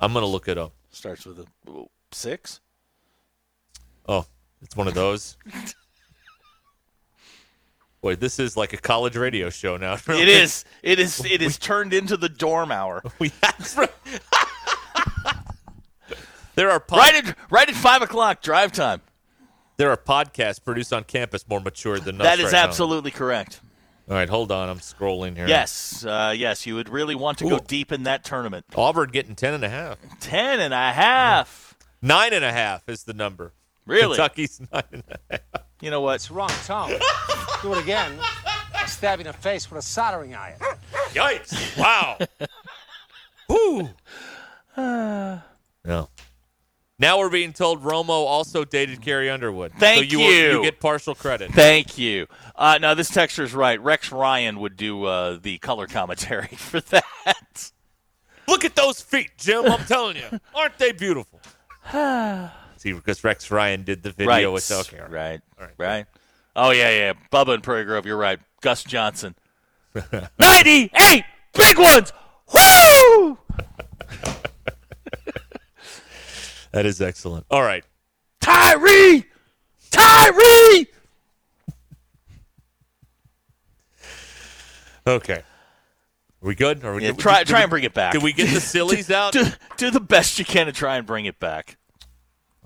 I'm 0.00 0.12
gonna 0.12 0.26
look 0.26 0.48
it 0.48 0.58
up. 0.58 0.72
Starts 0.90 1.24
with 1.24 1.38
a 1.38 1.46
six. 2.10 2.60
Oh, 4.08 4.26
it's 4.60 4.76
one 4.76 4.88
of 4.88 4.94
those. 4.94 5.36
Boy, 8.03 8.16
this 8.16 8.38
is 8.40 8.57
like 8.57 8.72
a 8.72 8.76
college 8.76 9.16
radio 9.16 9.48
show 9.48 9.76
now. 9.76 9.96
It 10.09 10.28
is. 10.28 10.64
It 10.82 10.98
is. 10.98 11.24
It 11.24 11.40
is 11.40 11.57
turned 11.70 11.92
into 11.94 12.16
the 12.16 12.28
dorm 12.28 12.70
hour. 12.72 13.03
We 13.18 13.30
have. 13.42 13.90
there 16.55 16.70
are 16.70 16.80
pod- 16.80 16.98
Right 16.98 17.14
at 17.28 17.36
right 17.50 17.68
at 17.68 17.74
five 17.74 18.03
o'clock 18.03 18.42
drive 18.42 18.72
time. 18.72 19.00
there 19.76 19.90
are 19.90 19.96
podcasts 19.96 20.62
produced 20.62 20.92
on 20.92 21.05
campus 21.05 21.46
more 21.48 21.61
mature 21.61 21.98
than 21.98 22.20
us 22.20 22.24
That 22.24 22.38
is 22.40 22.46
right 22.46 22.53
now. 22.53 22.64
absolutely 22.64 23.11
correct. 23.11 23.61
All 24.11 24.16
right, 24.16 24.28
hold 24.28 24.50
on. 24.50 24.68
I'm 24.68 24.80
scrolling 24.80 25.36
here. 25.36 25.46
Yes, 25.46 26.05
uh, 26.05 26.34
yes. 26.36 26.66
You 26.66 26.74
would 26.74 26.88
really 26.88 27.14
want 27.14 27.38
to 27.38 27.48
go 27.48 27.59
deep 27.61 27.92
in 27.92 28.03
that 28.03 28.24
tournament. 28.24 28.66
Auburn 28.74 29.11
getting 29.11 29.36
ten 29.36 29.55
and 29.55 29.64
a 29.64 29.68
half. 29.68 29.96
Ten 30.20 30.59
and 30.61 30.74
a 30.74 30.92
half. 30.92 31.74
Nine 32.03 32.32
and 32.32 32.44
a 32.44 32.53
half 32.53 32.88
is 32.88 33.05
the 33.05 33.14
number. 33.14 33.53
Really? 33.86 34.16
Kentucky's 34.16 34.61
nine 34.72 34.82
and 34.92 35.03
a 35.09 35.18
half. 35.55 35.62
You 35.80 35.90
know 35.92 36.00
what? 36.00 36.16
It's 36.16 36.30
wrong 36.32 36.50
tone. 36.66 36.90
Do 37.62 37.74
it 37.74 37.78
again. 37.78 38.18
I'll 38.74 38.88
stab 38.88 39.20
you 39.20 39.24
in 39.24 39.26
the 39.28 39.32
face 39.32 39.70
with 39.70 39.78
a 39.78 39.86
soldering 39.86 40.34
iron. 40.34 40.58
Yikes! 41.10 41.78
Wow. 41.78 42.18
Woo. 43.48 43.90
no. 44.76 46.08
Now 46.98 47.18
we're 47.18 47.30
being 47.30 47.52
told 47.52 47.82
Romo 47.82 48.10
also 48.10 48.64
dated 48.64 49.00
Carrie 49.00 49.30
Underwood. 49.30 49.72
Thank 49.78 50.10
so 50.10 50.18
you. 50.18 50.24
you. 50.24 50.52
You 50.58 50.62
get 50.62 50.80
partial 50.80 51.14
credit. 51.14 51.52
Thank 51.52 51.98
you. 51.98 52.26
Uh, 52.56 52.78
now 52.80 52.94
this 52.94 53.10
texter's 53.10 53.54
right. 53.54 53.80
Rex 53.80 54.10
Ryan 54.10 54.58
would 54.60 54.76
do 54.76 55.04
uh, 55.04 55.38
the 55.40 55.58
color 55.58 55.86
commentary 55.86 56.46
for 56.56 56.80
that. 56.80 57.70
Look 58.48 58.64
at 58.64 58.74
those 58.74 59.00
feet, 59.00 59.30
Jim. 59.38 59.66
I'm 59.66 59.84
telling 59.86 60.16
you, 60.16 60.40
aren't 60.54 60.78
they 60.78 60.92
beautiful? 60.92 61.40
See, 62.76 62.92
because 62.92 63.22
Rex 63.22 63.50
Ryan 63.50 63.84
did 63.84 64.02
the 64.02 64.10
video 64.10 64.28
right. 64.28 64.52
with 64.52 64.70
okay, 64.70 64.98
all 64.98 65.04
right. 65.04 65.12
right. 65.12 65.40
All 65.58 65.66
right. 65.66 65.74
Right. 65.78 66.06
Oh 66.55 66.70
yeah, 66.70 66.90
yeah. 66.90 67.12
Bubba 67.32 67.55
and 67.55 67.62
Prairie 67.62 67.84
Grove. 67.84 68.07
You're 68.07 68.16
right. 68.16 68.38
Gus 68.61 68.84
Johnson. 68.84 69.34
Ninety-eight 70.38 71.24
big 71.55 71.78
ones. 71.78 72.12
Woo! 72.53 73.38
That 76.72 76.86
is 76.86 77.03
excellent. 77.03 77.44
All 77.50 77.62
right. 77.62 77.84
Tyree! 78.40 79.26
Tyree! 79.90 80.86
Okay. 85.07 85.34
Are 85.34 86.46
we 86.48 86.55
good? 86.55 86.82
Are 86.84 86.94
we 86.94 87.05
Yeah, 87.05 87.12
try 87.12 87.40
did 87.40 87.48
try 87.48 87.61
and 87.61 87.70
bring 87.70 87.84
it 87.84 87.92
back. 87.94 88.12
Did 88.12 88.22
we 88.22 88.32
get 88.32 88.48
the 88.53 88.61
sillies 88.61 89.11
out? 89.11 89.32
do, 89.34 89.44
do 89.76 89.90
the 89.90 90.00
best 90.00 90.38
you 90.38 90.44
can 90.44 90.66
to 90.66 90.72
try 90.72 90.96
and 90.96 91.07
bring 91.07 91.26
it 91.26 91.38
back. 91.38 91.76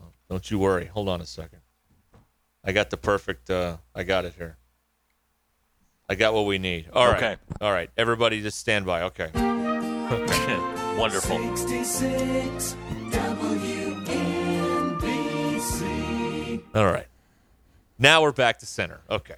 Oh, 0.00 0.04
don't 0.30 0.48
you 0.50 0.58
worry. 0.58 0.86
Hold 0.86 1.08
on 1.08 1.20
a 1.20 1.26
second. 1.26 1.58
I 2.66 2.72
got 2.72 2.90
the 2.90 2.96
perfect. 2.96 3.48
Uh, 3.48 3.76
I 3.94 4.02
got 4.02 4.24
it 4.24 4.34
here. 4.36 4.56
I 6.08 6.16
got 6.16 6.34
what 6.34 6.46
we 6.46 6.58
need. 6.58 6.88
All 6.92 7.06
right. 7.06 7.16
Okay. 7.16 7.36
All 7.60 7.72
right. 7.72 7.88
Everybody, 7.96 8.42
just 8.42 8.58
stand 8.58 8.84
by. 8.84 9.02
Okay. 9.02 9.30
Wonderful. 10.98 11.36
All 16.74 16.86
right. 16.86 17.06
Now 17.98 18.22
we're 18.22 18.32
back 18.32 18.58
to 18.58 18.66
center. 18.66 19.00
Okay. 19.08 19.36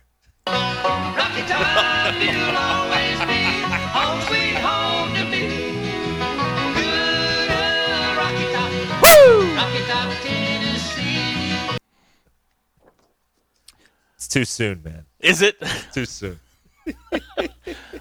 It's 14.29 14.35
too 14.35 14.45
soon, 14.45 14.83
man. 14.85 15.07
Is 15.21 15.41
it? 15.41 15.57
It's 15.59 15.87
too 15.95 16.05
soon. 16.05 16.39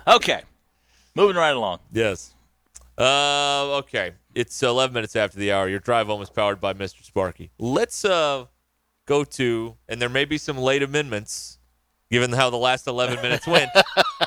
Okay. 0.07 0.41
Moving 1.15 1.36
right 1.36 1.55
along. 1.55 1.80
Yes. 1.91 2.34
Uh, 2.97 3.78
okay. 3.80 4.13
It's 4.36 4.61
11 4.63 4.93
minutes 4.93 5.15
after 5.17 5.38
the 5.38 5.51
hour. 5.51 5.67
Your 5.67 5.80
drive 5.80 6.07
home 6.07 6.21
is 6.21 6.30
powered 6.30 6.61
by 6.61 6.73
Mr. 6.73 7.03
Sparky. 7.03 7.51
Let's 7.59 8.05
uh, 8.05 8.45
go 9.05 9.25
to, 9.25 9.75
and 9.89 10.01
there 10.01 10.07
may 10.09 10.23
be 10.23 10.38
some 10.38 10.57
late 10.57 10.82
amendments 10.84 11.59
given 12.09 12.32
how 12.32 12.49
the 12.49 12.57
last 12.57 12.88
11 12.88 13.21
minutes 13.21 13.45
went. 13.47 13.69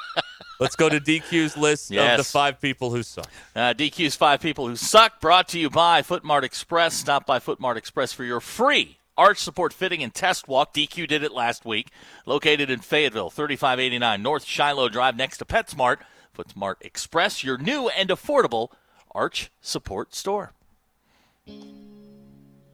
Let's 0.61 0.77
go 0.77 0.91
to 0.91 1.01
DQ's 1.01 1.57
list 1.57 1.91
of 1.91 2.17
the 2.19 2.25
five 2.25 2.61
people 2.61 2.91
who 2.91 3.03
suck. 3.03 3.31
Uh, 3.57 3.73
DQ's 3.75 4.17
five 4.17 4.41
people 4.41 4.69
who 4.69 4.77
suck. 4.77 5.21
Brought 5.21 5.49
to 5.49 5.59
you 5.59 5.71
by 5.71 6.03
Footmart 6.03 6.43
Express. 6.45 6.95
Stop 6.95 7.25
by 7.25 7.39
Footmart 7.39 7.77
Express 7.77 8.13
for 8.13 8.25
your 8.25 8.41
free 8.41 8.99
arch 9.21 9.39
support 9.39 9.75
fitting 9.75 10.03
and 10.03 10.15
test 10.15 10.49
walk. 10.49 10.73
DQ 10.73 11.07
did 11.07 11.23
it 11.23 11.31
last 11.33 11.67
week. 11.67 11.89
Located 12.25 12.71
in 12.71 12.81
Fayetteville, 12.81 13.29
3589 13.29 14.23
North 14.23 14.45
Shiloh 14.45 14.89
Drive, 14.89 15.15
next 15.15 15.37
to 15.39 15.45
PetSmart. 15.45 15.99
PetSmart 16.37 16.77
Express, 16.81 17.45
your 17.45 17.59
new 17.59 17.91
and 17.91 18.09
affordable 18.09 18.69
arch 19.15 19.51
support 19.61 20.15
store. 20.15 20.55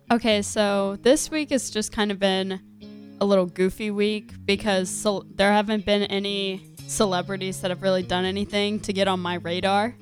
Okay, 0.08 0.40
so 0.40 0.96
this 1.02 1.32
week 1.32 1.50
has 1.50 1.68
just 1.68 1.90
kind 1.90 2.12
of 2.12 2.20
been 2.20 2.60
a 3.20 3.24
little 3.24 3.46
goofy 3.46 3.90
week 3.90 4.30
because 4.44 4.88
ce- 4.88 5.26
there 5.34 5.50
haven't 5.52 5.84
been 5.84 6.04
any 6.04 6.62
celebrities 6.86 7.60
that 7.62 7.72
have 7.72 7.82
really 7.82 8.04
done 8.04 8.24
anything 8.24 8.78
to 8.80 8.92
get 8.92 9.08
on 9.08 9.18
my 9.18 9.34
radar, 9.34 9.96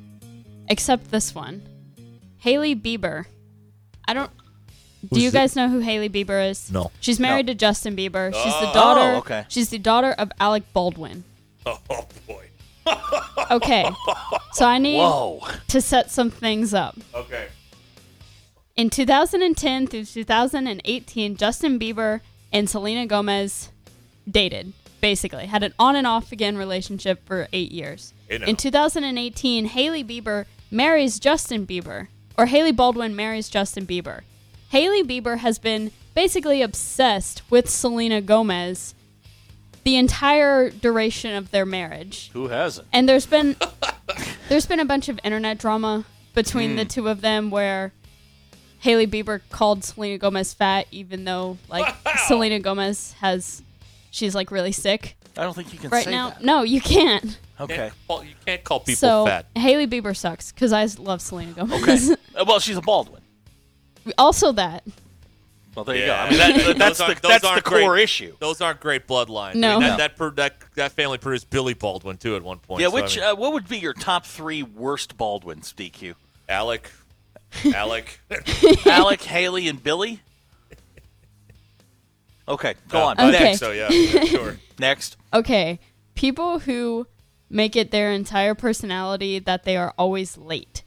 except 0.68 1.11
this 1.11 1.34
one, 1.34 1.62
Hailey 2.36 2.76
Bieber. 2.76 3.24
I 4.07 4.12
don't. 4.12 4.30
Do 5.12 5.20
you 5.20 5.30
guys 5.30 5.55
know 5.57 5.68
who 5.68 5.80
Hailey 5.80 6.09
Bieber 6.09 6.50
is? 6.50 6.70
No. 6.70 6.90
She's 7.00 7.18
married 7.20 7.46
to 7.48 7.55
Justin 7.55 7.96
Bieber. 7.96 8.32
She's 8.34 8.52
the 8.61 8.70
Oh, 8.70 8.74
daughter. 8.74 9.16
okay. 9.18 9.44
She's 9.48 9.70
the 9.70 9.78
daughter 9.78 10.12
of 10.12 10.30
Alec 10.40 10.64
Baldwin. 10.72 11.24
Oh, 11.66 11.78
boy. 12.26 12.44
Okay, 13.50 13.88
so 14.52 14.66
I 14.66 14.76
need 14.78 14.98
Whoa. 14.98 15.40
to 15.68 15.80
set 15.80 16.11
some 16.11 16.30
things 16.30 16.74
up. 16.74 16.98
Okay. 17.14 17.46
In 18.76 18.90
2010 18.90 19.86
through 19.86 20.05
2018, 20.05 21.36
Justin 21.36 21.78
Bieber 21.78 22.20
and 22.52 22.68
Selena 22.68 23.07
Gomez 23.07 23.70
dated, 24.30 24.72
basically, 25.00 25.46
had 25.46 25.62
an 25.62 25.72
on 25.78 25.96
and 25.96 26.07
off 26.07 26.32
again 26.32 26.59
relationship 26.59 27.24
for 27.26 27.48
eight 27.52 27.72
years. 27.72 28.12
In 28.28 28.57
2018, 28.57 29.66
Hailey 29.66 30.05
Bieber 30.05 30.44
marries 30.70 31.18
Justin 31.18 31.66
Bieber, 31.66 32.09
or 32.36 32.46
Hailey 32.46 32.72
Baldwin 32.72 33.14
marries 33.16 33.48
Justin 33.48 33.86
Bieber. 33.86 34.20
Hailey 34.74 35.04
Bieber 35.04 35.38
has 35.38 35.60
been 35.60 35.92
basically 36.16 36.60
obsessed 36.60 37.48
with 37.48 37.70
Selena 37.70 38.20
Gomez 38.20 38.96
the 39.84 39.94
entire 39.94 40.68
duration 40.68 41.32
of 41.36 41.52
their 41.52 41.64
marriage. 41.64 42.28
Who 42.32 42.48
hasn't? 42.48 42.88
And 42.92 43.08
there's 43.08 43.24
been 43.24 43.54
there's 44.48 44.66
been 44.66 44.80
a 44.80 44.84
bunch 44.84 45.08
of 45.08 45.20
internet 45.22 45.58
drama 45.58 46.04
between 46.34 46.70
Hmm. 46.70 46.76
the 46.78 46.84
two 46.86 47.06
of 47.08 47.20
them 47.20 47.52
where 47.52 47.92
Hailey 48.80 49.06
Bieber 49.06 49.42
called 49.48 49.84
Selena 49.84 50.18
Gomez 50.18 50.52
fat 50.52 50.88
even 50.90 51.22
though 51.24 51.56
like 51.68 51.94
Selena 52.26 52.58
Gomez 52.58 53.12
has 53.20 53.62
she's 54.10 54.34
like 54.34 54.50
really 54.50 54.72
sick 54.72 55.16
I 55.36 55.44
don't 55.44 55.54
think 55.54 55.72
you 55.72 55.78
can 55.78 55.90
right 55.90 56.04
say 56.04 56.10
now. 56.10 56.30
that. 56.30 56.42
No, 56.42 56.64
you 56.64 56.80
can't. 56.80 57.38
Okay. 57.60 57.76
Can't 57.76 57.92
call- 58.08 58.24
you 58.24 58.34
can't 58.44 58.64
call 58.64 58.80
people 58.80 58.96
so 58.96 59.26
fat. 59.26 59.46
Hailey 59.54 59.86
Bieber 59.86 60.16
sucks 60.16 60.50
cuz 60.50 60.72
I 60.72 60.84
love 60.98 61.22
Selena 61.22 61.52
Gomez. 61.52 62.10
Okay. 62.10 62.20
Well, 62.44 62.58
she's 62.58 62.76
a 62.76 62.80
Baldwin. 62.82 63.22
Also 64.18 64.52
that. 64.52 64.84
Well, 65.74 65.84
there 65.84 65.96
you 65.96 66.07
go. 66.07 66.14
I 66.14 66.28
mean, 66.30 66.38
that, 66.38 66.55
Those 66.64 66.76
that's 66.76 66.98
the 66.98 67.07
those 67.20 67.40
that's 67.40 67.55
the 67.57 67.62
core 67.62 67.90
great. 67.94 68.05
issue. 68.05 68.36
Those 68.38 68.61
aren't 68.61 68.78
great 68.80 69.09
bloodlines. 69.09 69.57
No. 69.57 69.76
I 69.76 69.78
mean, 69.80 69.96
that, 69.98 70.18
No. 70.20 70.30
that, 70.30 70.36
that, 70.36 70.55
that 70.76 70.92
family 70.92 71.18
produced 71.18 71.50
Billy 71.50 71.74
Baldwin, 71.74 72.16
too, 72.16 72.36
at 72.36 72.42
one 72.42 72.59
point. 72.61 72.80
Yeah, 72.80 72.90
So, 72.90 72.96
I 72.98 73.02
which 73.02 73.16
mean, 73.16 73.24
uh, 73.24 73.34
what 73.34 73.52
would 73.55 73.68
be 73.68 73.78
your 73.78 73.92
top 73.92 74.24
three 74.24 74.62
worst 74.62 75.16
Baldwins, 75.16 75.72
DQ? 75.72 76.14
Alec. 76.48 76.90
Alec. 77.74 78.20
Alec, 78.86 79.22
Hailey, 79.22 79.66
and 79.66 79.82
Billy. 79.82 80.20
Okay, 82.46 82.74
go 82.88 83.00
on. 83.00 83.18
Okay. 83.18 83.38
think 83.38 83.59
so, 83.59 83.72
yeah. 83.72 83.88
yeah, 83.90 84.24
sure. 84.24 84.57
Next. 84.78 85.16
Okay, 85.32 85.80
people 86.14 86.61
who 86.61 87.07
make 87.48 87.74
it 87.74 87.90
their 87.90 88.12
entire 88.12 88.55
personality 88.55 89.38
that 89.38 89.64
they 89.64 89.76
are 89.76 89.94
always 89.96 90.36
late. 90.36 90.82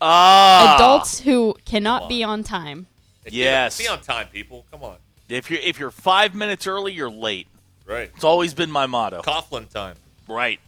Ah, 0.00 0.76
Adults 0.76 1.20
who 1.20 1.54
cannot 1.64 2.08
be 2.08 2.22
on 2.24 2.42
time. 2.42 2.86
Yes. 3.28 3.78
Be 3.78 3.86
on 3.88 4.00
time, 4.00 4.28
people. 4.32 4.64
Come 4.70 4.82
on. 4.82 4.96
If 5.28 5.50
you're 5.50 5.60
if 5.60 5.78
you're 5.78 5.90
five 5.90 6.34
minutes 6.34 6.66
early, 6.66 6.92
you're 6.92 7.10
late. 7.10 7.46
Right. 7.86 8.10
It's 8.14 8.24
always 8.24 8.54
been 8.54 8.70
my 8.70 8.86
motto. 8.86 9.20
Coughlin 9.22 9.68
time. 9.68 9.96
Right. 10.28 10.60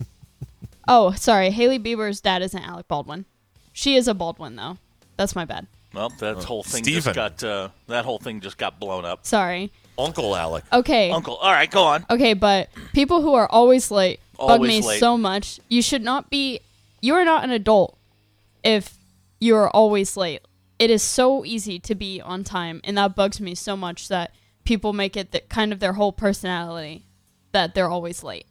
Oh, 0.90 1.12
sorry. 1.12 1.50
Hailey 1.50 1.78
Bieber's 1.78 2.18
dad 2.22 2.40
isn't 2.40 2.62
Alec 2.62 2.88
Baldwin. 2.88 3.26
She 3.74 3.94
is 3.94 4.08
a 4.08 4.14
Baldwin 4.14 4.56
though. 4.56 4.78
That's 5.18 5.36
my 5.36 5.44
bad. 5.44 5.66
Well, 5.92 6.08
that 6.20 6.44
whole 6.44 6.62
thing 6.62 6.82
Steven. 6.82 7.02
just 7.02 7.14
got 7.14 7.44
uh, 7.44 7.68
that 7.88 8.06
whole 8.06 8.18
thing 8.18 8.40
just 8.40 8.56
got 8.56 8.80
blown 8.80 9.04
up. 9.04 9.26
Sorry. 9.26 9.70
Uncle 9.98 10.34
Alec. 10.34 10.64
Okay. 10.72 11.10
Uncle, 11.10 11.36
all 11.36 11.52
right, 11.52 11.70
go 11.70 11.84
on. 11.84 12.06
Okay, 12.08 12.32
but 12.32 12.70
people 12.94 13.20
who 13.20 13.34
are 13.34 13.46
always 13.50 13.90
late 13.90 14.20
bug 14.38 14.48
Always 14.48 14.68
me 14.68 14.80
late. 14.88 15.00
so 15.00 15.18
much. 15.18 15.60
You 15.68 15.82
should 15.82 16.02
not 16.02 16.30
be. 16.30 16.60
You 17.02 17.14
are 17.16 17.24
not 17.24 17.44
an 17.44 17.50
adult 17.50 17.97
if 18.62 18.94
you 19.40 19.56
are 19.56 19.70
always 19.70 20.16
late. 20.16 20.42
It 20.78 20.90
is 20.90 21.02
so 21.02 21.44
easy 21.44 21.78
to 21.80 21.94
be 21.96 22.20
on 22.20 22.44
time, 22.44 22.80
and 22.84 22.96
that 22.98 23.16
bugs 23.16 23.40
me 23.40 23.54
so 23.56 23.76
much 23.76 24.06
that 24.08 24.32
people 24.64 24.92
make 24.92 25.16
it 25.16 25.32
the, 25.32 25.40
kind 25.40 25.72
of 25.72 25.80
their 25.80 25.94
whole 25.94 26.12
personality 26.12 27.04
that 27.52 27.74
they're 27.74 27.88
always 27.88 28.22
late. 28.22 28.46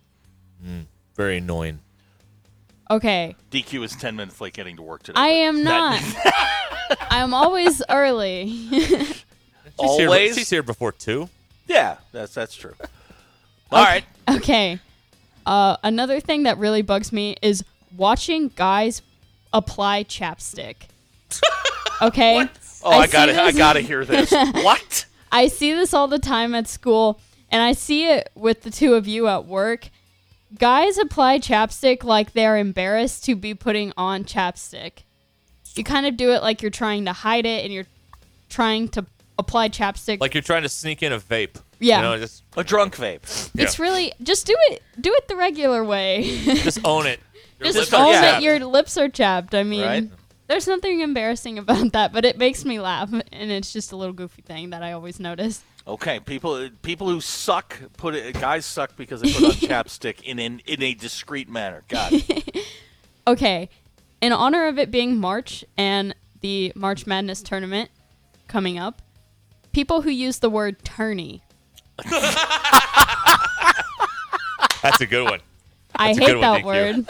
Very 1.15 1.37
annoying. 1.37 1.79
Okay, 2.89 3.35
DQ 3.51 3.83
is 3.85 3.95
ten 3.95 4.15
minutes 4.15 4.39
late 4.41 4.53
getting 4.53 4.75
to 4.77 4.81
work 4.81 5.03
today. 5.03 5.19
I 5.19 5.27
am 5.27 5.63
not. 5.63 6.01
I'm 7.09 7.33
always 7.33 7.81
early. 7.89 8.47
She's 9.79 9.95
here, 9.95 10.07
Always. 10.07 10.35
she's 10.35 10.49
here 10.49 10.63
before 10.63 10.91
two. 10.91 11.29
yeah, 11.67 11.97
that's 12.11 12.33
that's 12.33 12.55
true. 12.55 12.73
All 13.71 13.83
right. 13.83 14.03
Okay. 14.27 14.79
Uh, 15.45 15.77
another 15.83 16.19
thing 16.19 16.43
that 16.43 16.57
really 16.57 16.81
bugs 16.81 17.13
me 17.13 17.35
is 17.43 17.63
watching 17.95 18.47
guys 18.55 19.01
apply 19.57 20.03
chapstick. 20.05 20.75
Okay. 21.99 22.47
Oh, 22.83 22.91
I, 22.91 23.07
see 23.07 23.11
got 23.11 23.25
to 23.25 23.41
I 23.41 23.51
got 23.51 23.73
to 23.73 23.79
hear 23.79 24.05
this. 24.05 24.29
what? 24.51 25.05
I 25.31 25.47
see 25.47 25.73
this 25.73 25.95
all 25.95 26.07
the 26.07 26.19
time 26.19 26.53
at 26.53 26.67
school, 26.67 27.19
and 27.49 27.63
I 27.63 27.71
see 27.71 28.07
it 28.07 28.29
with 28.35 28.61
the 28.61 28.69
two 28.69 28.93
of 28.93 29.07
you 29.07 29.27
at 29.27 29.45
work. 29.45 29.89
Guys 30.59 30.97
apply 30.99 31.39
chapstick 31.39 32.03
like 32.03 32.33
they're 32.33 32.57
embarrassed 32.57 33.25
to 33.25 33.35
be 33.35 33.55
putting 33.55 33.93
on 33.97 34.25
chapstick. 34.25 35.05
You 35.75 35.83
kind 35.83 36.05
of 36.05 36.17
do 36.17 36.31
it 36.31 36.41
like 36.43 36.61
you're 36.61 36.69
trying 36.69 37.05
to 37.05 37.13
hide 37.13 37.45
it 37.45 37.65
and 37.65 37.73
you're 37.73 37.87
trying 38.47 38.89
to 38.89 39.05
apply 39.39 39.69
chapstick. 39.69 40.21
Like 40.21 40.33
you're 40.33 40.43
trying 40.43 40.63
to 40.63 40.69
sneak 40.69 41.03
in 41.03 41.11
a 41.11 41.19
vape. 41.19 41.59
Yeah. 41.79 41.97
You 41.97 42.03
know, 42.03 42.17
just 42.17 42.43
A 42.55 42.63
drunk 42.63 42.95
vape. 42.95 43.51
it's 43.55 43.77
really 43.77 44.13
just 44.23 44.47
do 44.47 44.55
it 44.69 44.81
do 44.99 45.13
it 45.13 45.27
the 45.27 45.35
regular 45.35 45.83
way. 45.83 46.41
just 46.45 46.79
own 46.85 47.05
it. 47.05 47.19
Your 47.59 47.67
just 47.67 47.77
lips 47.77 47.93
are 47.93 48.05
own 48.05 48.13
chapped. 48.13 48.21
that 48.23 48.41
your 48.43 48.59
lips 48.65 48.97
are 48.97 49.09
chapped. 49.09 49.55
I 49.55 49.63
mean, 49.63 49.81
Right. 49.83 50.09
there's 50.47 50.67
nothing 50.67 51.01
embarrassing 51.01 51.57
about 51.57 51.91
that, 51.93 52.13
but 52.13 52.23
it 52.25 52.37
makes 52.37 52.63
me 52.65 52.79
laugh, 52.79 53.11
and 53.11 53.51
it's 53.51 53.73
just 53.73 53.91
a 53.91 53.95
little 53.95 54.13
goofy 54.13 54.41
thing 54.43 54.69
that 54.71 54.83
I 54.83 54.91
always 54.91 55.19
notice. 55.19 55.63
Okay, 55.87 56.19
people 56.19 56.69
people 56.81 57.07
who 57.09 57.21
suck 57.21 57.77
put 57.95 58.13
it. 58.13 58.39
Guys 58.39 58.65
suck 58.65 58.97
because 58.97 59.21
they 59.21 59.31
put 59.31 59.43
on 59.45 59.51
chapstick 59.69 60.21
in 60.21 60.37
in, 60.37 60.61
in 60.65 60.83
a 60.83 60.93
discreet 60.93 61.49
manner. 61.49 61.83
God. 61.87 62.13
Okay, 63.27 63.69
in 64.21 64.31
honor 64.31 64.67
of 64.67 64.79
it 64.79 64.89
being 64.89 65.17
March 65.17 65.65
and 65.77 66.15
the 66.39 66.71
March 66.75 67.05
Madness 67.05 67.41
tournament 67.41 67.89
coming 68.47 68.77
up, 68.79 69.01
people 69.73 70.01
who 70.03 70.09
use 70.09 70.39
the 70.39 70.49
word 70.49 70.81
tourney, 70.85 71.41
That's 74.81 75.01
a 75.01 75.05
good 75.05 75.23
one. 75.29 75.39
I 75.95 76.13
That's 76.13 76.19
a 76.19 76.21
hate 76.25 76.37
one, 76.37 76.41
that 76.41 76.61
DQ. 76.61 76.65
word. 76.65 77.07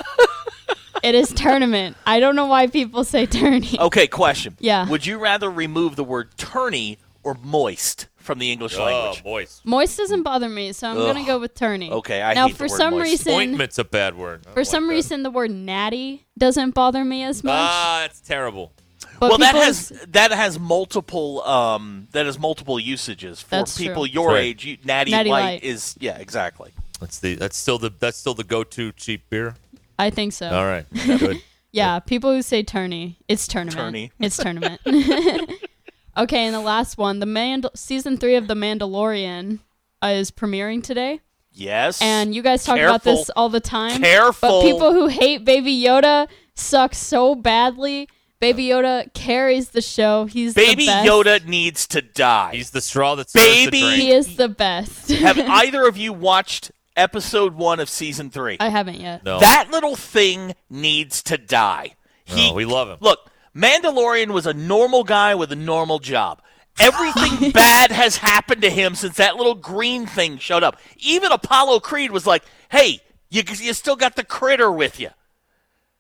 It 1.04 1.16
is 1.16 1.30
tournament. 1.34 1.98
I 2.06 2.20
don't 2.20 2.36
know 2.36 2.46
why 2.48 2.68
people 2.68 3.04
say 3.04 3.26
tourney. 3.26 3.78
Okay, 3.80 4.08
question. 4.08 4.56
Yeah. 4.60 4.88
Would 4.90 5.06
you 5.06 5.18
rather 5.18 5.50
remove 5.50 5.96
the 5.96 6.04
word 6.04 6.36
tourney 6.38 6.98
or 7.24 7.36
moist 7.44 8.08
from 8.18 8.40
the 8.40 8.52
English 8.52 8.76
Oh, 8.78 8.84
language? 8.86 9.24
moist. 9.24 9.66
Moist 9.66 9.98
doesn't 9.98 10.24
bother 10.24 10.50
me, 10.50 10.74
so 10.74 10.90
I'm 10.90 10.96
gonna 10.98 11.26
go 11.26 11.40
with 11.40 11.56
tourney. 11.56 11.90
Okay, 11.92 12.22
I 12.22 12.34
now 12.34 12.48
hate 12.48 12.54
the 12.54 12.58
for 12.58 12.64
word 12.74 12.78
some 12.78 12.94
moist. 12.96 13.04
reason, 13.26 13.34
Ointment's 13.34 13.78
a 13.80 13.84
bad 13.86 14.18
word. 14.18 14.42
I 14.42 14.44
don't 14.46 14.54
for 14.54 14.60
like 14.62 14.68
some 14.68 14.88
that. 14.88 14.94
reason, 14.94 15.24
the 15.24 15.30
word 15.32 15.52
natty 15.52 16.26
doesn't 16.38 16.72
bother 16.72 17.04
me 17.06 17.24
as 17.24 17.44
much. 17.44 17.54
Ah, 17.56 18.06
it's 18.06 18.20
terrible. 18.20 18.72
but 19.20 19.30
well, 19.30 19.38
that 19.40 19.52
people 19.54 19.62
has 19.62 19.90
that 20.10 20.32
has 20.32 20.60
multiple 20.60 21.42
um 21.44 22.08
that 22.12 22.26
has 22.26 22.38
multiple 22.38 22.80
usages 22.80 23.42
for 23.42 23.50
That's 23.52 23.78
people 23.78 24.06
true. 24.06 24.14
your 24.14 24.30
Right. 24.34 24.44
age. 24.44 24.66
You, 24.66 24.78
Natty, 24.84 25.12
Natty 25.12 25.30
Light, 25.30 25.42
Light. 25.44 25.64
is 25.64 25.96
yeah, 26.00 26.18
exactly. 26.18 26.72
That's 27.00 27.20
the 27.20 27.36
that's 27.36 27.56
still 27.58 27.78
the 27.78 27.92
that's 28.00 28.18
still 28.18 28.34
the 28.34 28.44
go-to 28.44 28.92
cheap 28.92 29.30
beer. 29.30 29.56
I 30.00 30.10
think 30.10 30.34
so. 30.34 30.50
All 30.50 30.66
right, 30.66 30.86
good. 31.06 31.42
Yeah, 31.74 32.00
people 32.00 32.32
who 32.34 32.42
say 32.42 32.64
tourney, 32.64 33.20
it's 33.28 33.46
tournament. 33.48 33.78
Tourney. 33.78 34.12
It's 34.20 34.38
tournament. 34.44 34.80
okay, 36.18 36.46
and 36.46 36.54
the 36.56 36.60
last 36.62 36.98
one, 36.98 37.20
the 37.20 37.26
Mand- 37.26 37.68
season 37.76 38.18
three 38.18 38.36
of 38.36 38.48
The 38.48 38.56
Mandalorian 38.56 39.60
uh, 40.02 40.08
is 40.08 40.32
premiering 40.32 40.82
today, 40.82 41.20
Yes. 41.52 42.02
and 42.02 42.34
you 42.34 42.42
guys 42.42 42.64
talk 42.64 42.80
about 42.80 43.04
this 43.04 43.30
all 43.32 43.50
the 43.50 43.60
time. 43.60 44.02
Careful. 44.02 44.50
But 44.50 44.62
people 44.64 44.94
who 44.94 45.08
hate 45.08 45.46
Baby 45.46 45.80
Yoda 45.80 46.28
suck 46.56 46.96
so 46.96 47.36
badly. 47.36 48.08
Baby 48.40 48.68
Yoda 48.68 49.12
carries 49.14 49.70
the 49.70 49.82
show. 49.82 50.26
He's 50.26 50.54
Baby 50.54 50.86
the 50.86 50.92
best. 50.92 51.08
Yoda 51.10 51.46
needs 51.46 51.88
to 51.88 52.02
die. 52.02 52.52
He's 52.56 52.70
the 52.72 52.82
straw 52.82 53.16
that 53.16 53.30
stirs 53.30 53.44
the 53.44 53.66
Baby- 53.66 53.80
drink. 53.82 53.96
He 54.02 54.12
is 54.12 54.36
the 54.38 54.50
best. 54.50 55.10
Have 55.12 55.38
either 55.40 55.86
of 55.88 55.98
you 55.98 56.14
watched 56.14 56.72
episode 56.98 57.54
one 57.56 57.80
of 57.80 57.90
season 57.90 58.30
three? 58.30 58.58
I 58.60 58.70
haven't 58.70 59.00
yet. 59.00 59.24
No, 59.24 59.40
That 59.40 59.70
little 59.72 59.96
thing 59.96 60.54
needs 60.70 61.24
to 61.24 61.38
die. 61.38 61.96
He, 62.26 62.50
No, 62.50 62.54
we 62.56 62.66
love 62.66 62.90
him. 62.90 62.98
Look, 63.00 63.20
Mandalorian 63.56 64.32
was 64.32 64.46
a 64.46 64.54
normal 64.54 65.04
guy 65.04 65.36
with 65.36 65.52
a 65.52 65.56
normal 65.56 66.00
job. 66.00 66.42
Everything 66.80 67.52
bad 67.54 67.92
has 67.92 68.18
happened 68.18 68.62
to 68.64 68.70
him 68.70 68.94
since 68.96 69.16
that 69.18 69.36
little 69.38 69.56
green 69.56 70.06
thing 70.06 70.38
showed 70.38 70.64
up. 70.64 70.78
Even 70.98 71.32
Apollo 71.32 71.80
Creed 71.80 72.12
was 72.12 72.28
like, 72.28 72.44
"Hey, 72.70 73.00
you, 73.30 73.42
you 73.48 73.74
still 73.74 73.96
got 73.96 74.16
the 74.16 74.24
critter 74.24 74.72
with 74.72 75.00
you." 75.00 75.10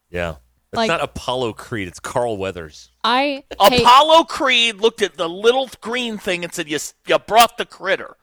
yeah. 0.10 0.36
It's 0.74 0.78
Like- 0.78 0.89
not 0.89 1.02
Apollo 1.02 1.54
Creed. 1.54 1.88
It's 1.88 2.00
Carl 2.02 2.36
Weathers. 2.38 2.91
I 3.02 3.45
hate, 3.62 3.82
Apollo 3.82 4.26
Creed 4.26 4.76
looked 4.82 5.02
at 5.02 5.16
the 5.16 5.30
little 5.30 5.70
green 5.80 6.18
thing 6.18 6.43
and 6.43 6.54
said, 6.54 6.70
"You, 6.70 6.78
you 7.08 7.18
brought 7.20 7.58
the 7.58 7.66
critter." 7.66 8.18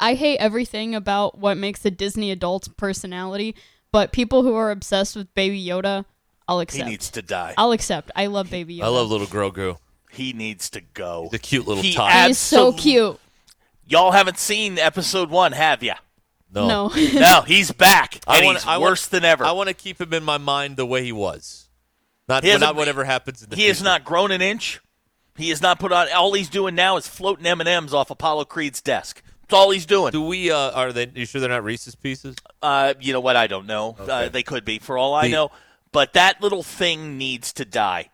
I 0.00 0.14
hate 0.14 0.38
everything 0.38 0.94
about 0.94 1.38
what 1.38 1.56
makes 1.56 1.84
a 1.84 1.90
Disney 1.90 2.30
adult's 2.30 2.68
personality, 2.68 3.54
but 3.92 4.12
people 4.12 4.42
who 4.42 4.54
are 4.54 4.70
obsessed 4.70 5.14
with 5.14 5.32
Baby 5.34 5.62
Yoda, 5.64 6.04
I'll 6.48 6.60
accept. 6.60 6.84
He 6.84 6.90
needs 6.90 7.10
to 7.10 7.22
die. 7.22 7.54
I'll 7.58 7.72
accept. 7.72 8.10
I 8.16 8.26
love 8.26 8.50
Baby 8.50 8.78
Yoda. 8.78 8.84
I 8.84 8.88
love 8.88 9.10
little 9.10 9.26
Grogu. 9.26 9.76
He 10.10 10.32
needs 10.32 10.70
to 10.70 10.80
go. 10.80 11.28
The 11.30 11.38
cute 11.38 11.68
little 11.68 11.82
He 11.82 11.92
tot. 11.94 12.26
He's 12.26 12.38
so 12.38 12.72
cute. 12.72 13.20
Y'all 13.86 14.10
haven't 14.12 14.38
seen 14.38 14.78
episode 14.78 15.30
one, 15.30 15.52
have 15.52 15.82
ya? 15.82 15.94
No, 16.52 16.66
No. 16.66 16.88
No, 17.14 17.42
he's 17.42 17.70
back, 17.70 18.14
and 18.14 18.22
I 18.26 18.44
want. 18.44 18.58
he's 18.58 18.66
I 18.66 18.78
want- 18.78 18.90
worse 18.90 19.06
than 19.06 19.24
ever. 19.24 19.44
I 19.44 19.52
want 19.52 19.68
to 19.68 19.74
keep 19.74 20.00
him 20.00 20.12
in 20.14 20.24
my 20.24 20.38
mind 20.38 20.76
the 20.76 20.86
way 20.86 21.04
he 21.04 21.12
was. 21.12 21.68
Not, 22.28 22.42
He 22.42 22.50
hasn't- 22.50 22.74
whatever 22.76 23.04
happens 23.04 23.42
in 23.42 23.50
the 23.50 23.56
he 23.56 23.66
has 23.66 23.82
not 23.82 24.04
grown 24.04 24.30
an 24.30 24.40
inch. 24.40 24.80
He 25.36 25.48
has 25.50 25.62
not 25.62 25.78
put 25.78 25.92
on. 25.92 26.08
All 26.12 26.32
he's 26.34 26.48
doing 26.50 26.74
now 26.74 26.96
is 26.96 27.06
floating 27.06 27.46
M 27.46 27.60
and 27.60 27.68
M's 27.68 27.94
off 27.94 28.10
Apollo 28.10 28.44
Creed's 28.46 28.80
desk. 28.80 29.22
That's 29.50 29.58
all 29.58 29.70
he's 29.70 29.86
doing. 29.86 30.12
Do 30.12 30.22
we? 30.22 30.50
Uh, 30.50 30.70
are 30.70 30.92
they? 30.92 31.10
You 31.14 31.26
sure 31.26 31.40
they're 31.40 31.50
not 31.50 31.64
Reese's 31.64 31.94
Pieces? 31.96 32.36
Uh, 32.62 32.94
you 33.00 33.12
know 33.12 33.20
what? 33.20 33.34
I 33.36 33.46
don't 33.48 33.66
know. 33.66 33.96
Uh, 33.98 34.28
they 34.28 34.42
could 34.42 34.64
be, 34.64 34.78
for 34.78 34.96
all 34.96 35.14
I 35.14 35.26
The- 35.26 35.32
know. 35.32 35.50
But 35.92 36.12
that 36.12 36.40
little 36.40 36.62
thing 36.62 37.18
needs 37.18 37.52
to 37.54 37.64
die. 37.64 38.10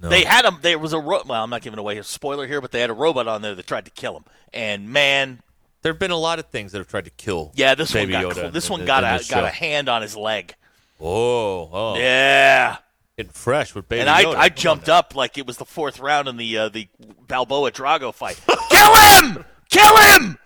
No. 0.00 0.10
They 0.10 0.24
had 0.24 0.44
him. 0.44 0.58
There 0.60 0.78
was 0.78 0.92
a 0.92 0.98
ro- 0.98 1.22
well. 1.26 1.42
I'm 1.42 1.48
not 1.50 1.62
giving 1.62 1.78
away 1.78 1.96
a 1.96 2.04
spoiler 2.04 2.46
here, 2.46 2.60
but 2.60 2.72
they 2.72 2.80
had 2.80 2.90
a 2.90 2.94
robot 2.94 3.26
on 3.26 3.40
there 3.42 3.54
that 3.54 3.66
tried 3.66 3.86
to 3.86 3.90
kill 3.90 4.16
him. 4.16 4.24
And 4.52 4.90
man, 4.90 5.40
There 5.82 5.92
have 5.92 5.98
been 5.98 6.10
a 6.10 6.16
lot 6.18 6.38
of 6.38 6.46
things 6.46 6.72
that 6.72 6.78
have 6.78 6.88
tried 6.88 7.04
to 7.06 7.10
kill. 7.10 7.52
yeah, 7.54 7.74
this 7.74 7.92
Baby 7.92 8.12
one 8.12 8.22
got 8.22 8.36
Yoda. 8.36 8.52
this 8.52 8.68
one 8.68 8.84
got 8.84 9.02
a 9.02 9.24
got 9.30 9.44
a 9.44 9.48
hand 9.50 9.88
on 9.88 10.02
his 10.02 10.14
leg. 10.14 10.54
Oh, 11.00 11.70
oh, 11.72 11.96
Yeah. 11.96 12.76
getting 13.16 13.32
fresh 13.32 13.74
with 13.74 13.88
Baby 13.88 14.02
and 14.02 14.10
I, 14.10 14.24
Yoda. 14.24 14.36
I 14.36 14.48
jumped 14.50 14.90
up 14.90 15.14
like 15.14 15.38
it 15.38 15.46
was 15.46 15.56
the 15.56 15.64
fourth 15.64 15.98
round 16.00 16.28
in 16.28 16.36
the 16.36 16.58
uh, 16.58 16.68
the 16.68 16.88
Balboa 17.28 17.70
Drago 17.72 18.12
fight. 18.12 18.38
Kill 18.70 18.94
him! 18.94 19.44
Kill 19.70 19.96
him! 19.96 20.38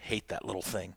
Hate 0.00 0.28
that 0.28 0.44
little 0.44 0.62
thing. 0.62 0.94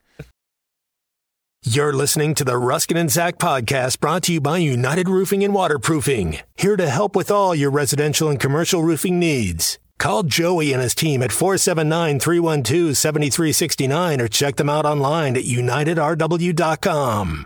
You're 1.64 1.94
listening 1.94 2.34
to 2.36 2.44
the 2.44 2.54
Ruscin 2.54 3.00
and 3.00 3.12
Zach 3.12 3.38
podcast 3.38 4.00
brought 4.00 4.24
to 4.24 4.34
you 4.34 4.42
by 4.42 4.58
United 4.58 5.08
Roofing 5.08 5.44
and 5.44 5.54
Waterproofing, 5.54 6.40
here 6.56 6.76
to 6.76 6.90
help 6.90 7.16
with 7.16 7.30
all 7.30 7.54
your 7.54 7.70
residential 7.70 8.30
and 8.30 8.40
commercial 8.40 8.82
roofing 8.82 9.20
needs. 9.20 9.78
Call 10.00 10.24
Joey 10.24 10.74
and 10.74 10.82
his 10.82 10.96
team 10.96 11.22
at 11.22 11.32
479 11.32 12.20
312 12.20 12.98
7369 12.98 14.22
or 14.22 14.28
check 14.28 14.56
them 14.56 14.70
out 14.70 14.86
online 14.86 15.38
at 15.38 15.44
unitedrw.com. 15.44 17.46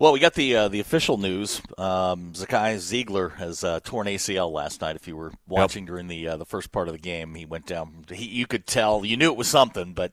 Well, 0.00 0.12
we 0.12 0.18
got 0.18 0.32
the 0.32 0.56
uh, 0.56 0.68
the 0.68 0.80
official 0.80 1.18
news. 1.18 1.60
Um, 1.76 2.32
Zakai 2.32 2.76
Zeigler 2.76 3.36
has 3.36 3.62
uh, 3.62 3.80
torn 3.84 4.06
ACL 4.06 4.50
last 4.50 4.80
night. 4.80 4.96
If 4.96 5.06
you 5.06 5.14
were 5.14 5.30
watching 5.46 5.84
during 5.84 6.08
the 6.08 6.26
uh, 6.26 6.36
the 6.38 6.46
first 6.46 6.72
part 6.72 6.88
of 6.88 6.94
the 6.94 6.98
game, 6.98 7.34
he 7.34 7.44
went 7.44 7.66
down. 7.66 8.06
He, 8.10 8.24
you 8.24 8.46
could 8.46 8.66
tell, 8.66 9.04
you 9.04 9.18
knew 9.18 9.30
it 9.30 9.36
was 9.36 9.46
something, 9.48 9.92
but 9.92 10.12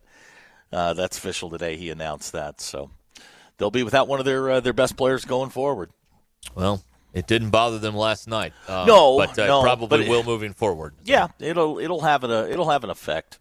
uh, 0.74 0.94
that's 0.94 1.18
official 1.18 1.50
today. 1.50 1.78
He 1.78 1.90
announced 1.90 2.34
that, 2.34 2.60
so 2.60 2.92
they'll 3.58 3.72
be 3.72 3.84
without 3.84 4.10
one 4.10 4.20
of 4.20 4.26
their 4.26 4.50
uh, 4.52 4.60
their 4.60 4.74
best 4.74 4.98
players 4.98 5.24
going 5.24 5.52
forward. 5.52 5.90
Well, 6.54 6.84
it 7.14 7.26
didn't 7.26 7.52
bother 7.52 7.80
them 7.80 7.96
last 7.96 8.28
night. 8.28 8.52
Uh, 8.68 8.84
No, 8.86 9.18
but 9.18 9.40
uh, 9.40 9.48
no, 9.48 9.62
probably 9.62 9.88
but 9.88 10.00
it- 10.02 10.10
will 10.10 10.24
moving 10.26 10.52
forward. 10.52 10.96
Yeah, 11.06 11.30
it'll 11.40 11.80
it'll 11.80 12.02
have 12.02 12.26
an 12.26 12.32
uh, 12.32 12.44
it'll 12.50 12.70
have 12.72 12.84
an 12.84 12.90
effect. 12.90 13.40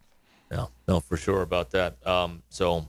No, 0.53 0.71
no, 0.87 1.01
for 1.01 1.17
sure 1.17 1.43
about 1.43 1.73
that. 1.73 2.07
Um, 2.07 2.45
so, 2.51 2.87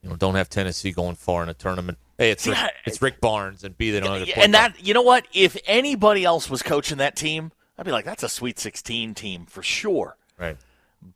you 0.00 0.08
know, 0.08 0.16
don't 0.16 0.36
have 0.36 0.48
Tennessee 0.48 0.90
going 0.90 1.16
far 1.16 1.42
in 1.42 1.50
a 1.50 1.54
tournament. 1.54 1.98
Hey, 2.18 2.30
it's 2.30 2.46
Rick, 2.46 2.58
it's 2.86 3.02
Rick 3.02 3.20
Barnes, 3.20 3.64
and 3.64 3.76
B 3.76 3.90
they 3.90 4.00
don't 4.00 4.10
have 4.10 4.20
the 4.20 4.26
Yeah, 4.28 4.34
point 4.36 4.44
and 4.44 4.54
that 4.54 4.84
you 4.86 4.94
know 4.94 5.02
what? 5.02 5.26
If 5.32 5.56
anybody 5.66 6.24
else 6.24 6.48
was 6.48 6.62
coaching 6.62 6.98
that 6.98 7.16
team, 7.16 7.52
I'd 7.78 7.84
be 7.86 7.92
like, 7.92 8.04
that's 8.04 8.22
a 8.22 8.28
Sweet 8.28 8.58
16 8.58 9.14
team 9.14 9.46
for 9.46 9.62
sure. 9.62 10.16
right. 10.38 10.56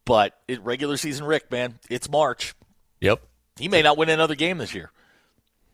But 0.04 0.38
it, 0.48 0.60
regular 0.62 0.98
season, 0.98 1.24
Rick, 1.24 1.50
man, 1.50 1.78
it's 1.88 2.10
March. 2.10 2.54
Yep. 3.00 3.22
He 3.58 3.68
may 3.68 3.80
not 3.80 3.96
win 3.96 4.10
another 4.10 4.34
game 4.34 4.58
this 4.58 4.74
year. 4.74 4.90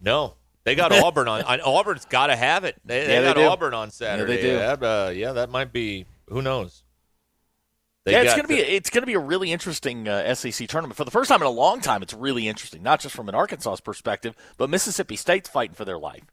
No, 0.01 0.35
they 0.63 0.77
got 0.77 0.93
Auburn 0.93 1.27
on. 1.27 1.43
Auburn's 1.63 2.05
got 2.05 2.29
to 2.29 2.37
have 2.37 2.63
it. 2.65 2.77
They, 2.85 3.01
they 3.07 3.15
Yeah, 3.15 3.21
they 3.23 3.27
got 3.29 3.37
do. 3.37 3.43
Auburn 3.49 3.75
on 3.75 3.91
Saturday. 3.91 4.41
do. 4.41 4.49
Yeah, 4.49 4.73
uh, 4.81 5.13
yeah, 5.13 5.33
that 5.33 5.51
might 5.51 5.73
be. 5.73 6.07
Who 6.29 6.43
knows? 6.43 6.84
They 8.05 8.13
yeah, 8.13 8.23
it's 8.23 8.35
gonna 8.35 8.49
be 8.49 8.59
it's 8.59 8.91
gonna 8.91 9.07
be 9.07 9.15
a 9.15 9.19
really 9.19 9.51
interesting 9.51 10.07
uh, 10.07 10.35
SEC 10.35 10.69
tournament 10.69 10.97
for 10.97 11.05
the 11.05 11.11
first 11.11 11.29
time 11.29 11.41
in 11.41 11.47
a 11.47 11.51
long 11.51 11.81
time. 11.81 12.03
It's 12.03 12.13
really 12.13 12.49
interesting, 12.49 12.83
not 12.83 13.01
just 13.01 13.15
from 13.15 13.31
an 13.31 13.35
Arkansas 13.35 13.77
perspective, 13.83 14.37
but 14.59 14.69
Mississippi 14.69 15.17
State's 15.17 15.49
fighting 15.49 15.75
for 15.75 15.87
their 15.87 15.99
life. 15.99 16.25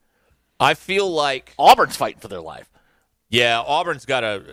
I 0.59 0.73
feel 0.73 1.09
like 1.09 1.53
Auburn's 1.57 1.95
fighting 1.95 2.19
for 2.19 2.27
their 2.27 2.41
life. 2.41 2.69
Yeah, 3.29 3.61
Auburn's 3.61 4.05
got 4.05 4.19
to 4.19 4.43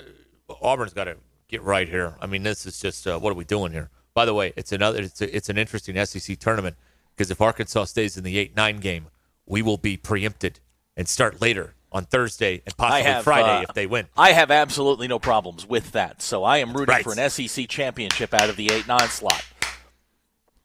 Auburn's 0.49 0.95
got 0.95 1.05
to 1.05 1.17
get 1.49 1.63
right 1.63 1.89
here. 1.89 2.15
I 2.21 2.27
mean, 2.27 2.45
this 2.45 2.67
is 2.67 2.79
just 2.81 3.05
uh, 3.07 3.19
what 3.19 3.31
are 3.31 3.37
we 3.37 3.45
doing 3.45 3.73
here? 3.73 3.91
By 4.15 4.25
the 4.25 4.35
way, 4.35 4.53
it's 4.57 4.71
another 4.71 5.03
it's 5.03 5.21
a, 5.21 5.37
it's 5.37 5.49
an 5.49 5.59
interesting 5.59 6.03
SEC 6.07 6.39
tournament 6.39 6.77
because 7.17 7.33
if 7.33 7.41
Arkansas 7.41 7.87
stays 7.87 8.17
in 8.17 8.23
the 8.23 8.39
eight 8.39 8.57
nine 8.57 8.79
game, 8.79 9.09
we 9.45 9.61
will 9.61 9.77
be 9.77 9.97
preempted 9.97 10.61
and 10.97 11.09
start 11.09 11.41
later 11.41 11.75
on 11.91 12.05
Thursday 12.05 12.63
and 12.67 12.77
possibly 12.77 13.03
have, 13.11 13.25
Friday 13.25 13.49
uh, 13.61 13.63
if 13.63 13.75
they 13.75 13.87
win. 13.87 14.07
I 14.17 14.33
have 14.33 14.51
absolutely 14.51 15.09
no 15.09 15.19
problems 15.19 15.67
with 15.67 15.93
that. 15.93 16.21
So 16.23 16.45
I 16.45 16.59
am 16.59 16.73
rooting 16.73 16.93
Right. 16.95 17.05
for 17.05 17.13
an 17.19 17.31
SEC 17.31 17.67
championship 17.69 18.35
out 18.35 18.49
of 18.51 18.57
the 18.57 18.71
eight 18.73 18.87
nine 18.87 19.09
slot. 19.09 19.45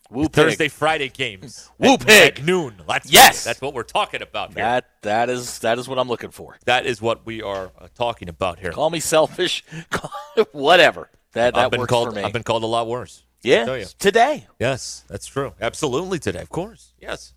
Woo. 0.09 0.27
Thursday, 0.27 0.67
Friday 0.67 1.09
games. 1.09 1.69
Woo 1.79 1.93
at, 1.93 2.09
at 2.09 2.43
noon. 2.43 2.75
That's 2.87 3.09
Yes. 3.11 3.43
that's 3.43 3.61
what 3.61 3.73
we're 3.73 3.83
talking 3.83 4.21
about 4.21 4.49
here. 4.53 4.63
That 4.63 4.85
that 5.01 5.29
is 5.29 5.59
that 5.59 5.79
is 5.79 5.87
what 5.87 5.97
I'm 5.97 6.07
looking 6.07 6.29
for. 6.31 6.57
that 6.65 6.85
is 6.85 7.01
what 7.01 7.25
we 7.25 7.41
are 7.41 7.71
uh, 7.79 7.87
talking 7.95 8.29
about 8.29 8.59
here. 8.59 8.71
Call 8.71 8.89
me 8.89 8.99
selfish, 8.99 9.63
whatever. 10.51 11.09
That 11.33 11.55
that 11.55 11.65
I've 11.65 11.71
been 11.71 11.79
works 11.79 11.89
called 11.89 12.09
for 12.09 12.15
me. 12.15 12.21
I've 12.21 12.33
been 12.33 12.43
called 12.43 12.63
a 12.63 12.67
lot 12.67 12.87
worse. 12.87 13.23
Yeah, 13.41 13.83
today. 13.99 14.47
Yes, 14.59 15.03
that's 15.09 15.25
true. 15.25 15.53
Absolutely 15.59 16.17
today, 16.19 16.39
of 16.41 16.49
course. 16.49 16.93
Yes. 16.99 17.33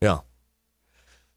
Yeah. 0.00 0.20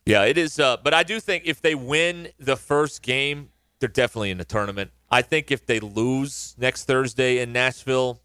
Yeah, 0.07 0.23
it 0.23 0.37
is. 0.37 0.59
Uh, 0.59 0.77
but 0.81 0.93
I 0.93 1.03
do 1.03 1.19
think 1.19 1.43
if 1.45 1.61
they 1.61 1.75
win 1.75 2.29
the 2.39 2.55
first 2.55 3.01
game, 3.01 3.49
they're 3.79 3.89
definitely 3.89 4.31
in 4.31 4.37
the 4.37 4.45
tournament. 4.45 4.91
I 5.11 5.21
think 5.21 5.51
if 5.51 5.65
they 5.65 5.79
lose 5.79 6.55
next 6.57 6.85
Thursday 6.85 7.39
in 7.39 7.51
Nashville, 7.51 8.21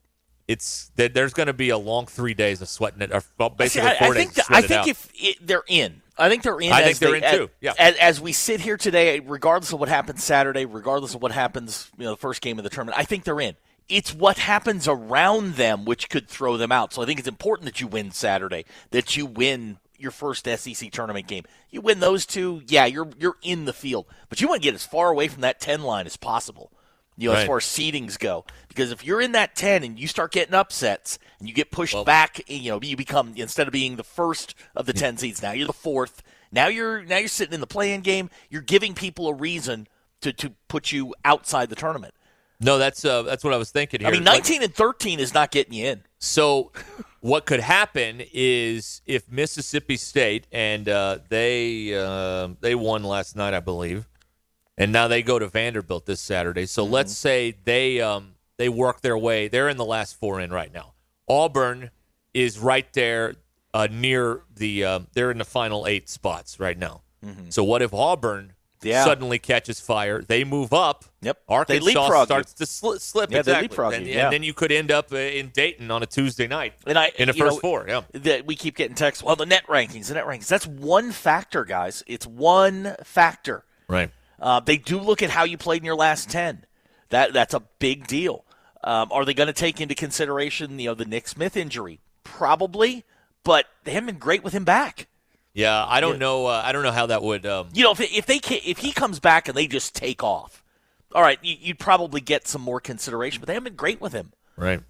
it's 0.48 0.90
there's 0.96 1.34
going 1.34 1.46
to 1.46 1.52
be 1.52 1.70
a 1.70 1.78
long 1.78 2.06
three 2.06 2.34
days 2.34 2.60
of 2.62 2.68
sweating 2.68 3.00
it, 3.02 3.12
or 3.12 3.22
well, 3.38 3.50
See, 3.50 3.56
basically 3.56 3.90
I, 3.90 3.98
four 3.98 4.08
I 4.08 4.14
think 4.14 4.34
days. 4.34 4.44
I 4.50 4.62
think 4.62 4.88
if 4.88 5.08
it, 5.14 5.36
they're 5.40 5.64
in, 5.68 6.02
I 6.18 6.28
think 6.28 6.42
they're 6.42 6.58
in. 6.60 6.72
I 6.72 6.82
as 6.82 6.86
think 6.86 6.98
they're 6.98 7.20
they- 7.20 7.26
in 7.28 7.46
too, 7.46 7.50
yeah. 7.60 7.74
As, 7.78 7.96
as 7.96 8.20
we 8.20 8.32
sit 8.32 8.60
here 8.60 8.76
today, 8.76 9.20
regardless 9.20 9.72
of 9.72 9.80
what 9.80 9.88
happens 9.88 10.22
Saturday, 10.22 10.64
regardless 10.64 11.14
of 11.14 11.22
what 11.22 11.32
happens, 11.32 11.90
you 11.96 12.04
know, 12.04 12.10
the 12.10 12.16
first 12.16 12.42
game 12.42 12.58
of 12.58 12.64
the 12.64 12.70
tournament, 12.70 12.98
I 12.98 13.04
think 13.04 13.24
they're 13.24 13.40
in. 13.40 13.56
It's 13.88 14.14
what 14.14 14.38
happens 14.38 14.88
around 14.88 15.54
them 15.54 15.84
which 15.84 16.08
could 16.08 16.28
throw 16.28 16.56
them 16.56 16.72
out. 16.72 16.92
So 16.92 17.02
I 17.02 17.06
think 17.06 17.18
it's 17.18 17.28
important 17.28 17.66
that 17.66 17.80
you 17.80 17.86
win 17.86 18.10
Saturday, 18.10 18.64
that 18.90 19.16
you 19.16 19.26
win 19.26 19.78
your 20.02 20.10
first 20.10 20.46
SEC 20.46 20.90
tournament 20.90 21.26
game. 21.26 21.44
You 21.70 21.80
win 21.80 22.00
those 22.00 22.26
two, 22.26 22.62
yeah, 22.66 22.84
you're 22.84 23.08
you're 23.18 23.36
in 23.42 23.64
the 23.64 23.72
field, 23.72 24.06
but 24.28 24.40
you 24.40 24.48
want 24.48 24.60
to 24.62 24.66
get 24.68 24.74
as 24.74 24.84
far 24.84 25.10
away 25.10 25.28
from 25.28 25.40
that 25.42 25.60
ten 25.60 25.82
line 25.82 26.06
as 26.06 26.16
possible. 26.16 26.70
You 27.16 27.28
know, 27.28 27.34
as 27.36 27.46
far 27.46 27.58
as 27.58 27.64
seedings 27.64 28.18
go, 28.18 28.44
because 28.68 28.90
if 28.90 29.04
you're 29.04 29.20
in 29.20 29.32
that 29.32 29.54
ten 29.54 29.84
and 29.84 29.98
you 30.00 30.08
start 30.08 30.32
getting 30.32 30.54
upsets 30.54 31.18
and 31.38 31.46
you 31.48 31.54
get 31.54 31.70
pushed 31.70 31.94
back, 32.06 32.40
you 32.48 32.70
know, 32.70 32.80
you 32.82 32.96
become 32.96 33.34
instead 33.36 33.66
of 33.68 33.72
being 33.72 33.96
the 33.96 34.02
first 34.04 34.54
of 34.74 34.86
the 34.86 34.92
ten 34.94 35.16
seeds, 35.18 35.42
now 35.42 35.52
you're 35.52 35.66
the 35.66 35.72
fourth. 35.74 36.22
Now 36.50 36.66
you're 36.68 37.02
now 37.04 37.18
you're 37.18 37.28
sitting 37.28 37.54
in 37.54 37.60
the 37.60 37.66
play-in 37.66 38.00
game. 38.00 38.30
You're 38.50 38.62
giving 38.62 38.94
people 38.94 39.28
a 39.28 39.34
reason 39.34 39.88
to 40.22 40.32
to 40.32 40.52
put 40.68 40.90
you 40.90 41.14
outside 41.24 41.68
the 41.68 41.76
tournament. 41.76 42.14
no, 42.60 42.78
that's 42.78 43.04
uh, 43.04 43.22
that's 43.22 43.44
what 43.44 43.52
I 43.52 43.58
was 43.58 43.70
thinking 43.70 44.00
here. 44.00 44.08
I 44.08 44.12
mean, 44.12 44.24
Like- 44.24 44.36
19 44.44 44.62
and 44.62 44.74
13 44.74 45.20
is 45.20 45.34
not 45.34 45.50
getting 45.50 45.74
you 45.74 45.86
in. 45.86 46.04
So, 46.24 46.70
what 47.20 47.46
could 47.46 47.58
happen 47.60 48.22
is 48.32 49.02
if 49.06 49.28
Mississippi 49.30 49.96
State 49.96 50.46
and 50.52 50.88
uh, 50.88 51.18
they 51.28 51.92
uh, 51.98 52.50
they 52.60 52.76
won 52.76 53.02
last 53.02 53.34
night, 53.34 53.54
I 53.54 53.60
believe, 53.60 54.08
and 54.78 54.92
now 54.92 55.08
they 55.08 55.22
go 55.22 55.40
to 55.40 55.48
Vanderbilt 55.48 56.06
this 56.06 56.20
Saturday. 56.20 56.66
So 56.66 56.84
Mm-hmm. 56.84 56.92
let's 56.94 57.16
say 57.16 57.56
they 57.64 58.00
um, 58.00 58.34
they 58.56 58.68
work 58.68 59.00
their 59.00 59.18
way. 59.18 59.48
They're 59.48 59.68
in 59.68 59.76
the 59.76 59.84
last 59.84 60.16
four 60.16 60.40
in 60.40 60.52
right 60.52 60.72
now. 60.72 60.94
Auburn 61.28 61.90
is 62.32 62.56
right 62.58 62.90
there 62.92 63.34
uh, 63.74 63.88
near 63.90 64.42
the. 64.54 64.84
Uh, 64.84 65.00
they're 65.14 65.32
in 65.32 65.38
the 65.38 65.44
final 65.44 65.88
eight 65.88 66.08
spots 66.08 66.60
right 66.60 66.78
now. 66.78 67.02
So 67.50 67.64
what 67.64 67.82
if 67.82 67.92
Auburn 67.92 68.44
Mm-hmm. 68.46 68.52
Yeah. 68.82 69.04
suddenly 69.04 69.38
catches 69.38 69.80
fire? 69.80 70.22
They 70.22 70.44
move 70.44 70.72
up. 70.72 71.04
Yep. 71.22 71.42
Arkansas 71.48 71.88
you. 71.90 72.24
starts 72.24 72.54
to 72.54 72.64
sli- 72.64 73.00
slip. 73.00 73.30
Yeah, 73.30 73.42
they 73.42 73.52
exactly. 73.52 73.68
leapfrog 73.68 73.94
and, 73.94 74.06
you, 74.06 74.12
and 74.12 74.18
yeah. 74.18 74.30
then 74.30 74.42
you 74.42 74.54
could 74.54 74.72
end 74.72 74.90
up 74.90 75.12
uh, 75.12 75.16
in 75.16 75.48
Dayton 75.50 75.90
on 75.90 76.02
a 76.02 76.06
Tuesday 76.06 76.48
night 76.48 76.74
And 76.86 76.98
I 76.98 77.12
in 77.16 77.28
the 77.28 77.34
first 77.34 77.56
know, 77.56 77.60
four. 77.60 77.84
Yeah. 77.86 78.02
That 78.12 78.46
we 78.46 78.56
keep 78.56 78.76
getting 78.76 78.96
texts. 78.96 79.22
Well, 79.22 79.36
the 79.36 79.46
net 79.46 79.66
rankings, 79.66 80.08
the 80.08 80.14
net 80.14 80.26
rankings. 80.26 80.48
That's 80.48 80.66
one 80.66 81.12
factor, 81.12 81.64
guys. 81.64 82.02
It's 82.06 82.26
one 82.26 82.96
factor. 83.04 83.64
Right. 83.88 84.10
Uh, 84.40 84.60
they 84.60 84.76
do 84.76 84.98
look 84.98 85.22
at 85.22 85.30
how 85.30 85.44
you 85.44 85.56
played 85.56 85.82
in 85.82 85.84
your 85.86 85.94
last 85.94 86.28
ten. 86.30 86.64
That 87.10 87.32
that's 87.32 87.54
a 87.54 87.60
big 87.78 88.06
deal. 88.06 88.44
Um, 88.82 89.12
are 89.12 89.24
they 89.24 89.34
going 89.34 89.46
to 89.46 89.52
take 89.52 89.80
into 89.80 89.94
consideration, 89.94 90.78
you 90.78 90.88
know, 90.88 90.94
the 90.94 91.04
Nick 91.04 91.28
Smith 91.28 91.56
injury? 91.56 92.00
Probably, 92.24 93.04
but 93.44 93.66
they 93.84 93.92
haven't 93.92 94.06
been 94.06 94.18
great 94.18 94.42
with 94.42 94.52
him 94.52 94.64
back. 94.64 95.06
Yeah, 95.54 95.84
I 95.86 96.00
don't 96.00 96.18
know. 96.18 96.46
Uh, 96.46 96.62
I 96.64 96.72
don't 96.72 96.82
know 96.82 96.92
how 96.92 97.06
that 97.06 97.22
would. 97.22 97.44
Um, 97.44 97.68
You 97.74 97.82
know, 97.84 97.92
if 97.92 98.00
if 98.00 98.26
they 98.26 98.38
ca 98.38 98.56
if 98.64 98.78
he 98.78 98.92
comes 98.92 99.20
back 99.20 99.48
and 99.48 99.56
they 99.56 99.66
just 99.66 99.94
take 99.94 100.22
off, 100.22 100.64
all 101.14 101.22
right, 101.22 101.38
you, 101.42 101.56
you'd 101.60 101.78
probably 101.78 102.20
get 102.20 102.48
some 102.48 102.62
more 102.62 102.80
consideration. 102.80 103.40
But 103.40 103.48
they 103.48 103.54
haven't 103.54 103.64
been 103.64 103.76
great 103.76 104.00
with 104.00 104.12
him. 104.12 104.32
right. 104.56 104.80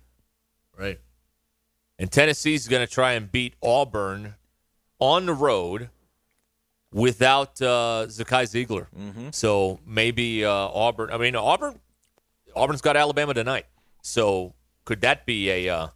Right. 0.79 1.01
And 1.99 2.11
Tennessee's 2.11 2.67
going 2.67 2.85
to 2.85 2.93
try 2.93 3.13
and 3.13 3.31
beat 3.31 3.55
Auburn 3.63 4.35
on 4.99 5.27
the 5.27 5.35
road 5.35 5.91
without 6.93 7.61
uh, 7.61 8.07
Zakai 8.09 8.45
Zeigler. 8.45 8.87
Mm-hmm. 8.99 9.29
So 9.33 9.81
maybe 9.87 10.45
uh, 10.45 10.51
Auburn. 10.51 11.11
I 11.11 11.19
mean, 11.19 11.37
Auburn. 11.37 11.79
Auburn's 12.57 12.81
got 12.81 12.97
Alabama 12.97 13.35
tonight. 13.35 13.67
So 14.03 14.55
could 14.85 15.01
that 15.03 15.27
be 15.27 15.51
a 15.51 15.69
uh, 15.69 15.89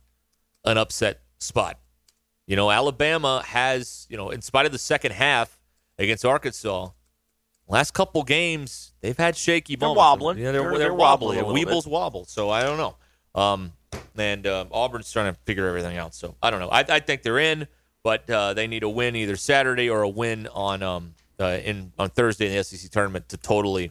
an 0.64 0.78
upset 0.78 1.20
spot? 1.38 1.78
You 2.46 2.56
know, 2.56 2.70
Alabama 2.70 3.42
has, 3.44 4.06
you 4.08 4.16
know, 4.16 4.30
in 4.30 4.40
spite 4.42 4.66
of 4.66 4.72
the 4.72 4.78
second 4.78 5.12
half 5.12 5.58
against 5.98 6.24
Arkansas, 6.24 6.90
last 7.68 7.92
couple 7.92 8.22
games 8.22 8.92
they've 9.00 9.16
had 9.16 9.36
shaky 9.36 9.76
moments. 9.76 9.80
They're 9.94 9.96
wobbling. 9.96 10.38
Yeah, 10.38 10.52
they're, 10.52 10.60
They're- 10.62 10.70
they're, 10.70 10.78
they're 10.78 10.94
wobbling. 10.94 11.38
wobbling 11.38 11.58
a 11.58 11.64
little 11.64 11.80
Weebles 11.82 11.86
wobble. 11.88 12.24
So 12.26 12.50
I 12.50 12.62
don't 12.62 12.76
know. 12.78 12.96
Um, 13.34 13.72
and 14.16 14.46
um, 14.46 14.68
Auburn's 14.70 15.10
trying 15.12 15.32
to 15.34 15.38
figure 15.44 15.66
everything 15.66 15.96
out. 15.98 16.14
So 16.14 16.36
I 16.42 16.50
don't 16.50 16.60
know. 16.60 16.68
I, 16.68 16.84
I 16.88 17.00
think 17.00 17.22
they're 17.22 17.38
in, 17.38 17.66
but 18.02 18.28
uh, 18.30 18.54
they 18.54 18.66
need 18.66 18.82
a 18.82 18.88
win 18.88 19.16
either 19.16 19.36
Saturday 19.36 19.90
or 19.90 20.02
a 20.02 20.08
win 20.08 20.46
on 20.48 20.82
um 20.82 21.14
uh, 21.40 21.58
in 21.64 21.92
on 21.98 22.08
Thursday 22.10 22.46
in 22.46 22.56
the 22.56 22.64
SEC 22.64 22.90
tournament 22.90 23.28
to 23.30 23.36
totally 23.36 23.90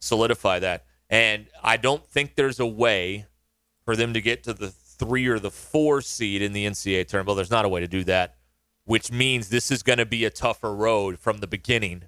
solidify 0.00 0.58
that. 0.60 0.84
And 1.10 1.46
I 1.62 1.76
don't 1.76 2.06
think 2.06 2.34
there's 2.34 2.60
a 2.60 2.66
way 2.66 3.26
for 3.84 3.96
them 3.96 4.12
to 4.14 4.20
get 4.20 4.44
to 4.44 4.52
the 4.54 4.72
three 4.98 5.26
or 5.26 5.38
the 5.38 5.50
four 5.50 6.00
seed 6.00 6.42
in 6.42 6.52
the 6.52 6.66
NCAA 6.66 7.06
tournament. 7.06 7.28
Well, 7.28 7.36
there's 7.36 7.50
not 7.50 7.64
a 7.64 7.68
way 7.68 7.80
to 7.80 7.88
do 7.88 8.04
that 8.04 8.34
which 8.84 9.12
means 9.12 9.50
this 9.50 9.70
is 9.70 9.82
going 9.82 9.98
to 9.98 10.06
be 10.06 10.24
a 10.24 10.30
tougher 10.30 10.74
road 10.74 11.18
from 11.18 11.40
the 11.40 11.46
beginning 11.46 12.04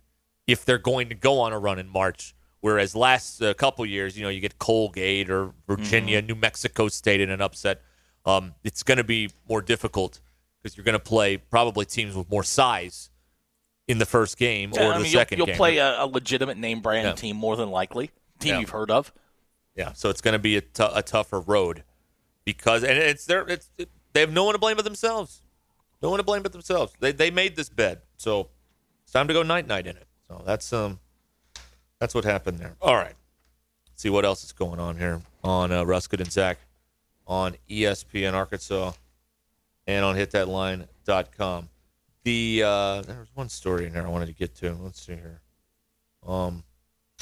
if 0.47 0.65
they're 0.65 0.79
going 0.79 1.11
to 1.11 1.15
go 1.15 1.39
on 1.39 1.53
a 1.53 1.59
run 1.59 1.79
in 1.79 1.87
March. 1.87 2.35
Whereas 2.61 2.97
last 2.97 3.43
uh, 3.43 3.53
couple 3.53 3.85
years, 3.85 4.17
you 4.17 4.23
know, 4.23 4.31
you 4.31 4.41
get 4.41 4.59
Colgate 4.59 5.29
or 5.29 5.53
Virginia, 5.67 6.23
New 6.23 6.35
Mexico 6.35 6.89
State 6.89 7.21
in 7.21 7.29
an 7.29 7.43
upset. 7.43 7.83
Um, 8.25 8.55
it's 8.65 8.83
going 8.83 8.97
to 8.97 9.05
be 9.05 9.29
more 9.47 9.61
difficult 9.61 10.21
because 10.63 10.75
you're 10.75 10.85
going 10.85 10.95
to 10.95 10.99
play 10.99 11.37
probably 11.37 11.85
teams 11.85 12.17
with 12.17 12.31
more 12.31 12.43
size 12.43 13.11
in 13.87 13.99
the 13.99 14.07
first 14.07 14.39
game 14.39 14.73
or 14.73 14.81
I 14.95 14.97
the 14.97 15.03
mean, 15.05 15.13
second 15.13 15.37
you'll, 15.37 15.49
you'll 15.49 15.53
game. 15.53 15.57
play 15.59 15.77
a, 15.77 16.05
a 16.05 16.07
legitimate 16.07 16.57
name 16.57 16.81
brand 16.81 17.09
Yeah. 17.09 17.13
team 17.13 17.37
more 17.37 17.57
than 17.57 17.71
likely. 17.71 18.11
Team 18.39 18.55
Yeah. 18.55 18.61
you've 18.61 18.71
heard 18.71 18.91
of. 18.91 19.13
Yeah, 19.77 19.93
so 19.93 20.09
it's 20.09 20.23
going 20.23 20.33
to 20.33 20.39
be 20.39 20.57
a, 20.57 20.63
tou- 20.63 20.89
a 20.95 21.03
tougher 21.03 21.41
road 21.41 21.85
because 22.53 22.83
and 22.83 22.99
it's 22.99 23.27
their 23.27 23.47
it's 23.49 23.71
it, 23.79 23.89
they 24.13 24.21
have 24.21 24.33
no 24.33 24.45
one 24.45 24.55
to 24.55 24.59
blame 24.59 24.77
but 24.77 24.85
themselves. 24.85 25.43
No 26.03 26.11
one 26.11 26.19
to 26.19 26.25
blame 26.25 26.43
but 26.43 26.53
themselves. 26.53 26.93
They 27.01 27.13
they 27.13 27.31
made 27.31 27.57
this 27.57 27.69
bed, 27.69 28.01
so 28.17 28.49
it's 29.03 29.13
time 29.13 29.29
to 29.29 29.35
go 29.35 29.43
night 29.43 29.67
night 29.67 29.87
in 29.87 29.97
it. 29.97 30.07
So 30.29 30.43
that's 30.45 30.73
um 30.73 30.99
that's 31.99 32.15
what 32.15 32.25
happened 32.25 32.59
there. 32.59 32.77
All 32.81 32.97
right, 32.97 33.15
Let's 33.87 34.03
see 34.03 34.11
what 34.11 34.25
else 34.25 34.43
is 34.43 34.53
going 34.53 34.81
on 34.81 34.97
here 34.97 35.23
on 35.45 35.71
uh, 35.73 35.85
Ruscin 35.85 36.21
and 36.21 36.33
Zach 36.33 36.59
on 37.27 37.55
ESPN 37.69 38.33
Arkansas 38.33 38.93
and 39.87 40.05
on 40.05 40.17
hitthatline.com. 40.17 41.69
The 42.25 42.63
uh, 42.65 43.03
there 43.03 43.19
was 43.21 43.29
one 43.35 43.49
story 43.49 43.87
in 43.87 43.93
there 43.93 44.05
I 44.05 44.09
wanted 44.09 44.27
to 44.27 44.35
get 44.35 44.55
to. 44.57 44.75
Let's 44.75 45.01
see 45.01 45.15
here. 45.15 45.41
Um, 46.27 46.65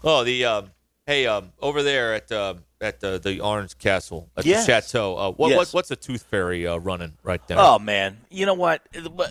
oh 0.02 0.24
the 0.24 0.44
um, 0.44 0.70
hey 1.08 1.26
um, 1.26 1.52
over 1.60 1.82
there 1.82 2.12
at 2.14 2.30
uh, 2.30 2.54
at 2.82 3.02
uh, 3.02 3.16
the 3.18 3.40
Orange 3.40 3.76
Castle 3.78 4.28
at 4.36 4.44
Yes. 4.44 4.66
the 4.66 4.72
chateau. 4.72 5.16
Uh, 5.16 5.30
what, 5.32 5.48
Yes. 5.48 5.56
what 5.56 5.68
what's 5.72 5.90
a 5.90 5.96
tooth 5.96 6.22
fairy 6.22 6.66
uh, 6.66 6.76
running 6.76 7.14
right 7.22 7.40
there? 7.48 7.56
Oh 7.58 7.78
man, 7.78 8.18
you 8.30 8.44
know 8.46 8.54
what? 8.54 8.82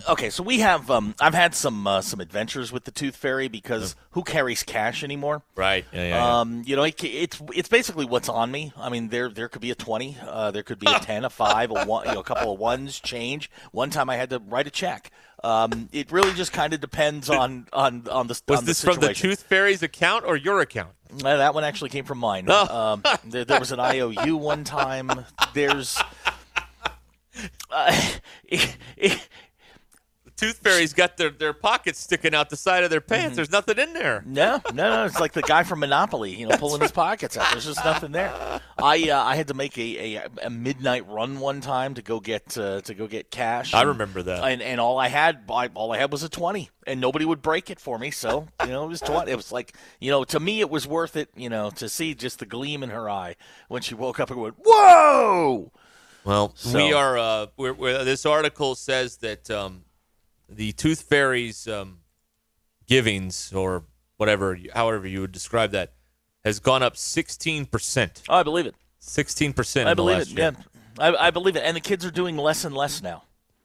Okay, 0.08 0.28
so 0.28 0.42
we 0.42 0.58
have 0.58 0.90
um, 0.90 1.14
I've 1.20 1.34
had 1.34 1.54
some 1.54 1.86
uh, 1.86 2.00
some 2.02 2.20
adventures 2.20 2.72
with 2.72 2.84
the 2.84 2.90
Tooth 2.90 3.14
Fairy 3.16 3.46
because 3.48 3.94
who 4.10 4.22
carries 4.24 4.62
cash 4.64 5.02
anymore? 5.04 5.42
right. 5.54 5.84
Yeah, 5.92 6.00
yeah, 6.02 6.08
yeah. 6.08 6.40
Um, 6.40 6.62
you 6.66 6.74
know, 6.76 6.82
it, 6.82 7.02
it's 7.04 7.40
it's 7.54 7.68
basically 7.68 8.04
what's 8.04 8.28
on 8.28 8.50
me. 8.50 8.72
I 8.76 8.88
mean, 8.90 9.08
there 9.08 9.28
there 9.30 9.48
could 9.48 9.62
be 9.62 9.70
a 9.70 9.76
twenty, 9.76 10.16
uh, 10.26 10.50
there 10.50 10.64
could 10.64 10.80
be 10.80 10.90
a 10.90 10.98
ten, 11.00 11.24
a 11.24 11.30
five, 11.30 11.70
a 11.70 11.84
one, 11.86 12.06
you 12.08 12.14
know, 12.14 12.20
a 12.20 12.24
couple 12.24 12.52
of 12.52 12.58
ones, 12.58 12.98
change. 12.98 13.50
One 13.70 13.90
time 13.90 14.10
I 14.10 14.16
had 14.16 14.30
to 14.30 14.40
write 14.40 14.66
a 14.66 14.70
check. 14.70 15.10
Um, 15.44 15.88
it 15.92 16.10
really 16.10 16.32
just 16.32 16.52
kind 16.52 16.74
of 16.74 16.80
depends 16.80 17.30
on 17.30 17.68
on 17.72 18.08
on 18.10 18.26
the 18.26 18.40
was 18.48 18.58
on 18.58 18.64
this 18.64 18.82
the 18.82 18.92
from 18.92 19.00
the. 19.00 19.14
Tooth 19.14 19.42
Fairy's 19.44 19.84
account 19.84 20.24
or 20.24 20.36
your 20.36 20.60
account? 20.60 20.90
Uh, 21.12 21.36
that 21.38 21.54
one 21.54 21.64
actually 21.64 21.90
came 21.90 22.04
from 22.04 22.18
mine. 22.18 22.46
Oh. 22.50 22.92
Um, 22.94 23.02
there, 23.24 23.44
there 23.44 23.60
was 23.60 23.72
an 23.72 23.80
IOU 23.80 24.36
one 24.36 24.64
time. 24.64 25.10
There's. 25.54 25.98
Uh, 27.70 28.00
Tooth 30.38 30.58
Fairy's 30.58 30.92
got 30.94 31.16
their, 31.16 31.30
their 31.30 31.52
pockets 31.52 31.98
sticking 31.98 32.34
out 32.34 32.48
the 32.48 32.56
side 32.56 32.84
of 32.84 32.90
their 32.90 33.00
Mm-hmm. 33.00 33.08
pants. 33.14 33.36
There's 33.36 33.50
nothing 33.50 33.76
in 33.78 33.92
there. 33.92 34.22
No, 34.24 34.62
no, 34.72 34.88
no. 34.90 35.04
It's 35.04 35.18
like 35.20 35.32
the 35.32 35.42
guy 35.42 35.64
from 35.64 35.80
Monopoly, 35.80 36.34
you 36.34 36.46
know, 36.46 36.56
pulling 36.56 36.80
his 36.80 36.92
pockets 36.92 37.36
out. 37.36 37.50
There's 37.52 37.64
just 37.66 37.84
nothing 37.84 38.12
there. 38.12 38.32
I 38.78 39.10
uh, 39.10 39.22
I 39.22 39.34
had 39.34 39.48
to 39.48 39.54
make 39.54 39.76
a, 39.76 40.16
a, 40.16 40.28
a 40.44 40.50
midnight 40.50 41.08
run 41.08 41.40
one 41.40 41.60
time 41.60 41.94
to 41.94 42.02
go 42.02 42.20
get 42.20 42.56
uh, 42.56 42.80
to 42.82 42.94
go 42.94 43.06
get 43.08 43.30
cash. 43.30 43.74
I 43.74 43.80
and- 43.80 43.88
remember 43.88 44.22
that. 44.22 44.44
And, 44.44 44.62
and 44.62 44.80
all 44.80 44.98
I 44.98 45.08
had, 45.08 45.42
I, 45.52 45.68
all 45.74 45.92
I 45.92 45.98
had 45.98 46.12
was 46.12 46.22
a 46.22 46.28
twenty, 46.28 46.70
and 46.86 47.00
nobody 47.00 47.24
would 47.24 47.42
break 47.42 47.68
it 47.70 47.80
for 47.80 47.98
me. 47.98 48.10
So 48.12 48.46
you 48.62 48.68
know, 48.70 48.84
it 48.84 48.88
was 48.88 49.00
twenty. 49.00 49.32
It 49.32 49.36
was 49.36 49.50
like 49.50 49.74
you 50.00 50.10
know, 50.12 50.22
to 50.24 50.38
me, 50.38 50.60
it 50.60 50.70
was 50.70 50.86
worth 50.86 51.16
it. 51.16 51.28
You 51.36 51.48
know, 51.50 51.70
to 51.70 51.88
see 51.88 52.14
just 52.14 52.38
the 52.38 52.46
gleam 52.46 52.82
in 52.84 52.90
her 52.90 53.10
eye 53.10 53.34
when 53.68 53.82
she 53.82 53.94
woke 53.96 54.20
up 54.20 54.30
and 54.30 54.40
went, 54.40 54.54
"Whoa!" 54.58 55.72
Well, 56.24 56.52
So- 56.54 56.76
we 56.76 56.92
are. 56.92 57.18
Uh, 57.18 57.46
we're, 57.56 57.72
we're, 57.72 58.04
this 58.04 58.24
article 58.26 58.74
says 58.76 59.16
that 59.18 59.50
um, 59.50 59.82
the 60.48 60.72
Tooth 60.72 61.02
Fairy's 61.02 61.66
um, 61.68 61.98
givings, 62.86 63.52
or 63.52 63.84
whatever, 64.16 64.58
however 64.74 65.06
you 65.06 65.20
would 65.20 65.32
describe 65.32 65.70
that, 65.72 65.92
has 66.44 66.60
gone 66.60 66.82
up 66.82 66.96
sixteen 66.96 67.66
percent. 67.66 68.22
Oh, 68.28 68.36
I 68.36 68.42
believe 68.42 68.66
it. 68.66 68.74
Sixteen 68.98 69.52
percent. 69.52 69.88
I 69.88 69.92
in 69.92 69.96
the 69.96 70.02
believe 70.02 70.18
last 70.18 70.30
it. 70.32 70.38
year. 70.38 70.56
Yeah, 70.98 71.04
I, 71.04 71.26
I 71.28 71.30
believe 71.30 71.56
it. 71.56 71.62
And 71.64 71.76
the 71.76 71.80
kids 71.80 72.04
are 72.04 72.10
doing 72.10 72.36
less 72.36 72.64
and 72.64 72.74
less 72.74 73.02
now. 73.02 73.24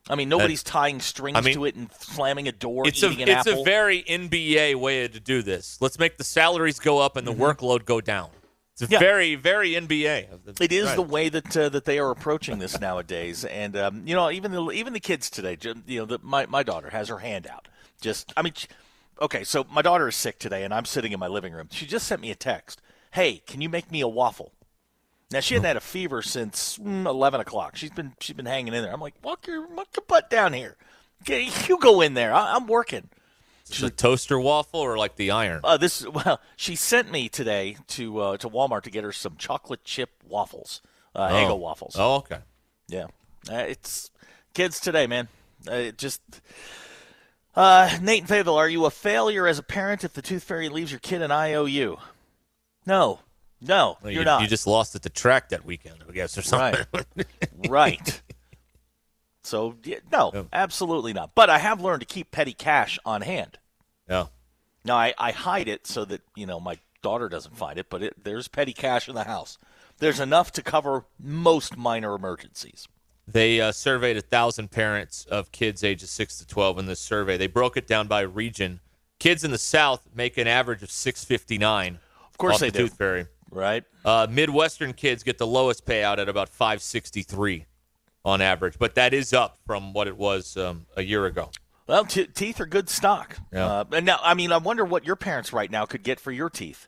I 0.09 0.15
mean, 0.15 0.27
nobody's 0.27 0.63
tying 0.63 0.99
strings 0.99 1.38
I 1.38 1.41
mean, 1.41 1.53
to 1.55 1.63
it 1.65 1.75
and 1.75 1.89
slamming 1.93 2.49
a 2.49 2.51
door, 2.51 2.86
It's 2.86 3.01
a 3.03 3.07
an 3.07 3.21
it's 3.21 3.47
apple. 3.47 3.61
a 3.61 3.63
very 3.63 4.03
NBA 4.03 4.75
way 4.75 5.07
to 5.07 5.19
do 5.19 5.41
this. 5.41 5.77
Let's 5.79 5.97
make 5.97 6.17
the 6.17 6.25
salaries 6.25 6.77
go 6.79 6.99
up 6.99 7.15
and 7.15 7.25
the 7.25 7.34
workload 7.34 7.86
go 7.86 8.01
down. 8.01 8.29
It's. 8.80 8.89
Yeah. 8.91 8.99
very 8.99 9.36
very 9.36 9.71
NBA. 9.71 10.59
It 10.61 10.71
is 10.71 10.88
Right. 10.88 10.95
the 10.95 11.01
way 11.03 11.30
that 11.30 11.55
uh, 11.55 11.69
that 11.69 11.86
they 11.86 11.99
are 11.99 12.09
approaching 12.09 12.57
this 12.59 12.80
nowadays, 12.80 13.45
and 13.45 13.78
um, 13.78 14.03
you 14.07 14.15
know, 14.15 14.32
even 14.32 14.51
the 14.51 14.71
even 14.71 14.93
the 14.93 14.99
kids 14.99 15.30
today. 15.30 15.57
You 15.86 15.99
know, 15.99 16.05
the, 16.05 16.19
my 16.24 16.45
my 16.47 16.63
daughter 16.63 16.89
has 16.89 17.07
her 17.09 17.19
hand 17.19 17.45
out. 17.47 17.67
Just, 18.01 18.34
I 18.36 18.41
mean, 18.41 18.53
she- 18.55 18.67
okay. 19.21 19.43
So 19.43 19.65
my 19.71 19.82
daughter 19.82 20.07
is 20.07 20.15
sick 20.15 20.39
today, 20.39 20.63
and 20.63 20.74
I'm 20.74 20.86
sitting 20.86 21.11
in 21.11 21.19
my 21.19 21.28
living 21.28 21.53
room. 21.53 21.67
She 21.71 21.86
just 21.86 22.07
sent 22.07 22.19
me 22.21 22.32
a 22.32 22.36
text. 22.36 22.82
Hey, 23.11 23.43
can 23.45 23.61
you 23.61 23.69
make 23.69 23.91
me 23.91 24.01
a 24.01 24.07
waffle? 24.07 24.51
Now 25.32 25.39
she 25.39 25.53
hadn't 25.53 25.67
had 25.67 25.78
a 25.78 25.82
fever 25.82 26.21
since 26.21 26.78
mm, 26.80 27.05
eleven 27.05 27.39
o'clock. 27.41 27.76
She's 27.76 27.91
been 27.91 28.13
she's 28.19 28.36
been 28.36 28.45
hanging 28.47 28.74
in 28.74 28.84
there. 28.84 28.91
I'm 28.93 29.01
like, 29.01 29.15
walk 29.24 29.45
your 29.47 29.67
walk 29.67 29.88
your 29.95 30.03
butt 30.07 30.30
down 30.32 30.53
here. 30.53 30.78
Okay, 31.21 31.47
you 31.67 31.78
go 31.80 32.01
in 32.01 32.15
there. 32.15 32.34
I, 32.34 32.55
I'm 32.55 32.67
working. 32.67 33.09
It 33.82 33.84
a 33.84 33.89
toaster 33.89 34.39
waffle 34.39 34.80
or 34.80 34.97
like 34.97 35.15
the 35.15 35.32
iron. 35.32 35.61
Uh, 35.63 35.78
this 35.78 36.05
well, 36.26 36.39
she 36.55 36.76
sent 36.76 37.11
me 37.11 37.30
today 37.30 37.78
to 37.89 38.19
uh, 38.19 38.38
to 38.38 38.49
Walmart 38.49 38.84
to 38.84 38.91
get 38.91 39.03
her 39.03 39.11
some 39.11 39.36
chocolate 39.38 39.84
chip 39.84 40.09
waffles, 40.28 40.82
uh, 41.15 41.30
oh. 41.32 41.36
Eggo 41.36 41.57
waffles. 41.59 41.95
Oh, 41.97 42.15
okay. 42.17 42.39
Yeah, 42.88 43.05
uh, 43.51 43.55
it's 43.55 44.11
kids 44.53 44.80
today, 44.80 45.07
man. 45.07 45.28
Uh, 45.69 45.76
it 45.76 45.97
just 45.97 46.21
uh, 47.55 47.97
Nate 48.01 48.21
and 48.21 48.28
Fayetteville, 48.30 48.55
are 48.57 48.67
you 48.69 48.86
a 48.86 48.91
failure 48.91 49.47
as 49.47 49.59
a 49.59 49.63
parent 49.63 50.03
if 50.03 50.13
the 50.13 50.21
Tooth 50.21 50.43
Fairy 50.43 50.69
leaves 50.69 50.91
your 50.91 50.99
kid 50.99 51.21
an 51.21 51.32
IOU? 51.32 51.97
No, 52.86 53.19
no, 53.61 53.97
Well, 54.01 54.11
you're 54.11 54.21
you, 54.21 54.26
not. 54.26 54.41
you 54.41 54.47
just 54.47 54.67
lost 54.67 54.95
at 54.95 55.03
the 55.03 55.09
track 55.09 55.49
that 55.49 55.63
weekend, 55.63 56.03
I 56.07 56.11
guess, 56.11 56.38
or 56.38 56.41
something. 56.41 56.86
right. 57.69 58.21
So 59.45 59.76
yeah, 59.84 59.97
no, 60.09 60.32
Yeah. 60.34 60.43
absolutely 60.53 61.11
not. 61.11 61.36
But 61.36 61.49
I 61.49 61.57
have 61.57 61.82
learned 61.82 61.99
to 61.99 62.05
keep 62.05 62.32
petty 62.32 62.53
cash 62.53 62.97
on 63.05 63.21
hand. 63.21 63.57
Yeah. 64.10 64.26
Now 64.86 64.97
I, 64.97 65.14
I 65.18 65.32
hide 65.32 65.68
it 65.68 65.88
so 65.88 66.06
that 66.06 66.22
you 66.36 66.45
know 66.45 66.60
my 66.60 66.78
daughter 67.01 67.30
doesn't 67.30 67.56
find 67.58 67.78
it, 67.78 67.88
but 67.89 68.04
it, 68.04 68.24
there's 68.24 68.47
petty 68.47 68.74
cash 68.74 69.08
in 69.08 69.16
the 69.16 69.24
house. 69.24 69.58
There's 69.99 70.20
enough 70.20 70.51
to 70.54 70.62
cover 70.62 71.06
most 71.20 71.78
minor 71.78 72.16
emergencies. 72.16 72.88
They 73.28 73.62
uh, 73.62 73.72
surveyed 73.72 74.18
a 74.18 74.22
thousand 74.22 74.72
parents 74.72 75.26
of 75.26 75.51
kids 75.51 75.84
ages 75.84 76.10
six 76.10 76.38
to 76.39 76.47
twelve 76.47 76.78
in 76.78 76.86
this 76.86 76.99
survey. 76.99 77.38
They 77.38 77.47
broke 77.47 77.78
it 77.78 77.88
down 77.88 78.08
by 78.08 78.22
region. 78.22 78.82
Kids 79.20 79.45
in 79.45 79.51
the 79.51 79.58
South 79.58 80.10
make 80.14 80.38
an 80.38 80.47
average 80.47 80.84
of 80.84 80.91
six 80.91 81.24
fifty 81.24 81.58
nine. 81.58 81.99
Of 82.30 82.38
course 82.38 82.60
they 82.60 82.70
the 82.70 82.80
do. 82.80 82.88
Tooth 82.88 82.97
Fairy. 82.97 83.28
Right? 83.49 83.84
Uh, 84.04 84.28
Midwestern 84.30 84.93
kids 84.93 85.24
get 85.24 85.38
the 85.38 85.47
lowest 85.47 85.86
payout 85.86 86.18
at 86.18 86.28
about 86.28 86.49
five 86.49 86.82
sixty 86.82 87.22
three 87.22 87.66
on 88.26 88.41
average, 88.41 88.78
but 88.80 88.95
that 88.95 89.14
is 89.14 89.32
up 89.34 89.60
from 89.66 89.93
what 89.93 90.08
it 90.08 90.18
was 90.18 90.58
um, 90.58 90.86
a 90.97 91.04
year 91.04 91.26
ago. 91.26 91.49
Well, 91.88 92.05
t- 92.05 92.25
teeth 92.27 92.59
are 92.61 92.65
good 92.65 92.89
stock. 92.89 93.38
Yeah. 93.51 93.65
Uh, 93.65 93.84
and 93.93 94.05
now, 94.05 94.19
I 94.21 94.34
mean, 94.34 94.51
I 94.51 94.57
wonder 94.57 94.86
what 94.86 95.05
your 95.05 95.15
parents 95.15 95.51
right 95.51 95.69
now 95.69 95.86
could 95.86 96.03
get 96.03 96.19
for 96.19 96.31
your 96.31 96.49
teeth. 96.49 96.88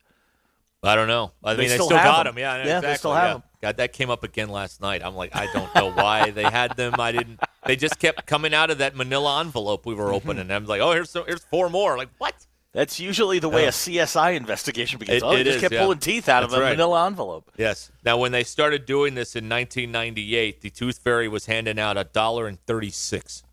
I 0.84 0.96
don't 0.96 1.08
know. 1.08 1.32
I 1.44 1.54
They 1.56 1.62
mean, 1.64 1.70
they 1.70 1.76
still 1.76 1.88
still, 1.88 1.98
got 1.98 2.26
them. 2.26 2.36
them. 2.36 2.40
Yeah, 2.40 2.56
Yeah, 2.58 2.62
exactly. 2.64 2.90
they 2.92 2.96
still 2.98 3.14
have 3.14 3.24
yeah. 3.28 3.34
them. 3.34 3.44
God, 3.62 3.78
that 3.78 3.94
came 3.94 4.10
up 4.12 4.24
again 4.24 4.50
last 4.50 4.82
night. 4.82 5.02
I'm 5.04 5.16
like, 5.16 5.36
I 5.36 5.52
don't 5.52 5.74
know 5.74 5.92
why 5.92 6.30
they 6.30 6.44
had 6.44 6.78
them. 6.78 6.94
I 7.00 7.12
didn't. 7.12 7.40
They 7.66 7.76
just 7.76 7.98
kept 7.98 8.28
coming 8.28 8.54
out 8.54 8.70
of 8.70 8.78
that 8.78 8.96
Manila 8.96 9.40
envelope 9.42 9.86
we 9.88 9.96
were 9.96 10.06
Mm-hmm. 10.06 10.14
opening. 10.30 10.52
I'm 10.52 10.66
like, 10.66 10.82
oh, 10.82 10.92
here's 10.92 11.10
so, 11.10 11.24
here's 11.24 11.44
four 11.46 11.70
more. 11.70 11.98
Like 11.98 12.10
what? 12.20 12.36
That's 12.72 13.00
usually 13.00 13.40
the 13.40 13.48
way 13.50 13.66
a 13.66 13.70
CSI 13.70 14.36
investigation 14.36 15.00
begins. 15.00 15.24
It- 15.24 15.26
oh, 15.26 15.32
they 15.32 15.44
just 15.44 15.56
is, 15.56 15.62
kept 15.62 15.74
yeah. 15.74 15.80
pulling 15.82 15.98
teeth 16.00 16.28
out 16.30 16.44
of 16.44 16.54
a 16.54 16.60
right. 16.60 16.72
manila 16.72 17.08
envelope. 17.08 17.50
Yes. 17.58 17.90
Now, 18.04 18.18
when 18.18 18.32
they 18.34 18.44
started 18.44 18.86
doing 18.86 19.16
this 19.16 19.36
in 19.36 19.48
1998, 19.50 20.60
the 20.62 20.70
Tooth 20.70 21.00
Fairy 21.00 21.28
was 21.30 21.46
handing 21.48 21.80
out 21.80 21.98
a 21.98 22.04
dollar 22.04 22.48
and 22.48 22.60
thirty 22.68 22.92
six. 22.92 23.44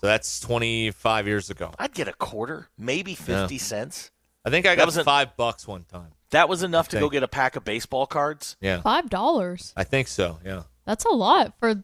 So 0.00 0.06
that's 0.06 0.40
25 0.40 1.26
years 1.26 1.50
ago. 1.50 1.72
I'd 1.78 1.92
get 1.92 2.08
a 2.08 2.12
quarter, 2.14 2.68
maybe 2.78 3.14
50 3.14 3.58
cents. 3.58 4.10
I 4.44 4.50
think 4.50 4.66
I 4.66 4.74
got 4.74 4.86
was 4.86 4.96
a- 4.96 5.04
five 5.04 5.36
bucks 5.36 5.68
one 5.68 5.84
time. 5.84 6.12
That 6.30 6.48
was 6.48 6.62
enough 6.62 6.88
to 6.88 7.00
go 7.00 7.10
get 7.10 7.22
a 7.22 7.28
pack 7.28 7.56
of 7.56 7.64
baseball 7.64 8.06
cards. 8.06 8.56
Yeah, 8.60 8.80
Five 8.82 9.10
dollars. 9.10 9.74
I 9.76 9.82
think 9.84 10.06
so. 10.08 10.38
Yeah. 10.44 10.62
That's 10.86 11.04
a 11.04 11.10
lot 11.10 11.54
for 11.58 11.74
the 11.74 11.82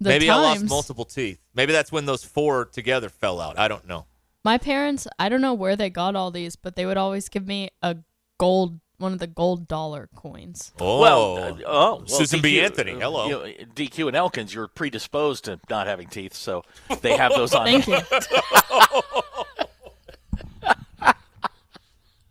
Maybe 0.00 0.30
I 0.30 0.36
lost 0.36 0.64
multiple 0.64 1.04
teeth. 1.04 1.40
Maybe 1.52 1.72
that's 1.72 1.90
when 1.90 2.06
those 2.06 2.22
four 2.24 2.64
together 2.66 3.08
fell 3.08 3.40
out. 3.40 3.58
I 3.58 3.66
don't 3.68 3.86
know. 3.88 4.06
My 4.44 4.56
parents, 4.56 5.08
I 5.18 5.28
don't 5.28 5.40
know 5.40 5.52
where 5.52 5.74
they 5.74 5.90
got 5.90 6.14
all 6.14 6.30
these, 6.30 6.54
but 6.54 6.76
they 6.76 6.86
would 6.86 6.96
always 6.96 7.28
give 7.28 7.46
me 7.46 7.70
a 7.82 7.96
gold, 8.38 8.78
one 8.98 9.12
of 9.12 9.18
the 9.20 9.26
gold 9.26 9.66
dollar 9.68 10.08
coins. 10.14 10.72
Oh, 10.80 11.00
Well, 11.00 11.36
uh, 11.36 11.56
oh, 11.66 11.96
well, 11.96 12.06
Susan 12.06 12.40
B. 12.40 12.60
Anthony. 12.60 12.92
uh, 12.94 12.98
Hello. 13.00 13.26
you 13.26 13.32
know, 13.32 13.64
DQ 13.74 14.08
and 14.08 14.16
Elkins, 14.16 14.52
you're 14.54 14.68
predisposed 14.68 15.44
to 15.44 15.58
not 15.70 15.86
having 15.86 16.08
teeth, 16.08 16.34
so 16.34 16.64
they 17.00 17.16
have 17.16 17.32
those 17.32 17.54
on. 17.54 17.66
Thank 17.66 17.86
you. 17.86 17.98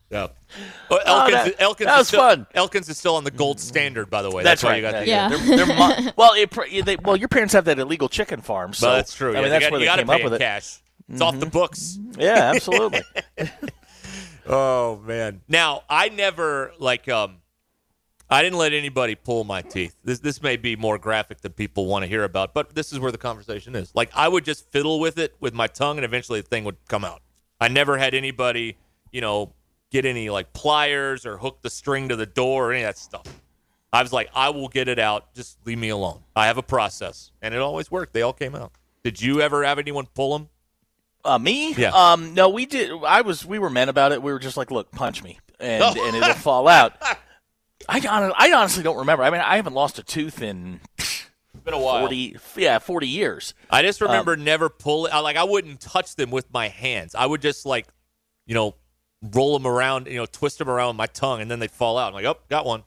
Yeah. 0.10 0.28
Elkins 0.30 0.40
Oh, 0.90 0.98
Elkins, 1.06 1.34
that- 1.34 1.62
Elkins 1.62 1.88
that 1.88 1.94
is 1.96 2.00
was 2.00 2.08
still, 2.08 2.20
fun. 2.22 2.48
Elkins 2.54 2.88
is 2.88 2.98
still 2.98 3.18
on 3.18 3.26
the 3.26 3.32
gold 3.32 3.60
standard, 3.60 4.10
by 4.10 4.22
the 4.22 4.32
way. 4.32 4.42
That's, 4.42 4.64
why 4.64 4.70
right. 4.70 4.76
you 4.78 4.82
got 4.82 5.00
the 5.02 5.06
Yeah. 5.08 5.28
They're, 5.28 5.66
they're 5.66 5.66
mo- 5.66 6.12
well, 6.16 6.32
it, 6.34 6.86
they, 6.86 6.96
well, 6.96 7.18
your 7.18 7.28
parents 7.28 7.54
have 7.54 7.66
that 7.66 7.78
illegal 7.78 8.08
chicken 8.08 8.40
farm, 8.40 8.72
so 8.74 8.88
But 8.88 8.96
that's 8.96 9.14
true. 9.14 9.32
I 9.32 9.34
yeah, 9.34 9.38
mean, 9.40 9.44
you 9.46 9.50
that's 9.52 9.66
got, 9.66 9.72
where 9.74 9.80
they 9.82 9.88
came 9.98 10.10
up 10.10 10.24
with 10.24 10.34
it. 10.36 10.40
cash. 10.40 10.78
It's 11.10 11.20
off 11.22 11.38
the 11.40 11.46
books. 11.46 12.00
Yeah, 12.18 12.52
absolutely. 12.56 13.02
Oh 14.48 15.02
man. 15.06 15.42
Now 15.48 15.84
I 15.90 16.10
never 16.10 16.74
like 16.80 17.08
um 17.10 17.38
I 18.30 18.42
didn't 18.44 18.58
let 18.58 18.74
anybody 18.74 19.16
pull 19.16 19.44
my 19.44 19.62
teeth. 19.62 19.96
This 20.04 20.20
this 20.20 20.42
may 20.42 20.58
be 20.58 20.76
more 20.76 20.98
graphic 20.98 21.42
than 21.42 21.54
people 21.54 21.86
want 21.86 22.04
to 22.04 22.08
hear 22.08 22.24
about, 22.24 22.54
but 22.54 22.76
this 22.76 22.92
is 22.92 23.00
where 23.00 23.12
the 23.12 23.18
conversation 23.18 23.76
is. 23.76 23.92
Like 23.94 24.12
I 24.16 24.28
would 24.28 24.46
just 24.46 24.70
fiddle 24.72 25.00
with 25.00 25.18
it 25.18 25.36
with 25.40 25.54
my 25.54 25.68
tongue 25.68 25.98
and 25.98 26.06
eventually 26.06 26.42
the 26.42 26.48
thing 26.48 26.64
would 26.64 26.78
come 26.88 27.04
out. 27.06 27.22
I 27.60 27.68
never 27.68 27.98
had 27.98 28.14
anybody, 28.14 28.78
you 29.12 29.22
know, 29.22 29.54
get 29.92 30.06
any 30.06 30.30
like 30.30 30.54
pliers 30.54 31.26
or 31.26 31.38
hook 31.38 31.60
the 31.62 31.70
string 31.70 32.10
to 32.10 32.16
the 32.16 32.26
door 32.26 32.70
or 32.70 32.74
any 32.74 32.84
of 32.84 32.90
that 32.90 32.98
stuff. 32.98 33.26
I 33.94 34.02
was 34.02 34.12
like, 34.12 34.30
I 34.36 34.50
will 34.50 34.68
get 34.68 34.88
it 34.88 35.00
out. 35.00 35.34
Just 35.34 35.58
leave 35.66 35.78
me 35.78 35.90
alone. 35.90 36.22
I 36.36 36.48
have 36.48 36.58
a 36.58 36.64
process, 36.64 37.32
and 37.42 37.56
it 37.56 37.62
always 37.62 37.90
worked. 37.90 38.14
They 38.14 38.22
all 38.22 38.34
came 38.34 38.54
out. 38.54 38.74
Did 39.04 39.22
you 39.22 39.42
ever 39.42 39.64
have 39.64 39.80
anyone 39.80 40.08
pull 40.14 40.38
them? 40.38 40.50
Uh, 41.28 41.40
me? 41.40 41.74
Yeah. 41.74 41.92
Um, 41.92 42.34
no, 42.34 42.50
we 42.50 42.66
did. 42.66 42.92
I 43.06 43.22
was. 43.22 43.46
We 43.46 43.60
were 43.60 43.70
men 43.70 43.90
about 43.90 44.12
it. 44.12 44.22
We 44.24 44.32
were 44.32 44.40
just 44.40 44.58
like, 44.58 44.72
look, 44.72 44.92
punch 44.92 45.24
me, 45.24 45.40
and 45.60 45.84
Oh. 45.84 46.06
and 46.08 46.16
it'll 46.16 46.34
fall 46.34 46.68
out. 46.68 46.94
I, 47.90 48.34
I 48.38 48.52
honestly 48.54 48.84
don't 48.84 48.98
remember. 48.98 49.24
I 49.24 49.30
mean, 49.30 49.42
I 49.42 49.56
haven't 49.58 49.74
lost 49.74 50.00
a 50.00 50.04
tooth 50.04 50.42
in 50.42 50.80
Been 51.64 51.74
a 51.74 51.80
while. 51.80 52.00
forty. 52.02 52.36
Yeah, 52.56 52.80
forty 52.80 53.08
years. 53.08 53.54
I 53.70 53.82
just 53.84 54.02
remember 54.02 54.36
never 54.36 54.70
pulling. 54.70 55.14
I, 55.14 55.20
like 55.20 55.38
I 55.38 55.44
wouldn't 55.44 55.80
touch 55.82 56.16
them 56.16 56.32
with 56.32 56.52
my 56.52 56.68
hands. 56.70 57.14
I 57.16 57.26
would 57.26 57.42
just 57.42 57.66
like, 57.66 57.88
you 58.46 58.56
know, 58.56 58.76
roll 59.22 59.58
them 59.58 59.68
around, 59.68 60.08
you 60.08 60.16
know, 60.18 60.26
twist 60.26 60.58
them 60.58 60.70
around 60.70 60.90
with 60.90 60.98
my 60.98 61.06
tongue, 61.08 61.42
and 61.42 61.50
then 61.52 61.60
they'd 61.60 61.72
fall 61.72 61.98
out. 61.98 62.10
I'm 62.10 62.14
like, 62.14 62.26
oh, 62.26 62.38
got 62.50 62.66
one. 62.66 62.84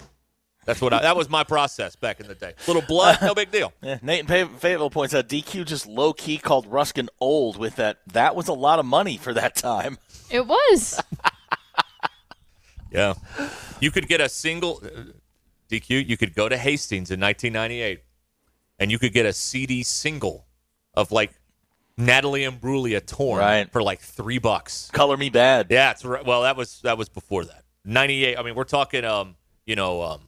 That's 0.67 0.81
what 0.81 0.93
I, 0.93 1.01
that 1.03 1.17
was 1.17 1.29
my 1.31 1.43
process 1.43 1.97
back 1.97 2.21
in 2.21 2.29
the 2.29 2.35
day. 2.35 2.53
Little 2.67 2.83
blood, 2.83 3.19
no 3.23 3.35
big 3.35 3.51
deal. 3.51 3.73
Yeah, 3.83 3.99
Nate 4.03 4.21
in 4.31 4.49
Fayetteville 4.59 4.91
points 4.91 5.15
out 5.15 5.27
DQ 5.29 5.65
just 5.65 5.87
low 5.87 6.13
key 6.13 6.37
called 6.39 6.71
Ruscin 6.71 7.09
old 7.19 7.57
with 7.57 7.77
that. 7.77 7.99
That 8.13 8.37
was 8.37 8.47
a 8.49 8.53
lot 8.53 8.79
of 8.79 8.85
money 8.87 9.17
for 9.17 9.33
that 9.35 9.57
time. 9.57 9.99
It 10.31 10.47
was. 10.47 11.01
Yeah, 12.93 13.15
you 13.81 13.93
could 13.93 14.09
get 14.09 14.21
a 14.21 14.29
single 14.29 14.81
uh, 14.85 14.89
DQ. 15.71 16.09
You 16.09 16.17
could 16.17 16.35
go 16.35 16.49
to 16.49 16.57
Hastings 16.57 17.13
in 17.13 17.21
1998, 17.21 18.03
and 18.81 18.91
you 18.91 18.99
could 18.99 19.13
get 19.13 19.27
a 19.27 19.33
CD 19.33 19.85
single 19.85 20.47
of 20.95 21.13
like 21.13 21.31
Natalie 21.97 22.43
Imbruglia 22.43 23.05
torn 23.07 23.39
Right. 23.39 23.71
for 23.71 23.81
like 23.81 24.01
three 24.01 24.39
bucks. 24.39 24.91
Color 24.93 25.17
me 25.17 25.31
bad. 25.31 25.69
Yeah, 25.71 25.93
it's 25.93 26.05
right. 26.05 26.25
Well, 26.27 26.43
that 26.43 26.57
was 26.57 26.81
that 26.83 26.99
was 26.99 27.09
before 27.09 27.45
that. 27.45 27.63
Ninety 27.85 28.25
eight. 28.25 28.37
I 28.37 28.43
mean, 28.43 28.57
we're 28.57 28.65
talking, 28.65 29.05
um, 29.05 29.37
you 29.67 29.77
know, 29.77 30.03
um, 30.03 30.23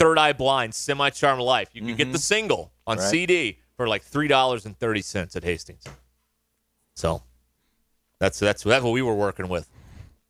Third 0.00 0.18
Eye 0.18 0.32
Blind, 0.32 0.74
Semi 0.74 1.10
Charmed 1.10 1.42
Life. 1.42 1.68
You 1.74 1.82
can 1.82 1.94
get 1.94 2.06
the 2.06 2.12
mm-hmm. 2.12 2.16
single 2.16 2.72
on 2.86 2.96
Right. 2.96 3.10
CD 3.10 3.58
for 3.76 3.86
like 3.86 4.02
three 4.02 4.28
dollars 4.28 4.64
and 4.64 4.74
thirty 4.78 5.02
cents 5.02 5.36
at 5.36 5.44
Hastings. 5.44 5.84
So 6.96 7.22
that's 8.18 8.38
that's 8.38 8.62
that's 8.62 8.82
what 8.82 8.92
we 8.92 9.02
were 9.02 9.14
working 9.14 9.48
with. 9.48 9.68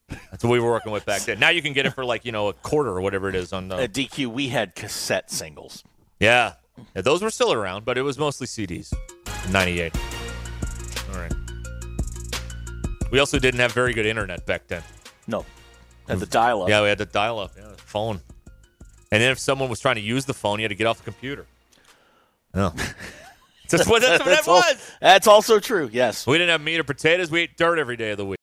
That's 0.09 0.43
what 0.43 0.51
we 0.51 0.59
were 0.59 0.71
working 0.71 0.91
with 0.91 1.05
back 1.05 1.21
then. 1.21 1.39
Now 1.39 1.49
you 1.49 1.61
can 1.61 1.71
get 1.71 1.85
it 1.85 1.91
for 1.91 2.03
like 2.03 2.25
you 2.25 2.33
know 2.33 2.49
a 2.49 2.53
quarter 2.53 2.89
or 2.89 2.99
whatever 2.99 3.29
it 3.29 3.35
is 3.35 3.53
on. 3.53 3.69
The, 3.69 3.83
At 3.83 3.93
DQ, 3.93 4.27
we 4.27 4.49
had 4.49 4.75
cassette 4.75 5.31
singles. 5.31 5.85
yeah. 6.19 6.55
yeah, 6.93 7.01
those 7.01 7.21
were 7.21 7.29
still 7.29 7.53
around, 7.53 7.85
but 7.85 7.97
it 7.97 8.01
was 8.01 8.19
mostly 8.19 8.47
CDs. 8.47 8.93
Ninety 9.51 9.79
eight. 9.79 9.95
All 11.13 11.19
right. 11.19 11.33
We 13.09 13.19
also 13.19 13.39
didn't 13.39 13.61
have 13.61 13.71
very 13.71 13.93
good 13.93 14.05
internet 14.05 14.45
back 14.45 14.67
then. 14.67 14.83
No, 15.27 15.45
at 16.09 16.17
mm. 16.17 16.19
the 16.19 16.25
dial-up. 16.25 16.67
Yeah, 16.67 16.81
we 16.81 16.89
had 16.89 16.97
the 16.97 17.05
dial 17.05 17.39
up. 17.39 17.53
Yeah, 17.57 17.71
phone. 17.77 18.19
And 19.11 19.21
then 19.21 19.31
if 19.31 19.39
someone 19.39 19.69
was 19.69 19.79
trying 19.79 19.95
to 19.95 20.01
use 20.01 20.25
the 20.25 20.33
phone, 20.33 20.59
you 20.59 20.63
had 20.63 20.69
to 20.69 20.75
get 20.75 20.87
off 20.87 20.97
the 20.97 21.03
computer. 21.03 21.45
No. 22.53 22.73
Oh. 22.75 22.93
that's 23.69 23.87
what, 23.87 24.01
that's 24.01 24.23
what 24.23 24.29
that 24.29 24.47
al- 24.47 24.53
was. 24.55 24.91
that's 25.01 25.27
also 25.27 25.59
true. 25.59 25.89
Yes. 25.91 26.25
We 26.25 26.37
didn't 26.37 26.49
have 26.49 26.61
meat 26.61 26.79
or 26.79 26.83
potatoes. 26.83 27.29
We 27.29 27.41
ate 27.41 27.57
dirt 27.57 27.79
every 27.79 27.97
day 27.97 28.11
of 28.11 28.17
the 28.17 28.25
week. 28.25 28.37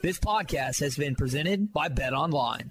This 0.00 0.18
podcast 0.18 0.80
has 0.80 0.96
been 0.96 1.14
presented 1.16 1.72
by 1.72 1.88
Bet 1.88 2.12
Online. 2.12 2.70